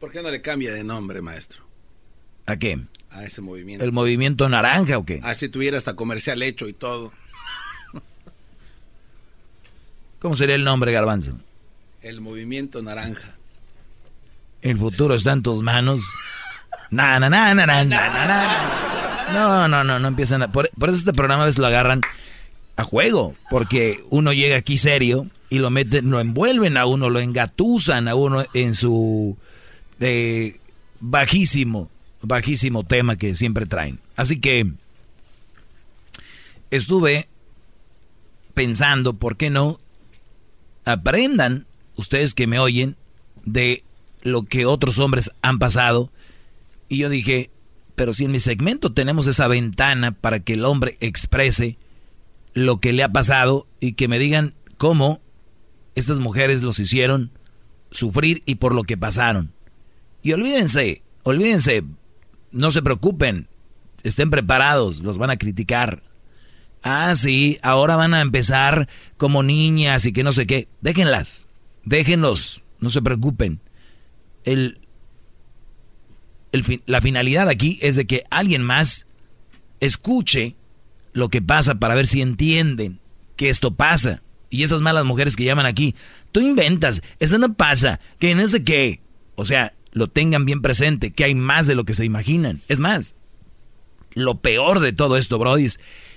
[0.00, 1.64] ¿Por qué no le cambia de nombre, maestro?
[2.46, 2.80] ¿A qué?
[3.10, 3.84] A ese movimiento.
[3.84, 5.20] ¿El movimiento naranja o qué?
[5.22, 7.12] Así tuviera hasta comercial hecho y todo.
[10.18, 11.38] ¿Cómo sería el nombre, Garbanzo?
[12.00, 13.35] El movimiento naranja.
[14.66, 16.00] El futuro está en tus manos.
[16.90, 20.50] Na, na, na, na, na, na, No, no, no, no empiezan a...
[20.50, 22.00] Por, eso este programa a veces lo agarran
[22.74, 27.20] a juego, porque uno llega aquí serio y lo meten, lo envuelven a uno, lo
[27.20, 29.36] engatusan a uno en su
[30.00, 30.56] eh,
[30.98, 31.88] bajísimo,
[32.22, 34.00] bajísimo tema que siempre traen.
[34.16, 34.66] Así que
[36.72, 37.28] estuve
[38.52, 39.78] pensando, ¿por qué no
[40.84, 42.96] aprendan ustedes que me oyen
[43.44, 43.84] de
[44.26, 46.10] lo que otros hombres han pasado.
[46.88, 47.50] Y yo dije,
[47.94, 51.78] pero si en mi segmento tenemos esa ventana para que el hombre exprese
[52.52, 55.20] lo que le ha pasado y que me digan cómo
[55.94, 57.30] estas mujeres los hicieron
[57.90, 59.52] sufrir y por lo que pasaron.
[60.22, 61.84] Y olvídense, olvídense,
[62.50, 63.48] no se preocupen,
[64.02, 66.02] estén preparados, los van a criticar.
[66.82, 70.68] Ah, sí, ahora van a empezar como niñas y que no sé qué.
[70.80, 71.48] Déjenlas,
[71.84, 73.60] déjenlos, no se preocupen.
[74.46, 74.80] El,
[76.52, 79.06] el, la finalidad aquí es de que alguien más
[79.80, 80.56] escuche
[81.12, 83.00] lo que pasa para ver si entienden
[83.36, 84.22] que esto pasa.
[84.48, 85.94] Y esas malas mujeres que llaman aquí,
[86.32, 89.00] tú inventas, eso no pasa, que no sé qué.
[89.34, 92.62] O sea, lo tengan bien presente, que hay más de lo que se imaginan.
[92.68, 93.16] Es más,
[94.12, 95.68] lo peor de todo esto, Brody,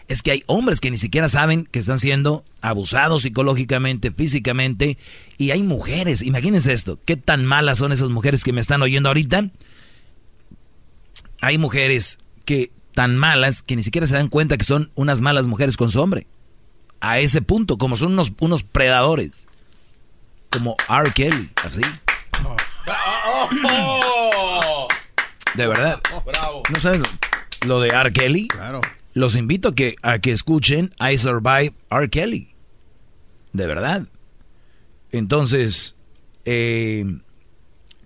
[0.10, 4.98] es que hay hombres que ni siquiera saben que están siendo abusados psicológicamente, físicamente,
[5.38, 9.10] y hay mujeres, imagínense esto, qué tan malas son esas mujeres que me están oyendo
[9.10, 9.52] ahorita.
[11.42, 15.46] Hay mujeres que tan malas que ni siquiera se dan cuenta que son unas malas
[15.46, 16.26] mujeres con su hombre.
[17.02, 19.48] A ese punto, como son unos, unos predadores.
[20.50, 21.14] Como R.
[21.14, 21.82] Kelly, así.
[25.54, 26.00] De verdad.
[26.74, 27.02] ¿No sabes
[27.68, 28.12] lo de R.
[28.12, 28.48] Kelly?
[28.48, 28.82] Claro.
[29.14, 32.10] Los invito a que, a que escuchen I Survive R.
[32.10, 32.54] Kelly.
[33.54, 34.08] De verdad.
[35.12, 35.96] Entonces,
[36.46, 37.20] eh,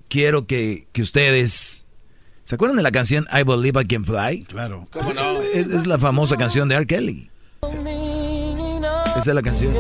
[0.08, 1.86] quiero que, que, ustedes...
[2.46, 4.44] ¿Se acuerdan de la canción I Believe I Can Fly?
[4.46, 4.88] Claro.
[4.92, 5.42] ¿Cómo no?
[5.42, 6.88] Es, es la famosa canción de R.
[6.88, 7.30] Kelly.
[9.16, 9.74] Esa es la canción.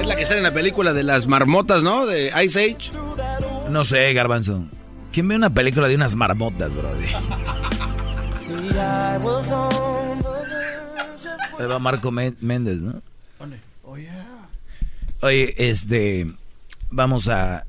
[0.00, 2.04] Es la que sale en la película de las marmotas, ¿no?
[2.04, 2.90] De Ice Age.
[3.70, 4.64] No sé, Garbanzo.
[5.12, 7.06] ¿Quién ve una película de unas marmotas, brody?
[11.58, 13.00] Ahí va Marco Méndez, ¿no?
[15.20, 16.32] Oye, este,
[16.90, 17.66] vamos a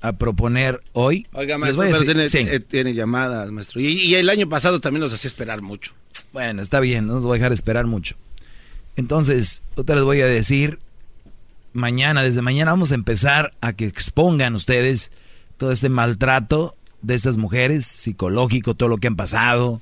[0.00, 1.26] a proponer hoy.
[1.32, 3.80] Oiga, maestro, pero tiene, eh, tiene, llamadas, maestro.
[3.80, 5.92] Y, y, el año pasado también nos hacía esperar mucho.
[6.32, 8.16] Bueno, está bien, no nos voy a dejar esperar mucho.
[8.96, 10.78] Entonces, otra les voy a decir,
[11.72, 15.12] mañana, desde mañana vamos a empezar a que expongan ustedes
[15.58, 19.80] todo este maltrato de estas mujeres, psicológico, todo lo que han pasado,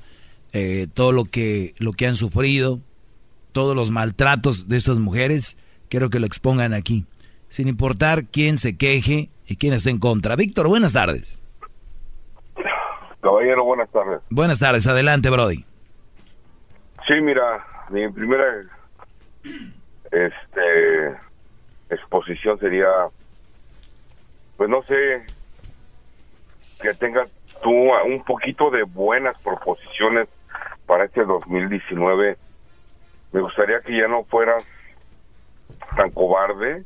[0.52, 2.80] eh, todo lo que, lo que han sufrido,
[3.52, 5.56] todos los maltratos de estas mujeres,
[5.88, 7.06] quiero que lo expongan aquí,
[7.48, 10.36] sin importar quién se queje, y quién está en contra.
[10.36, 11.42] Víctor, buenas tardes.
[13.20, 14.20] Caballero, buenas tardes.
[14.30, 15.64] Buenas tardes, adelante, Brody.
[17.06, 17.42] Sí, mira,
[17.90, 18.44] mi primera
[20.10, 21.16] este
[21.90, 22.88] exposición sería,
[24.56, 25.24] pues no sé,
[26.80, 27.28] que tengas
[27.62, 30.28] tú un poquito de buenas proposiciones
[30.86, 32.36] para este 2019.
[33.32, 34.64] Me gustaría que ya no fueras
[35.96, 36.84] tan cobarde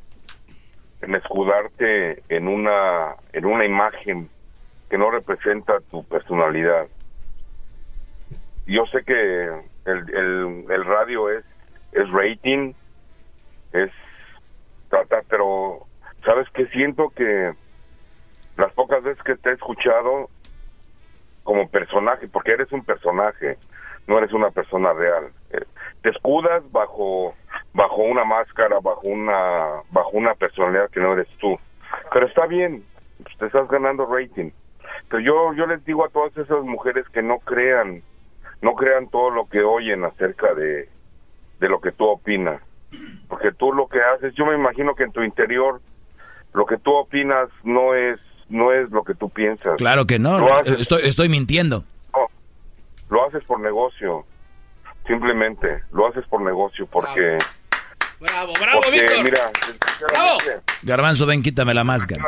[1.02, 4.28] en escudarte en una en una imagen
[4.88, 6.86] que no representa tu personalidad.
[8.66, 9.44] Yo sé que
[9.84, 11.44] el, el, el radio es
[11.92, 12.74] es rating,
[13.72, 13.90] es
[14.88, 15.86] tratar, pero
[16.24, 17.52] sabes que siento que
[18.56, 20.28] las pocas veces que te he escuchado
[21.44, 23.56] como personaje, porque eres un personaje,
[24.06, 25.30] no eres una persona real.
[25.50, 25.64] Eh,
[26.02, 27.34] te escudas bajo
[27.72, 31.58] bajo una máscara, bajo una bajo una personalidad que no eres tú.
[32.12, 32.84] Pero está bien,
[33.38, 34.50] te estás ganando rating.
[35.08, 38.02] Pero yo yo les digo a todas esas mujeres que no crean
[38.60, 40.88] no crean todo lo que oyen acerca de
[41.60, 42.60] de lo que tú opinas.
[43.28, 45.80] Porque tú lo que haces, yo me imagino que en tu interior
[46.54, 48.18] lo que tú opinas no es
[48.48, 49.76] no es lo que tú piensas.
[49.76, 51.84] Claro que no, estoy estoy mintiendo.
[53.10, 54.24] lo haces por negocio.
[55.06, 57.38] Simplemente lo haces por negocio porque
[58.20, 59.22] Bravo, bravo, Víctor.
[59.22, 59.50] Mira,
[60.08, 60.38] bravo.
[60.82, 62.24] Garbanzo, ven, quítame la máscara.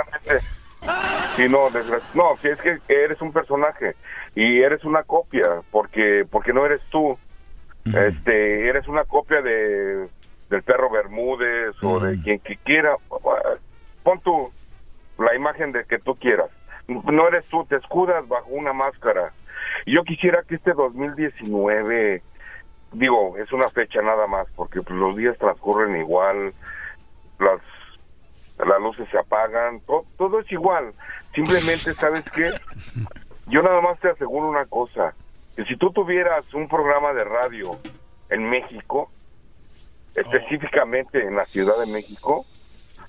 [1.36, 1.68] Sí, no,
[2.14, 3.96] no, si es que eres un personaje
[4.34, 7.18] y eres una copia, porque porque no eres tú.
[7.84, 10.08] Este, eres una copia de
[10.50, 12.96] del perro Bermúdez o de quien que quiera.
[14.02, 14.50] Pon tú
[15.18, 16.50] la imagen de que tú quieras.
[16.88, 19.32] No eres tú, te escudas bajo una máscara.
[19.86, 22.22] Yo quisiera que este 2019
[22.92, 26.52] digo, es una fecha nada más, porque pues, los días transcurren igual,
[27.38, 27.60] las,
[28.58, 30.92] las luces se apagan, todo, todo es igual.
[31.34, 32.50] Simplemente, ¿sabes qué?
[33.46, 35.14] Yo nada más te aseguro una cosa,
[35.60, 37.78] que si tú tuvieras un programa de radio
[38.30, 39.10] en México,
[40.16, 42.46] específicamente en la Ciudad de México,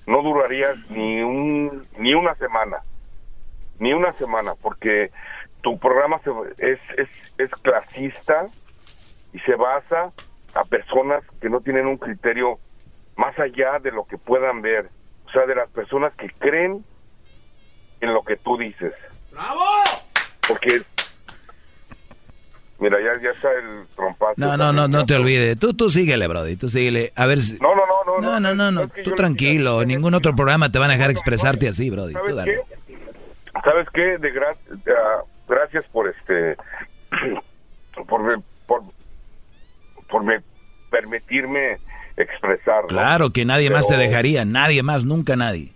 [0.06, 2.82] no durarías ni un ni una semana,
[3.78, 5.10] ni una semana, porque
[5.62, 6.20] tu programa
[6.58, 7.08] es, es,
[7.38, 8.48] es clasista,
[9.32, 10.12] y se basa
[10.52, 12.58] a personas que no tienen un criterio
[13.16, 14.90] más allá de lo que puedan ver,
[15.24, 16.84] o sea, de las personas que creen
[18.02, 18.92] en lo que tú dices.
[19.30, 19.64] ¡Bravo!
[20.46, 20.82] Porque
[22.82, 24.34] Mira, ya, ya está el trompazo.
[24.36, 25.56] No, no, no, no te olvides.
[25.58, 26.56] Tú, tú síguele, Brody.
[26.56, 27.12] Tú síguele.
[27.14, 27.56] A ver si...
[27.60, 28.20] No, no, no, no.
[28.20, 28.88] No, no, no, no.
[29.04, 29.84] Tú tranquilo.
[29.84, 32.12] Ningún otro programa te van a dejar expresarte así, Brody.
[32.12, 32.60] Tú ¿Sabes dale.
[32.88, 32.96] qué?
[33.64, 34.18] ¿Sabes qué?
[34.18, 34.56] De gra-
[34.88, 36.56] ah, gracias por este
[38.08, 38.82] por me- por
[40.10, 40.40] por me
[40.90, 41.78] permitirme
[42.16, 42.86] expresar.
[42.88, 44.44] Claro que nadie más te dejaría.
[44.44, 45.72] Nadie más, nunca nadie.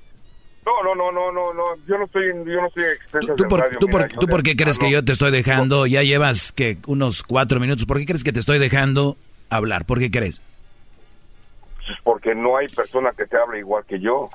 [0.67, 1.63] No, no, no, no, no, no.
[1.87, 4.27] Yo no estoy, yo no soy expresa ¿Tú por, radio, tú mira, por- yo tú
[4.27, 5.87] de por qué crees que yo te estoy dejando?
[5.87, 7.87] Ya llevas que unos cuatro minutos.
[7.87, 9.17] ¿Por qué crees que te estoy dejando
[9.49, 9.85] hablar?
[9.85, 10.43] ¿Por qué crees?
[12.03, 14.29] Porque no hay persona que te hable igual que yo.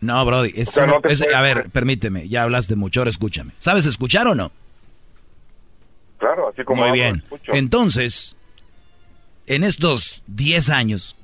[0.00, 0.52] No, Brody.
[0.56, 2.28] es O sea, uno- no es- puedes- a ver, permíteme.
[2.28, 3.00] Ya hablaste mucho.
[3.00, 3.52] Ahora escúchame.
[3.60, 4.50] ¿Sabes escuchar o no?
[6.18, 7.16] Claro, así como Muy hablo, bien.
[7.22, 7.52] escucho.
[7.54, 8.36] Entonces,
[9.46, 11.14] en estos 10 años,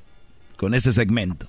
[0.57, 1.49] con este segmento,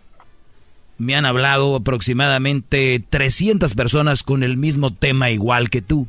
[0.98, 6.07] me han hablado aproximadamente 300 personas con el mismo tema igual que tú.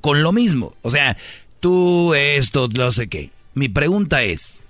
[0.00, 0.74] Con lo mismo.
[0.82, 1.16] O sea,
[1.60, 3.30] tú esto, no sé qué.
[3.54, 4.66] Mi pregunta es,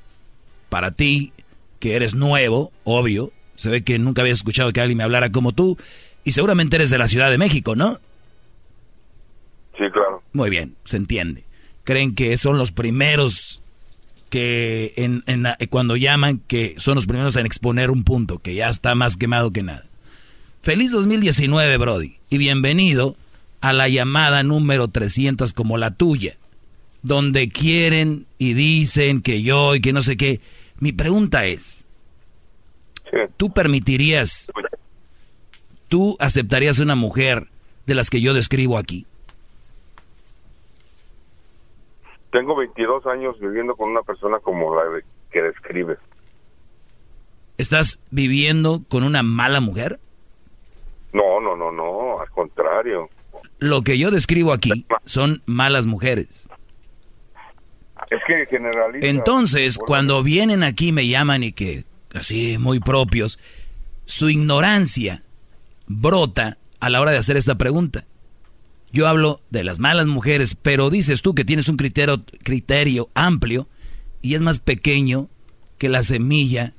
[0.69, 1.33] para ti,
[1.81, 5.53] que eres nuevo, obvio, se ve que nunca habías escuchado que alguien me hablara como
[5.53, 5.77] tú,
[6.25, 8.01] y seguramente eres de la Ciudad de México, ¿no?
[9.77, 10.23] Sí, claro.
[10.33, 11.45] Muy bien, se entiende.
[11.85, 13.61] Creen que son los primeros
[14.29, 15.23] que en,
[15.71, 19.53] cuando llaman que son los primeros en exponer un punto que ya está más quemado
[19.53, 19.87] que nada.
[20.63, 23.17] Feliz 2019, Brody, y bienvenido
[23.61, 26.37] a la llamada número 300 como la tuya,
[27.03, 30.41] donde quieren y dicen que yo y que no sé qué.
[30.79, 31.87] Mi pregunta es,
[33.37, 34.51] ¿tú permitirías,
[35.89, 37.49] tú aceptarías una mujer
[37.87, 39.07] de las que yo describo aquí?
[42.37, 45.97] Tengo 22 años viviendo con una persona como la de- que describes.
[47.57, 49.99] ¿Estás viviendo con una mala mujer?
[51.15, 53.09] No, no, no, no, al contrario.
[53.59, 56.47] Lo que yo describo aquí son malas mujeres.
[58.11, 59.07] Es que generaliza.
[59.07, 63.39] Entonces, Bueno, cuando vienen aquí me llaman y que, así, muy propios,
[64.05, 65.23] su ignorancia
[65.87, 68.05] brota a la hora de hacer esta pregunta.
[68.97, 73.69] Yo hablo de las malas mujeres, pero dices tú que tienes un criterio, criterio amplio
[74.23, 75.29] y es más pequeño
[75.77, 76.73] que la semilla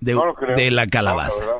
[0.00, 0.34] de, No
[0.70, 1.44] la calabaza.
[1.44, 1.52] No.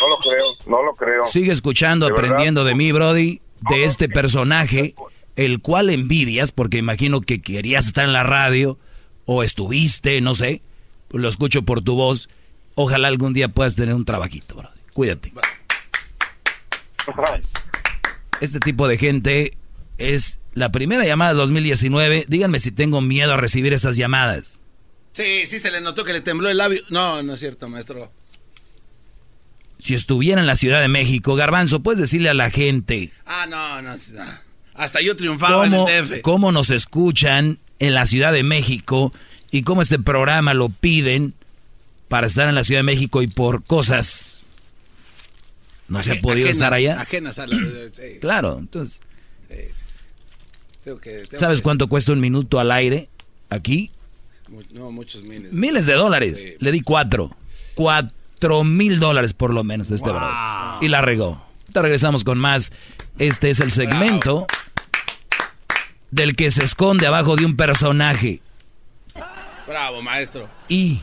[0.00, 1.26] No lo creo, no lo creo.
[1.26, 2.30] Sigue escuchando, De verdad.
[2.30, 4.94] aprendiendo de mí, Brody, de este personaje,
[5.36, 8.78] el cual envidias, porque imagino que querías estar en la radio,
[9.26, 10.62] o estuviste, no sé,
[11.10, 12.30] lo escucho por tu voz.
[12.82, 14.80] Ojalá algún día puedas tener un trabajito, Brody.
[14.94, 15.34] Cuídate.
[18.40, 19.52] Este tipo de gente
[19.98, 22.24] es la primera llamada del 2019.
[22.26, 24.62] Díganme si tengo miedo a recibir esas llamadas.
[25.12, 26.82] Sí, sí se le notó que le tembló el labio.
[26.88, 28.10] No, no es cierto, maestro.
[29.78, 33.82] Si estuviera en la Ciudad de México, Garbanzo, puedes decirle a la gente Ah, no,
[33.82, 33.92] no.
[33.94, 34.24] no.
[34.74, 36.20] Hasta yo triunfaba cómo, en el DF.
[36.22, 39.12] cómo nos escuchan en la Ciudad de México
[39.50, 41.34] y cómo este programa lo piden
[42.10, 44.44] para estar en la Ciudad de México y por cosas
[45.86, 47.00] no se ha podido ajenas- estar allá.
[47.00, 47.56] Ajenas a la.
[47.92, 49.00] sí, Claro, entonces,
[49.48, 49.84] sí, sí, sí.
[50.84, 53.08] Tengo que- tengo ¿sabes que- cuánto cuesta un minuto al aire
[53.48, 53.92] aquí?
[54.72, 55.52] No, muchos miles.
[55.52, 56.44] Miles de dólares.
[56.58, 57.30] Le di cuatro.
[57.76, 60.34] Cuatro mil dólares por lo menos de este brother.
[60.80, 61.46] Y la regó.
[61.72, 62.72] Te regresamos con más.
[63.20, 64.48] Este es el segmento
[66.10, 68.40] del que se esconde abajo de un personaje.
[69.68, 70.48] Bravo, maestro.
[70.68, 71.00] Y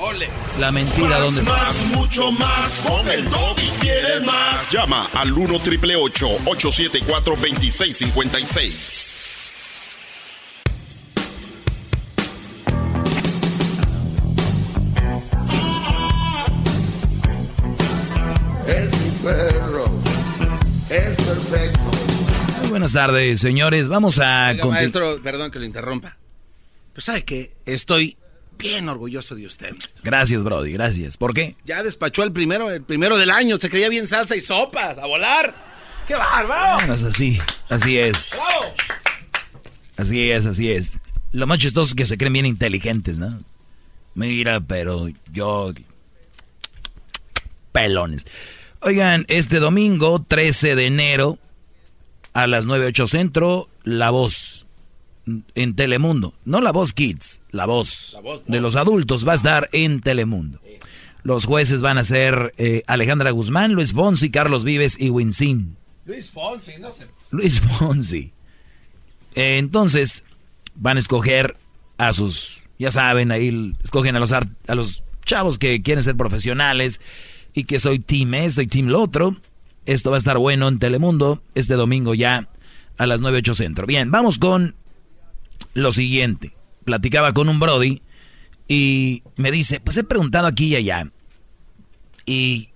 [0.00, 0.28] Ole.
[0.60, 1.52] la mentira donde está.
[1.52, 2.80] Más, mucho más.
[2.86, 4.70] Con el y quieres más.
[4.70, 9.18] Llama al 1 triple 874 2656.
[18.68, 19.84] Es mi perro.
[20.90, 21.80] Es perfecto.
[22.60, 23.88] Muy buenas tardes, señores.
[23.88, 26.18] Vamos a Oiga, maestro, perdón que lo interrumpa.
[26.92, 28.16] Pues sabe que estoy
[28.58, 29.70] bien orgulloso de usted.
[29.70, 30.02] maestro.
[30.02, 31.16] Gracias, Brody, gracias.
[31.16, 31.56] ¿Por qué?
[31.64, 33.56] Ya despachó el primero, el primero del año.
[33.56, 34.98] Se creía bien salsa y sopas.
[34.98, 35.54] A volar.
[36.06, 36.76] ¡Qué bárbaro!
[36.76, 38.32] Bueno, es así, así es.
[38.32, 38.74] ¡Bravo!
[39.96, 40.98] Así es, así es.
[41.32, 43.42] Lo más chistoso es que se creen bien inteligentes, ¿no?
[44.14, 45.72] Mira, pero yo...
[47.72, 48.26] Pelones.
[48.80, 51.38] Oigan, este domingo, 13 de enero,
[52.32, 54.66] a las 9.08 Centro, La Voz,
[55.54, 56.34] en Telemundo.
[56.44, 60.00] No La Voz Kids, La Voz, La Voz, de los adultos va a estar en
[60.00, 60.60] Telemundo.
[61.22, 65.76] Los jueces van a ser eh, Alejandra Guzmán, Luis Fonsi, Carlos Vives y Winsín.
[66.04, 67.06] Luis Fonsi, no sé.
[67.30, 68.32] Luis Fonsi.
[69.34, 70.24] Eh, entonces,
[70.74, 71.56] van a escoger
[71.98, 77.00] a sus, ya saben, ahí escogen a los, a los chavos que quieren ser profesionales
[77.52, 79.36] y que soy team esto y team lo otro.
[79.84, 82.48] Esto va a estar bueno en Telemundo este domingo ya
[82.96, 83.86] a las 9.8 centro.
[83.86, 84.74] Bien, vamos con
[85.78, 86.54] lo siguiente.
[86.84, 88.02] Platicaba con un Brody
[88.66, 91.10] y me dice, pues he preguntado aquí y allá.
[92.26, 92.70] Y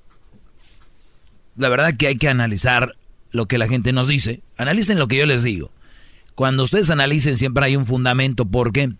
[1.57, 2.97] la verdad que hay que analizar
[3.31, 4.43] lo que la gente nos dice.
[4.57, 5.70] Analicen lo que yo les digo.
[6.35, 8.93] Cuando ustedes analicen siempre hay un fundamento porque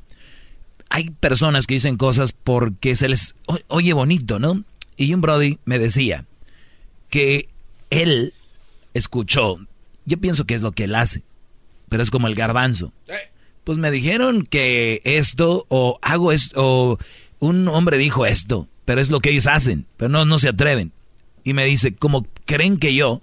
[0.91, 3.35] hay personas que dicen cosas porque se les
[3.69, 4.65] oye bonito, ¿no?
[4.97, 6.27] Y un Brody me decía
[7.09, 7.49] que
[7.89, 8.35] él
[8.93, 9.59] escuchó,
[10.05, 11.23] yo pienso que es lo que él hace,
[11.89, 12.93] pero es como el garbanzo.
[13.65, 16.99] Pues me dijeron que esto o hago esto o
[17.39, 20.93] un hombre dijo esto, pero es lo que ellos hacen, pero no, no se atreven.
[21.45, 23.23] Y me dice, como creen que yo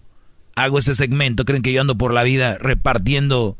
[0.56, 3.57] hago este segmento, creen que yo ando por la vida repartiendo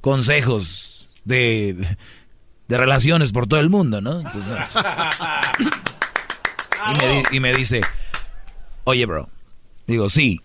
[0.00, 1.96] consejos de,
[2.68, 4.22] de relaciones por todo el mundo, ¿no?
[7.32, 7.80] y, me, dice,
[8.84, 9.28] oye, bro.
[9.86, 10.40] Digo, sí.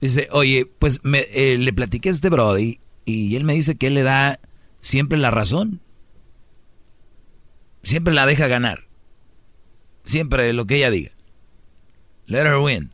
[0.00, 3.88] Dice, oye, pues me, eh, le platiqué a este Brody y él me dice que
[3.88, 4.38] él le da
[4.82, 5.80] siempre la razón.
[7.82, 8.86] Siempre la deja ganar.
[10.04, 11.12] Siempre lo que ella diga.
[12.26, 12.92] Let her win.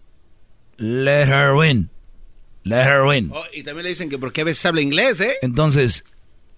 [0.76, 1.90] Let her win.
[2.62, 3.30] Let her win.
[3.32, 5.34] Oh, y también le dicen que porque a veces habla inglés, ¿eh?
[5.42, 6.04] Entonces,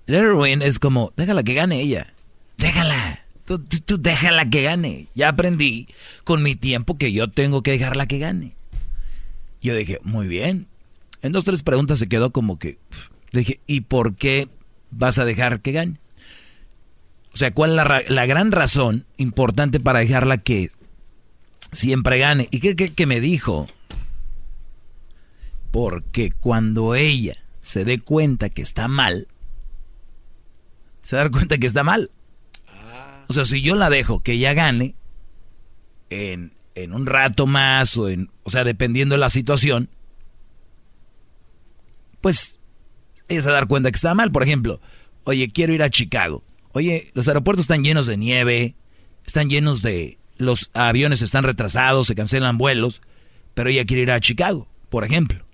[0.07, 2.13] let her win es como, déjala que gane ella.
[2.59, 3.25] Déjala.
[3.45, 5.09] Tú, tú, déjala que gane.
[5.15, 5.89] Ya aprendí
[6.25, 8.55] con mi tiempo que yo tengo que dejarla que gane.
[9.61, 10.67] Yo dije, muy bien.
[11.23, 12.79] En dos, tres preguntas se quedó como que...
[13.31, 14.49] Le dije, ¿y por qué
[14.91, 15.97] vas a dejar que gane?
[17.33, 20.71] O sea, ¿cuál es la, gran razón importante para dejarla que
[21.73, 22.49] siempre gane?
[22.51, 23.69] ¿Y qué, qué, qué me dijo?
[25.71, 29.29] Porque cuando ella se dé cuenta que está mal,
[31.03, 32.11] se da cuenta que está mal.
[33.29, 34.95] O sea, si yo la dejo que ella gane
[36.11, 39.89] en, en un rato más, o, en, o sea, dependiendo de la situación,
[42.21, 42.60] pues
[43.31, 44.31] ella se dar cuenta que está mal.
[44.33, 44.81] Por ejemplo,
[45.25, 46.45] oye, quiero ir a Chicago.
[46.73, 48.75] Oye, los aeropuertos están llenos de nieve,
[49.27, 50.19] están llenos de...
[50.37, 53.03] Los aviones están retrasados, se cancelan vuelos,
[53.55, 55.45] pero ella quiere ir a Chicago, por ejemplo.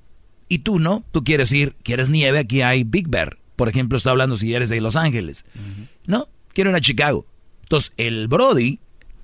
[0.48, 3.39] Y tú no, tú quieres ir, quieres nieve, aquí hay Big Bear.
[3.57, 5.44] Por ejemplo, estoy hablando si eres de Los Ángeles.
[6.07, 7.27] No, quiero ir a Chicago.
[7.62, 8.78] Entonces, el Brody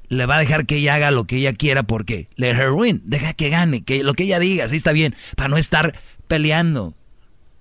[0.08, 3.00] le va a dejar que ella haga lo que ella quiera porque let her win,
[3.04, 5.94] deja que gane, que lo que ella diga, así está bien, para no estar
[6.26, 6.94] peleando.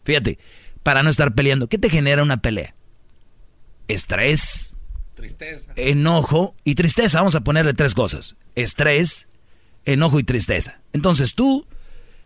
[0.04, 0.40] Fíjate,
[0.84, 1.68] para no estar peleando.
[1.68, 2.74] ¿Qué te genera una pelea?
[3.88, 4.78] Estrés,
[5.16, 7.20] tristeza, enojo y tristeza.
[7.20, 8.36] Vamos a ponerle tres cosas.
[8.56, 9.28] Estrés,
[9.86, 10.80] enojo y tristeza.
[10.94, 11.66] Entonces tú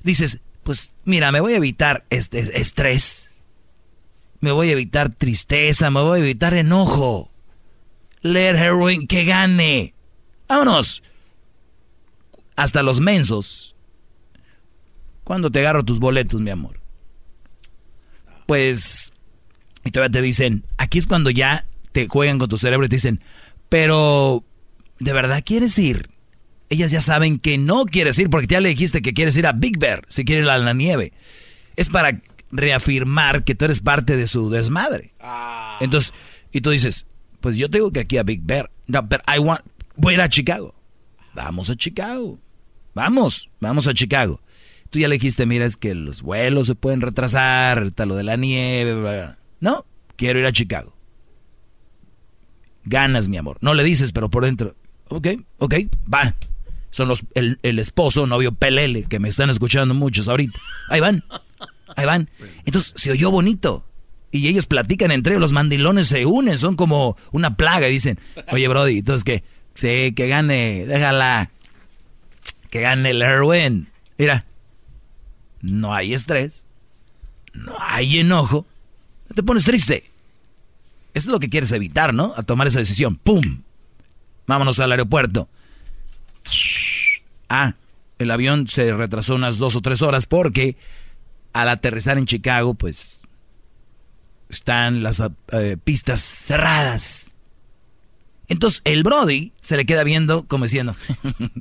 [0.03, 3.29] dices, pues mira, me voy a evitar este estrés,
[4.39, 7.31] me voy a evitar tristeza, me voy a evitar enojo.
[8.21, 9.93] Let her win, que gane.
[10.47, 11.03] Vámonos.
[12.55, 13.75] Hasta los mensos.
[15.23, 16.84] ¿Cuándo te agarro tus boletos, mi amor?
[18.45, 19.11] Pues,
[19.83, 22.97] y todavía te dicen, aquí es cuando ya te juegan con tu cerebro y te
[22.97, 23.21] dicen,
[23.69, 24.43] pero,
[24.99, 26.09] ¿de verdad quieres ir?
[26.69, 29.53] Ellas ya saben que no quieres ir porque ya le dijiste que quieres ir a
[29.53, 31.13] Big Bear, si quieres ir a la nieve.
[31.75, 35.13] Es para reafirmar que tú eres parte de su desmadre.
[35.19, 35.77] Ah.
[35.81, 36.13] Entonces,
[36.51, 37.05] y tú dices,
[37.41, 38.71] pues yo tengo que aquí a Big Bear.
[38.87, 39.61] No, pero I want,
[39.95, 40.73] voy a ir a Chicago.
[41.33, 42.39] Vamos a Chicago.
[42.93, 44.41] Vamos, vamos a Chicago.
[44.95, 48.23] Tú ya le dijiste, mira, es que los vuelos se pueden retrasar, está lo de
[48.23, 49.27] la nieve.
[49.59, 49.85] No,
[50.15, 50.95] quiero ir a Chicago.
[52.85, 53.57] Ganas, mi amor.
[53.59, 54.73] No le dices, pero por dentro.
[55.09, 55.27] Ok,
[55.57, 55.75] ok,
[56.13, 56.33] va.
[56.91, 60.57] Son los, el, el esposo, novio Pelele, que me están escuchando muchos ahorita.
[60.87, 61.25] Ahí van.
[61.97, 62.29] Ahí van.
[62.63, 63.83] Entonces se oyó bonito.
[64.31, 68.17] Y ellos platican entre ellos, los mandilones se unen, son como una plaga y dicen,
[68.49, 69.43] oye Brody, entonces que,
[69.73, 71.51] sí, que gane, déjala,
[72.69, 73.89] que gane el Erwin.
[74.17, 74.45] Mira,
[75.65, 76.65] no hay estrés,
[77.53, 78.65] no hay enojo,
[79.29, 80.09] no te pones triste.
[81.13, 82.33] Eso es lo que quieres evitar, ¿no?
[82.37, 83.15] A tomar esa decisión.
[83.15, 83.61] ¡Pum!
[84.47, 85.49] Vámonos al aeropuerto.
[87.49, 87.73] Ah,
[88.19, 90.75] el avión se retrasó unas dos o tres horas porque
[91.53, 93.21] al aterrizar en Chicago, pues
[94.49, 97.27] están las eh, pistas cerradas.
[98.47, 100.95] Entonces el Brody se le queda viendo como diciendo,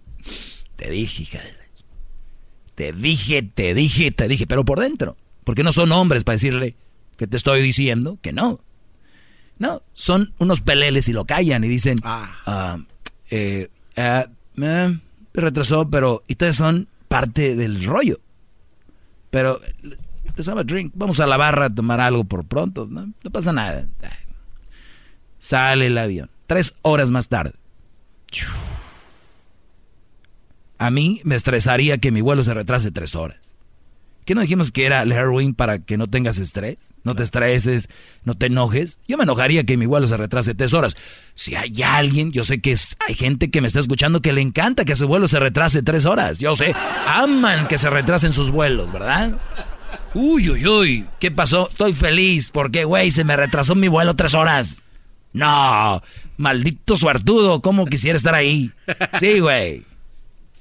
[0.77, 1.41] te dije, hija
[2.75, 6.77] te dije, te dije, te dije, pero por dentro, porque no son hombres para decirle
[7.17, 8.61] que te estoy diciendo que no.
[9.59, 12.37] No, son unos peleles y lo callan y dicen, ah.
[12.47, 12.79] ah
[13.31, 15.01] eh, eh, me
[15.33, 18.19] retrasó, pero ustedes son parte del rollo.
[19.31, 19.61] Pero
[20.49, 20.93] have a drink.
[20.95, 22.87] Vamos a la barra a tomar algo por pronto.
[22.87, 23.87] No, pasa nada.
[25.39, 26.31] Sale el avión.
[26.47, 27.53] Tres horas más tarde.
[30.85, 33.57] A mí me estresaría que mi vuelo se retrase tres horas.
[34.27, 36.77] ¿Qué no dijimos que era el heroin para que no tengas estrés?
[37.05, 37.89] No te estreses,
[38.25, 38.99] no te enojes.
[39.09, 40.95] Yo me enojaría que mi vuelo se retrase tres horas.
[41.35, 44.43] Si hay alguien, yo sé que es- hay gente que me está escuchando que le
[44.43, 46.39] encanta que su vuelo se retrase tres horas.
[46.39, 46.75] Yo sé,
[47.07, 49.39] aman que se retrasen sus vuelos, ¿verdad?
[50.13, 51.69] Uy, uy, uy, ¿qué pasó?
[51.71, 54.85] Estoy feliz porque, güey, se me retrasó mi vuelo tres horas.
[55.33, 56.03] No,
[56.37, 58.71] maldito suertudo, ¿cómo quisiera estar ahí?
[59.19, 59.85] Sí, güey.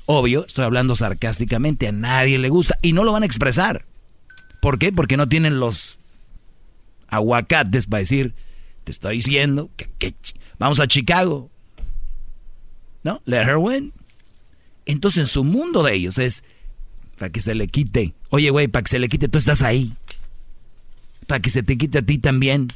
[0.05, 3.85] Obvio, estoy hablando sarcásticamente, a nadie le gusta y no lo van a expresar.
[4.61, 4.91] ¿Por qué?
[4.91, 5.97] Porque no tienen los
[7.07, 8.33] aguacates para decir,
[8.83, 10.13] te estoy diciendo que, que
[10.57, 11.49] vamos a Chicago.
[13.03, 13.21] ¿No?
[13.25, 13.93] Let her win.
[14.85, 16.43] Entonces en su mundo de ellos es
[17.17, 18.13] para que se le quite.
[18.29, 19.93] Oye, güey, para que se le quite, tú estás ahí.
[21.27, 22.69] Para que se te quite a ti también.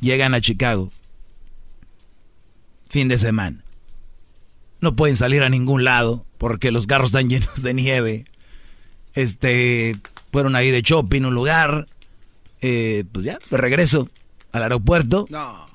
[0.00, 0.90] Llegan a Chicago.
[2.88, 3.62] Fin de semana.
[4.80, 8.24] No pueden salir a ningún lado porque los carros están llenos de nieve.
[9.14, 9.98] Este,
[10.32, 11.88] fueron ahí de shopping, un lugar.
[12.60, 14.08] Eh, pues ya, de regreso
[14.52, 15.26] al aeropuerto.
[15.30, 15.68] No.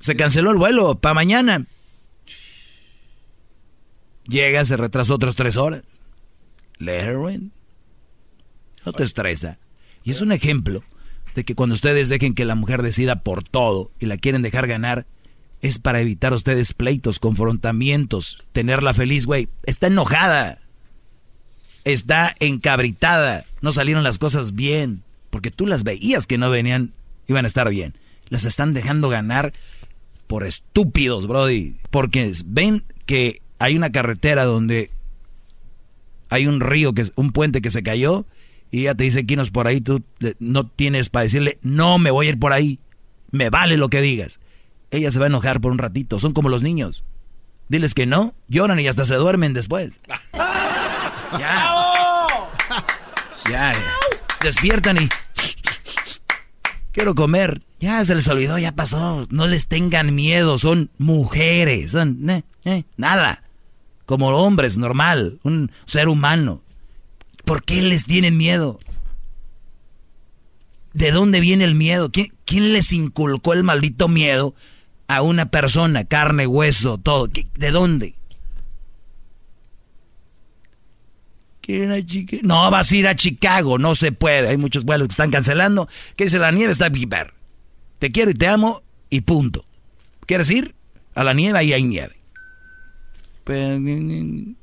[0.00, 1.66] Se canceló el vuelo para mañana.
[4.26, 5.82] Llega, se retrasó otras tres horas.
[6.78, 7.52] Let her win.
[8.86, 9.58] No te estresa.
[10.04, 10.82] Y es un ejemplo
[11.34, 14.66] de que cuando ustedes dejen que la mujer decida por todo y la quieren dejar
[14.66, 15.06] ganar,
[15.60, 19.48] es para evitar ustedes pleitos, confrontamientos, tenerla feliz, güey.
[19.64, 20.58] Está enojada.
[21.84, 23.44] Está encabritada.
[23.60, 25.02] No salieron las cosas bien.
[25.28, 26.92] Porque tú las veías que no venían,
[27.28, 27.94] iban a estar bien.
[28.28, 29.52] Las están dejando ganar
[30.26, 31.76] por estúpidos, Brody.
[31.90, 34.90] Porque ven que hay una carretera donde
[36.30, 38.24] hay un río, que un puente que se cayó,
[38.70, 42.10] y ella te dice, Quinos, por ahí tú eh, no tienes para decirle, no me
[42.10, 42.78] voy a ir por ahí.
[43.32, 44.40] Me vale lo que digas.
[44.90, 46.18] Ella se va a enojar por un ratito.
[46.18, 47.04] Son como los niños.
[47.68, 50.00] Diles que no, lloran y hasta se duermen después.
[51.38, 51.72] Ya.
[53.48, 53.72] Ya.
[54.42, 55.08] Despiertan y.
[56.90, 57.62] Quiero comer.
[57.78, 59.28] Ya se les olvidó, ya pasó.
[59.30, 61.92] No les tengan miedo, son mujeres.
[61.92, 62.28] Son.
[62.28, 63.44] eh, eh, nada.
[64.06, 65.38] Como hombres, normal.
[65.44, 66.62] Un ser humano.
[67.44, 68.80] ¿Por qué les tienen miedo?
[70.92, 72.10] ¿De dónde viene el miedo?
[72.10, 74.54] ¿Quién, quién les inculcó el maldito miedo
[75.16, 76.04] a una persona?
[76.04, 77.28] Carne, hueso, todo.
[77.28, 78.14] ¿Qué- ¿De dónde?
[82.42, 84.48] No, vas a ir a Chicago, no se puede.
[84.48, 85.88] Hay muchos vuelos que están cancelando.
[86.16, 86.72] ¿Qué dice la nieve?
[86.72, 87.34] Está viper.
[87.98, 89.64] Te quiero y te amo y punto.
[90.26, 90.74] ¿Quieres ir?
[91.14, 92.16] A la nieve ahí hay nieve.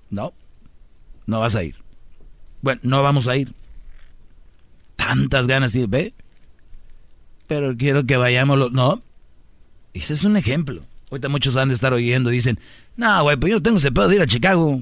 [0.10, 0.34] No,
[1.26, 1.76] no vas a ir.
[2.62, 3.54] Bueno, no vamos a ir.
[4.96, 6.14] Tantas ganas ir, ve.
[7.48, 8.72] Pero quiero que vayamos los...
[8.72, 9.02] No.
[9.98, 10.82] Ese es un ejemplo.
[11.10, 12.60] Ahorita muchos han de estar oyendo y dicen,
[12.98, 14.80] no, güey, pues yo no tengo ese pedo de ir a Chicago.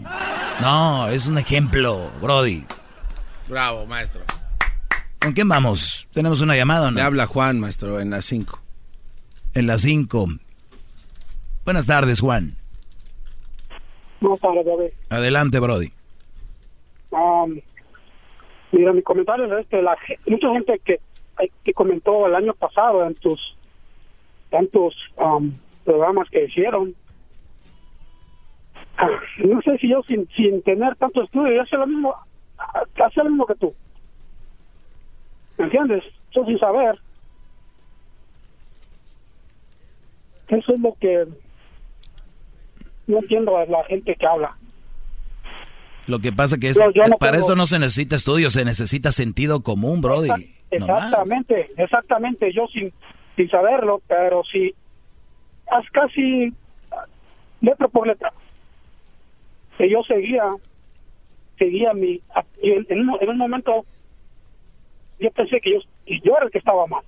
[0.61, 2.63] No, es un ejemplo, Brody.
[3.47, 4.21] Bravo, maestro.
[5.19, 6.07] ¿Con quién vamos?
[6.13, 6.97] ¿Tenemos una llamada o no?
[6.97, 8.59] Le habla Juan, maestro, en las 5.
[9.53, 10.27] En las 5.
[11.63, 12.55] Buenas tardes, Juan.
[14.21, 14.91] No, para David.
[15.09, 15.91] Adelante, Brody.
[17.11, 17.59] Um,
[18.71, 19.95] mira, mi comentario es este, la,
[20.27, 20.99] mucha gente que,
[21.63, 23.55] que comentó el año pasado en tus
[24.49, 25.51] tantos um,
[25.83, 26.95] programas que hicieron,
[28.97, 29.07] ah,
[29.43, 32.15] no sé si yo sin, sin tener tanto estudio, yo hacía lo mismo,
[33.03, 33.73] hacía lo mismo que tú.
[35.57, 36.03] ¿Me entiendes?
[36.31, 36.99] Yo sin saber.
[40.47, 41.25] Eso es lo que
[43.07, 44.55] no entiendo a la gente que habla.
[46.07, 48.63] Lo que pasa que es, No, no para tengo- esto no se necesita estudio, se
[48.63, 50.27] necesita sentido común, Brody.
[50.29, 50.35] No.
[50.71, 52.91] Exactamente, exactamente, yo sin,
[53.35, 54.73] sin saberlo, pero sí,
[55.79, 56.53] es casi
[57.61, 58.31] letra por letra,
[59.77, 60.43] que yo seguía,
[61.57, 62.21] seguía mi,
[62.61, 63.85] y en, en un, en un momento
[65.19, 67.03] yo pensé que yo, y yo era el que estaba mal.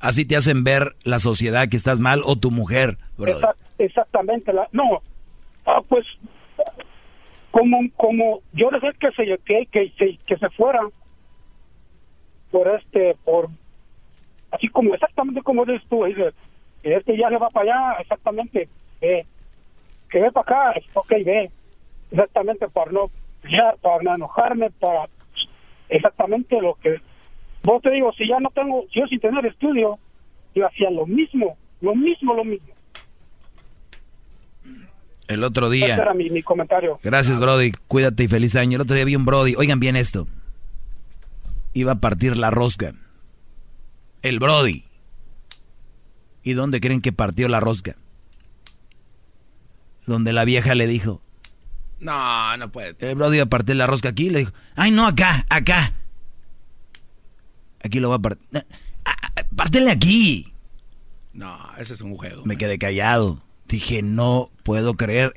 [0.00, 2.98] Así te hacen ver la sociedad que estás mal o tu mujer.
[3.18, 5.00] Exact- exactamente, la, no,
[5.66, 6.04] ah, pues
[7.50, 10.80] como como yo dejé que se que, que, que, que se fuera
[12.50, 13.48] por este por
[14.52, 16.34] así como exactamente como dices tú dices
[16.82, 18.68] que este ya se va para allá exactamente
[19.00, 19.26] ve
[20.10, 21.50] que ve para acá ok ve
[22.10, 23.10] exactamente para no
[23.50, 25.08] ya para no enojarme para
[25.88, 27.00] exactamente lo que
[27.64, 29.98] vos te digo si ya no tengo yo sin tener estudio
[30.54, 32.72] yo hacía lo mismo lo mismo lo mismo
[35.28, 35.94] El otro ese día.
[35.96, 37.72] era mi, mi comentario Gracias, Brody.
[37.88, 38.76] Cuídate y feliz año.
[38.76, 39.54] El otro día vi un Brody.
[39.56, 40.26] Oigan bien esto.
[41.72, 42.92] Iba a partir la rosca.
[44.22, 44.84] El Brody.
[46.42, 47.96] ¿Y dónde creen que partió la rosca?
[50.06, 51.22] Donde la vieja le dijo.
[52.00, 52.96] No, no puede.
[52.98, 54.52] El Brody iba a partir la rosca aquí y le dijo.
[54.74, 55.92] Ay, no, acá, acá.
[57.84, 58.44] Aquí lo va a partir.
[59.54, 60.52] Pártele aquí.
[61.32, 62.44] No, ese es un juego.
[62.44, 63.42] Me quedé callado.
[63.68, 65.32] Dije, no puedo creer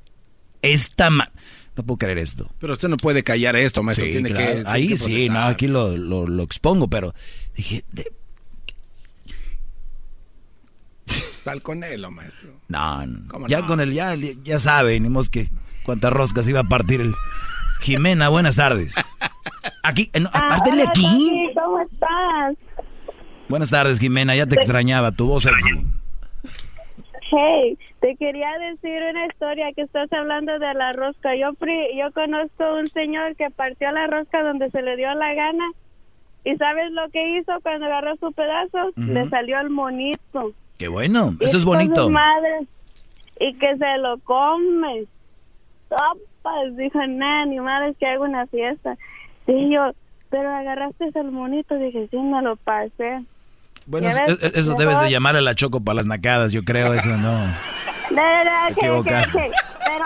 [0.62, 1.10] esta...
[1.10, 1.32] Ma
[1.78, 2.50] no puedo creer esto.
[2.60, 4.06] Pero usted no puede callar esto, maestro.
[4.06, 4.46] Sí, tiene claro.
[4.46, 7.14] que, Ahí que sí, no, aquí lo, lo, lo expongo, pero
[7.56, 8.14] dije, de-
[11.46, 12.50] Balconelo, maestro.
[12.70, 13.28] no, no.
[13.30, 13.68] ¿Cómo ya no?
[13.68, 15.46] con el, ya, ya sabe, ni mos que
[15.84, 17.14] cuántas roscas iba a partir el...
[17.82, 18.96] Jimena, buenas tardes.
[19.84, 21.50] Aquí, no, apártele Hola, aquí.
[21.54, 22.56] ¿Cómo estás?
[23.50, 25.70] Buenas tardes, Jimena, ya te extrañaba, tu voz sexy.
[27.32, 31.36] Hey, te quería decir una historia que estás hablando de la rosca.
[31.36, 35.34] Yo pri- yo conozco un señor que partió la rosca donde se le dio la
[35.34, 35.66] gana.
[36.44, 38.92] ¿Y sabes lo que hizo cuando agarró su pedazo?
[38.96, 40.54] Le salió el monito.
[40.78, 42.10] Qué bueno, eso es bonito.
[43.40, 45.06] y que se lo come.
[45.90, 48.96] Sopas, dijo, nah, ni madre que hago una fiesta.
[49.48, 49.92] Y yo,
[50.30, 51.76] pero agarraste el monito.
[51.76, 53.24] Dije, sí, me lo pasé.
[53.88, 57.10] Bueno, ves, eso debes de llamar a la Choco para las nacadas, yo creo, eso
[57.10, 57.18] no.
[57.46, 57.46] No,
[58.12, 59.38] no, no, ok, equivocaste.
[59.38, 59.56] ok.
[59.86, 60.06] Pero,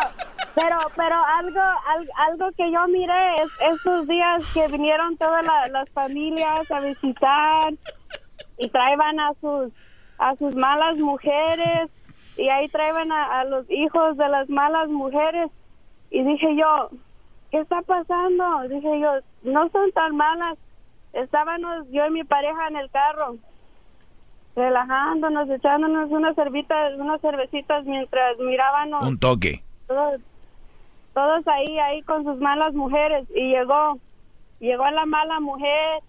[0.56, 5.68] pero, pero algo, al- algo que yo miré es esos días que vinieron todas la-
[5.70, 7.74] las familias a visitar
[8.58, 9.72] y traían a sus,
[10.20, 11.90] a sus malas mujeres
[12.38, 15.50] y ahí traían a, a los hijos de las malas mujeres
[16.12, 16.90] y dije yo,
[17.52, 18.68] ¿qué está pasando?
[18.70, 19.12] Dije yo,
[19.44, 20.58] no son tan malas.
[21.14, 23.36] Estábamos yo y mi pareja en el carro
[24.56, 29.64] relajándonos, echándonos unas cervitas, unas cervecitas mientras mirábamos Un toque.
[29.88, 30.20] todos,
[31.14, 33.98] todos ahí, ahí con sus malas mujeres y llegó,
[34.60, 36.02] llegó la mala mujer,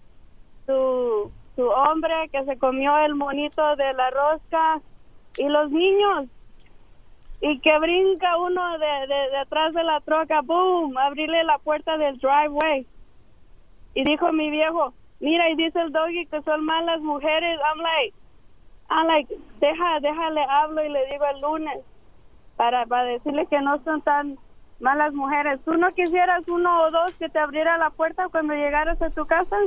[0.65, 1.31] su,
[1.61, 4.81] su hombre que se comió el monito de la rosca
[5.37, 6.25] y los niños
[7.39, 11.97] y que brinca uno de, de, de atrás de la troca, boom, abrirle la puerta
[11.97, 12.87] del driveway
[13.93, 18.15] y dijo mi viejo, mira y dice el doggy que son malas mujeres, I'm like,
[18.89, 21.79] I'm like, deja, déjale hablo y le digo el lunes
[22.57, 24.37] para, para decirle que no son tan
[24.79, 25.59] malas mujeres.
[25.63, 29.27] ¿Tú no quisieras uno o dos que te abriera la puerta cuando llegaras a tu
[29.27, 29.57] casa?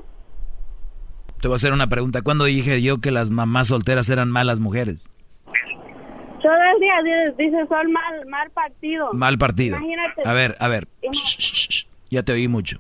[1.45, 2.23] Te voy a hacer una pregunta.
[2.23, 5.11] ¿Cuándo dije yo que las mamás solteras eran malas mujeres?
[5.45, 9.13] Todo el día dices, dices, son mal, mal partido.
[9.13, 9.77] Mal partido.
[9.77, 10.23] Imagínate.
[10.25, 10.89] A ver, a ver.
[11.03, 11.87] Shh, shh, shh.
[12.09, 12.79] Ya te oí mucho.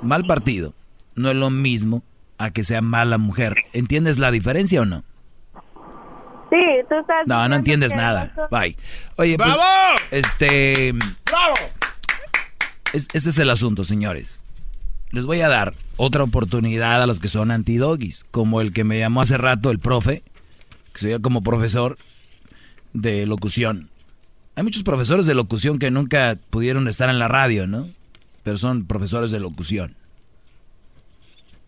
[0.00, 0.74] Mal partido
[1.16, 2.04] no es lo mismo
[2.38, 3.56] a que sea mala mujer.
[3.72, 5.02] ¿Entiendes la diferencia o no?
[6.50, 7.26] Sí, tú estás...
[7.26, 8.32] No, no entiendes nada.
[8.52, 8.76] Bye.
[9.16, 9.62] Oye, pues, ¡Bravo!
[10.12, 10.92] este,
[11.24, 11.54] ¡Bravo!
[12.92, 14.41] es- este es el asunto, señores.
[15.12, 18.98] Les voy a dar otra oportunidad a los que son antidoggies, como el que me
[18.98, 20.22] llamó hace rato el profe,
[20.94, 21.98] que dio como profesor
[22.94, 23.90] de locución.
[24.54, 27.90] Hay muchos profesores de locución que nunca pudieron estar en la radio, ¿no?
[28.42, 29.96] Pero son profesores de locución.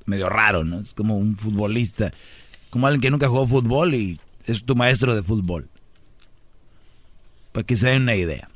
[0.06, 0.80] Medio raro, ¿no?
[0.80, 2.12] Es como un futbolista,
[2.70, 5.68] como alguien que nunca jugó fútbol y es tu maestro de fútbol.
[7.52, 8.48] Para que se den una idea.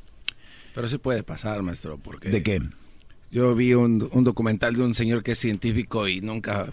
[0.73, 2.29] Pero sí puede pasar, maestro, porque...
[2.29, 2.61] ¿De qué?
[3.31, 6.67] Yo vi un, un documental de un señor que es científico y nunca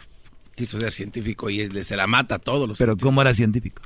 [0.54, 3.82] quiso ser científico y él se la mata a todos los Pero ¿cómo era científico?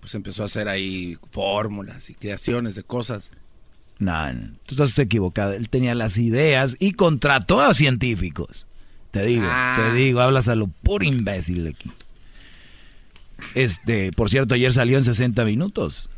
[0.00, 3.30] Pues empezó a hacer ahí fórmulas y creaciones de cosas.
[3.98, 5.52] No, no, tú estás equivocado.
[5.52, 8.66] Él tenía las ideas y contrató a científicos.
[9.12, 9.76] Te digo, Ah.
[9.90, 11.90] te digo, hablas a lo puro imbécil aquí.
[13.54, 16.08] Este, por cierto, ayer salió en 60 minutos.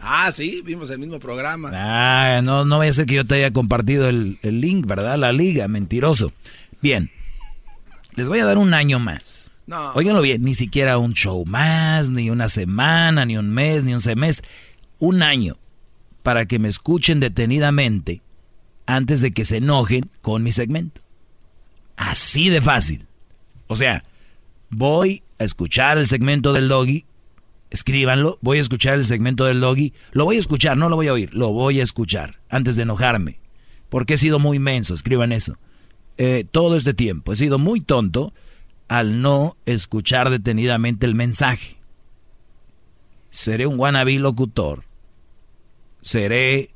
[0.00, 1.70] Ah, sí, vimos el mismo programa.
[1.72, 5.18] Ah, no, no vaya a ser que yo te haya compartido el, el link, ¿verdad?
[5.18, 6.32] La liga, mentiroso.
[6.80, 7.10] Bien,
[8.14, 9.50] les voy a dar un año más.
[9.66, 9.92] No.
[9.92, 14.00] Óiganlo bien, ni siquiera un show más, ni una semana, ni un mes, ni un
[14.00, 14.48] semestre.
[14.98, 15.56] Un año
[16.22, 18.22] para que me escuchen detenidamente
[18.86, 21.02] antes de que se enojen con mi segmento.
[21.96, 23.06] Así de fácil.
[23.68, 24.04] O sea,
[24.70, 27.04] voy a escuchar el segmento del doggy,
[27.70, 31.08] escríbanlo, voy a escuchar el segmento del doggy, lo voy a escuchar, no lo voy
[31.08, 33.40] a oír, lo voy a escuchar antes de enojarme.
[33.88, 35.58] Porque he sido muy menso, escriban eso.
[36.18, 38.34] Eh, todo este tiempo he sido muy tonto
[38.88, 41.78] al no escuchar detenidamente el mensaje.
[43.30, 44.84] Seré un wannabe locutor.
[46.02, 46.70] Seré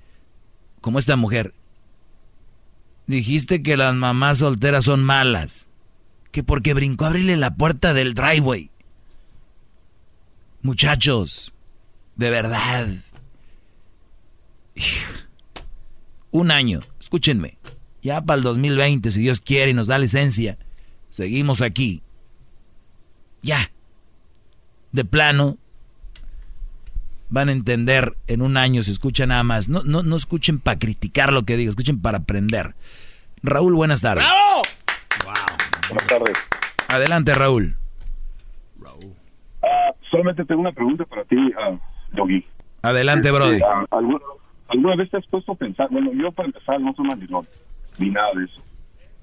[0.81, 1.55] como esta mujer.
[3.07, 5.69] Dijiste que las mamás solteras son malas.
[6.31, 8.71] Que porque brincó a abrirle la puerta del driveway.
[10.65, 11.53] Muchachos,
[12.17, 12.89] de verdad.
[16.31, 17.59] Un año, escúchenme.
[18.03, 20.57] Ya para el 2020, si Dios quiere y nos da licencia,
[21.11, 22.03] seguimos aquí.
[23.43, 23.71] Ya.
[24.93, 25.59] De plano,
[27.29, 29.69] van a entender en un año si escuchan nada más.
[29.69, 32.75] No, no, no escuchen para criticar lo que digo, escuchen para aprender.
[33.43, 34.25] Raúl, buenas tardes.
[35.91, 36.39] Buenas tardes.
[36.89, 37.77] Adelante, Raúl.
[40.15, 41.77] Ah, solamente tengo una pregunta para ti, uh,
[42.13, 42.45] Doggy.
[42.83, 43.61] Adelante, Este, Brody.
[43.67, 44.19] ah, ¿alguna,
[44.69, 45.89] alguna vez te has puesto a pensar?
[45.91, 47.49] Bueno, yo para empezar no soy mandilón,
[47.99, 48.63] ni nada de eso.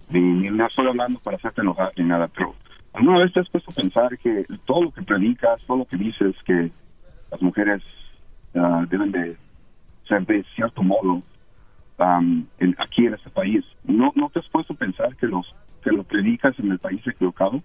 [0.10, 2.54] Ni, ni no estoy hablando para hacerte enojar ni nada, pero
[2.94, 5.96] ¿alguna vez te has puesto a pensar que todo lo que predicas, todo lo que
[5.98, 6.70] dices, que
[7.32, 7.82] las mujeres
[8.56, 9.38] ah, deben de
[10.08, 11.22] ser de cierto modo
[12.00, 15.46] am, en- aquí en este país, ¿no, ¿no te has puesto a pensar que los
[15.84, 17.62] que lo predicas en el país equivocado?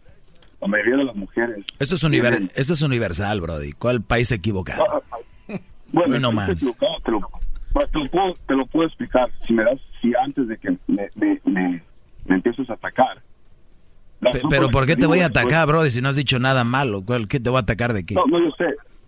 [0.60, 3.72] La mayoría de las mujeres Esto es, univer- tienen- esto es universal, Brody.
[3.72, 5.02] ¿Cuál país equivocado?
[5.92, 6.50] Bueno, Hoy no es más.
[6.50, 7.20] equivocado, te lo,
[7.72, 9.30] bueno, te lo puedo, te lo puedo explicar.
[9.46, 11.82] Si me das, si antes de que me, me, me,
[12.24, 13.22] me empieces a atacar.
[14.20, 16.38] Pe- Pero ¿por qué te voy a esto es- atacar, Brody, si no has dicho
[16.38, 17.02] nada malo?
[17.04, 18.14] ¿Cuál- ¿Qué te voy a atacar de qué?
[18.14, 18.64] No, no, yo sé.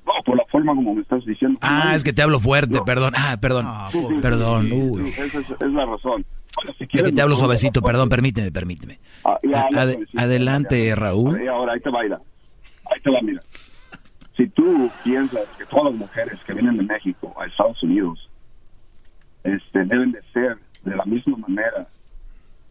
[0.06, 1.58] No, por la forma como me estás diciendo.
[1.62, 3.14] Ah, No, es que te hablo fuerte, perdón.
[3.16, 3.66] Ah, perdón.
[3.90, 5.08] sí, sí, perdón, sí, sí, uy.
[5.10, 6.24] esa es, es la razón.
[6.58, 8.98] Bueno, si quieres, te hablo suavecito, perdón, permíteme, permíteme.
[9.24, 10.94] Ah, ya, suavecito, adelante.
[10.96, 11.48] Raúl.
[11.48, 12.20] Ahora, ahí te va, mira.
[12.86, 13.40] Ahí te va, mira.
[14.36, 18.28] Si tú piensas que todas las mujeres que vienen de México a Estados Unidos
[19.44, 21.86] este, deben de ser de la misma manera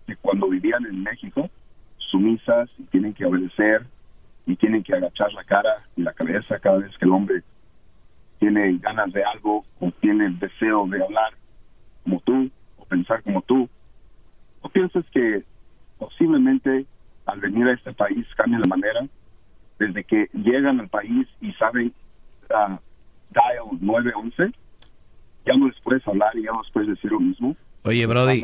[0.05, 1.49] que cuando vivían en México,
[1.97, 3.85] sumisas y tienen que obedecer
[4.45, 7.43] y tienen que agachar la cara y la cabeza cada vez que el hombre
[8.39, 11.33] tiene ganas de algo o tiene el deseo de hablar
[12.03, 13.69] como tú o pensar como tú.
[14.63, 15.43] ¿No piensas que
[15.97, 16.85] posiblemente
[17.25, 19.07] al venir a este país cambian la manera
[19.79, 21.93] desde que llegan al país y saben
[22.53, 22.79] ah,
[23.31, 24.51] dial 911?
[25.45, 27.55] Ya no les puedes hablar y ya no les puedes decir lo mismo.
[27.83, 28.43] Oye, Brody.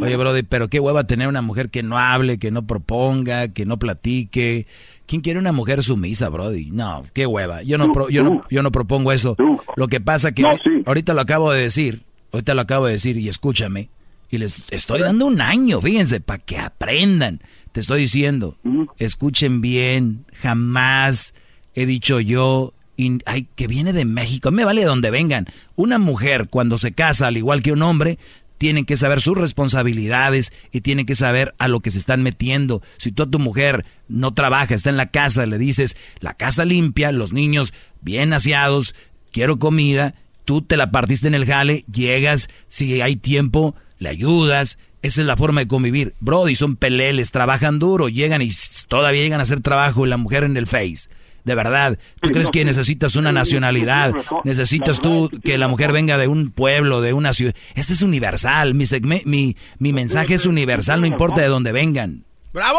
[0.00, 3.66] Oye, Brody, pero qué hueva tener una mujer que no hable, que no proponga, que
[3.66, 4.66] no platique.
[5.06, 6.70] ¿Quién quiere una mujer sumisa, Brody?
[6.72, 7.62] No, qué hueva.
[7.62, 9.36] Yo no, pro- yo no, yo no propongo eso.
[9.76, 10.42] Lo que pasa que
[10.86, 12.02] ahorita lo acabo de decir,
[12.32, 13.90] ahorita lo acabo de decir y escúchame.
[14.34, 17.40] Y les estoy dando un año, fíjense, para que aprendan.
[17.70, 18.58] Te estoy diciendo,
[18.98, 21.34] escuchen bien, jamás
[21.72, 25.46] he dicho yo, y, ay, que viene de México, me vale de donde vengan.
[25.76, 28.18] Una mujer cuando se casa, al igual que un hombre,
[28.58, 32.82] tienen que saber sus responsabilidades y tienen que saber a lo que se están metiendo.
[32.96, 36.64] Si tú a tu mujer no trabaja, está en la casa, le dices, la casa
[36.64, 38.96] limpia, los niños bien aseados,
[39.30, 44.78] quiero comida, tú te la partiste en el jale, llegas, si hay tiempo, le ayudas.
[45.02, 46.14] Esa es la forma de convivir.
[46.20, 48.50] Brody, son peleles, trabajan duro, llegan y
[48.88, 51.10] todavía llegan a hacer trabajo y la mujer en el face.
[51.44, 54.14] De verdad, ¿tú crees que necesitas una nacionalidad?
[54.44, 57.54] ¿Necesitas tú que la mujer venga de un pueblo, de una ciudad?
[57.74, 62.24] Este es universal, mi, segme- mi, mi mensaje es universal, no importa de dónde vengan.
[62.54, 62.78] ¡Bravo!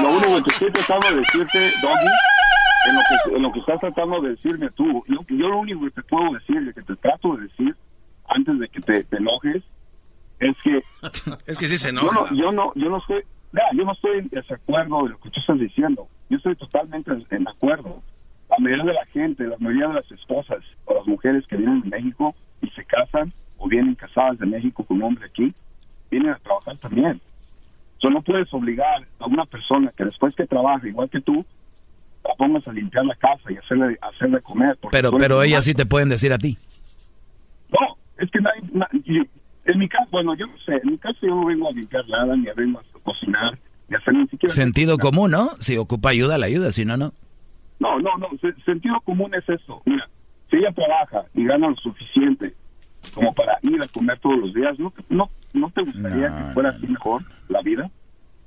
[0.00, 2.08] Lo único que estoy tratando de decirte, Doggy,
[2.88, 5.80] en lo que, en lo que estás tratando de decirme tú, yo, yo lo único
[5.86, 7.74] que te puedo decir, y que te trato de decir,
[8.28, 9.62] antes de que te, te enojes,
[10.40, 10.82] es que...
[11.46, 12.30] Es que sí se yo enoja.
[12.30, 15.30] no, yo no, yo no estoy, vea, yo no estoy en desacuerdo de lo que
[15.30, 16.08] tú estás diciendo.
[16.30, 18.02] Yo estoy totalmente en acuerdo.
[18.50, 21.80] La mayoría de la gente, la mayoría de las esposas o las mujeres que vienen
[21.82, 25.52] de México y se casan o vienen casadas de México con un hombre aquí,
[26.10, 27.20] vienen a trabajar también.
[27.98, 31.44] So, no puedes obligar a una persona que después que trabaja igual que tú,
[32.22, 34.78] la pongas a limpiar la casa y hacerle, hacerle comer.
[34.90, 36.56] Pero, pero ellas sí te pueden decir a ti.
[37.70, 39.28] No, es que nadie, na- y-
[39.64, 42.08] en mi caso, bueno, yo no sé, en mi caso yo no vengo a limpiar
[42.08, 43.58] nada, ni a vengo a cocinar,
[43.88, 44.52] ni a hacer ni siquiera...
[44.54, 45.50] Sentido común, ¿no?
[45.60, 47.12] Si ocupa ayuda, la ayuda, si no, no.
[47.80, 49.82] No, no, no, se- sentido común es esto.
[49.84, 50.08] Mira,
[50.50, 52.54] si ella trabaja y gana lo suficiente
[53.14, 56.70] como para ir a comer todos los días, ¿no, no, no te gustaría que fuera
[56.70, 57.90] así mejor la vida?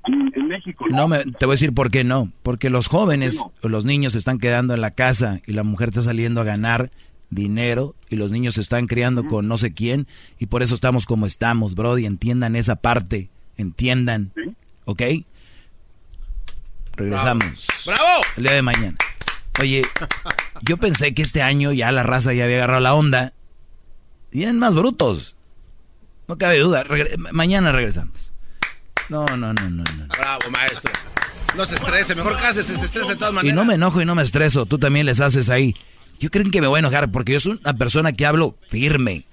[0.06, 0.86] En México...
[0.90, 2.32] No, me, te voy a decir por qué no.
[2.42, 5.88] Porque los jóvenes o los niños se están quedando en la casa y la mujer
[5.90, 6.90] está saliendo a ganar
[7.30, 10.06] dinero y los niños se están criando con no sé quién
[10.38, 12.06] y por eso estamos como estamos, Brody.
[12.06, 14.32] Entiendan esa parte, entiendan.
[14.84, 15.02] ¿Ok?
[16.96, 17.66] Regresamos.
[17.86, 18.22] ¡Bravo!
[18.36, 18.96] El día de mañana.
[19.60, 19.82] Oye,
[20.62, 23.32] yo pensé que este año ya la raza ya había agarrado la onda.
[24.32, 25.36] Vienen más brutos.
[26.26, 26.84] No cabe duda.
[26.84, 28.32] Regre- mañana regresamos.
[29.08, 30.06] No, no, no, no, no.
[30.08, 30.90] Bravo, maestro.
[31.56, 33.56] No se estrese, mejor cállese, se estrese de todas Y maneras.
[33.56, 34.66] no me enojo y no me estreso.
[34.66, 35.74] Tú también les haces ahí.
[36.18, 39.24] Yo creen que me voy a enojar porque yo soy una persona que hablo firme.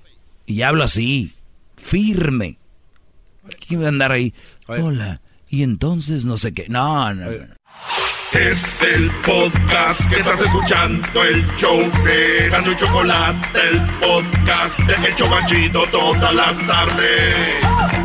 [0.45, 1.33] Y hablo así.
[1.77, 2.57] Firme.
[3.67, 4.33] ¿Quién va a andar ahí?
[4.67, 5.21] Hola.
[5.49, 6.67] Y entonces no sé qué.
[6.69, 7.25] No, no.
[7.25, 7.55] no.
[8.33, 15.07] Es el podcast que estás escuchando, el show de Gano y Chocolate, el podcast de
[15.07, 18.04] El Chobachito todas las tardes.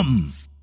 [0.01, 0.40] Come!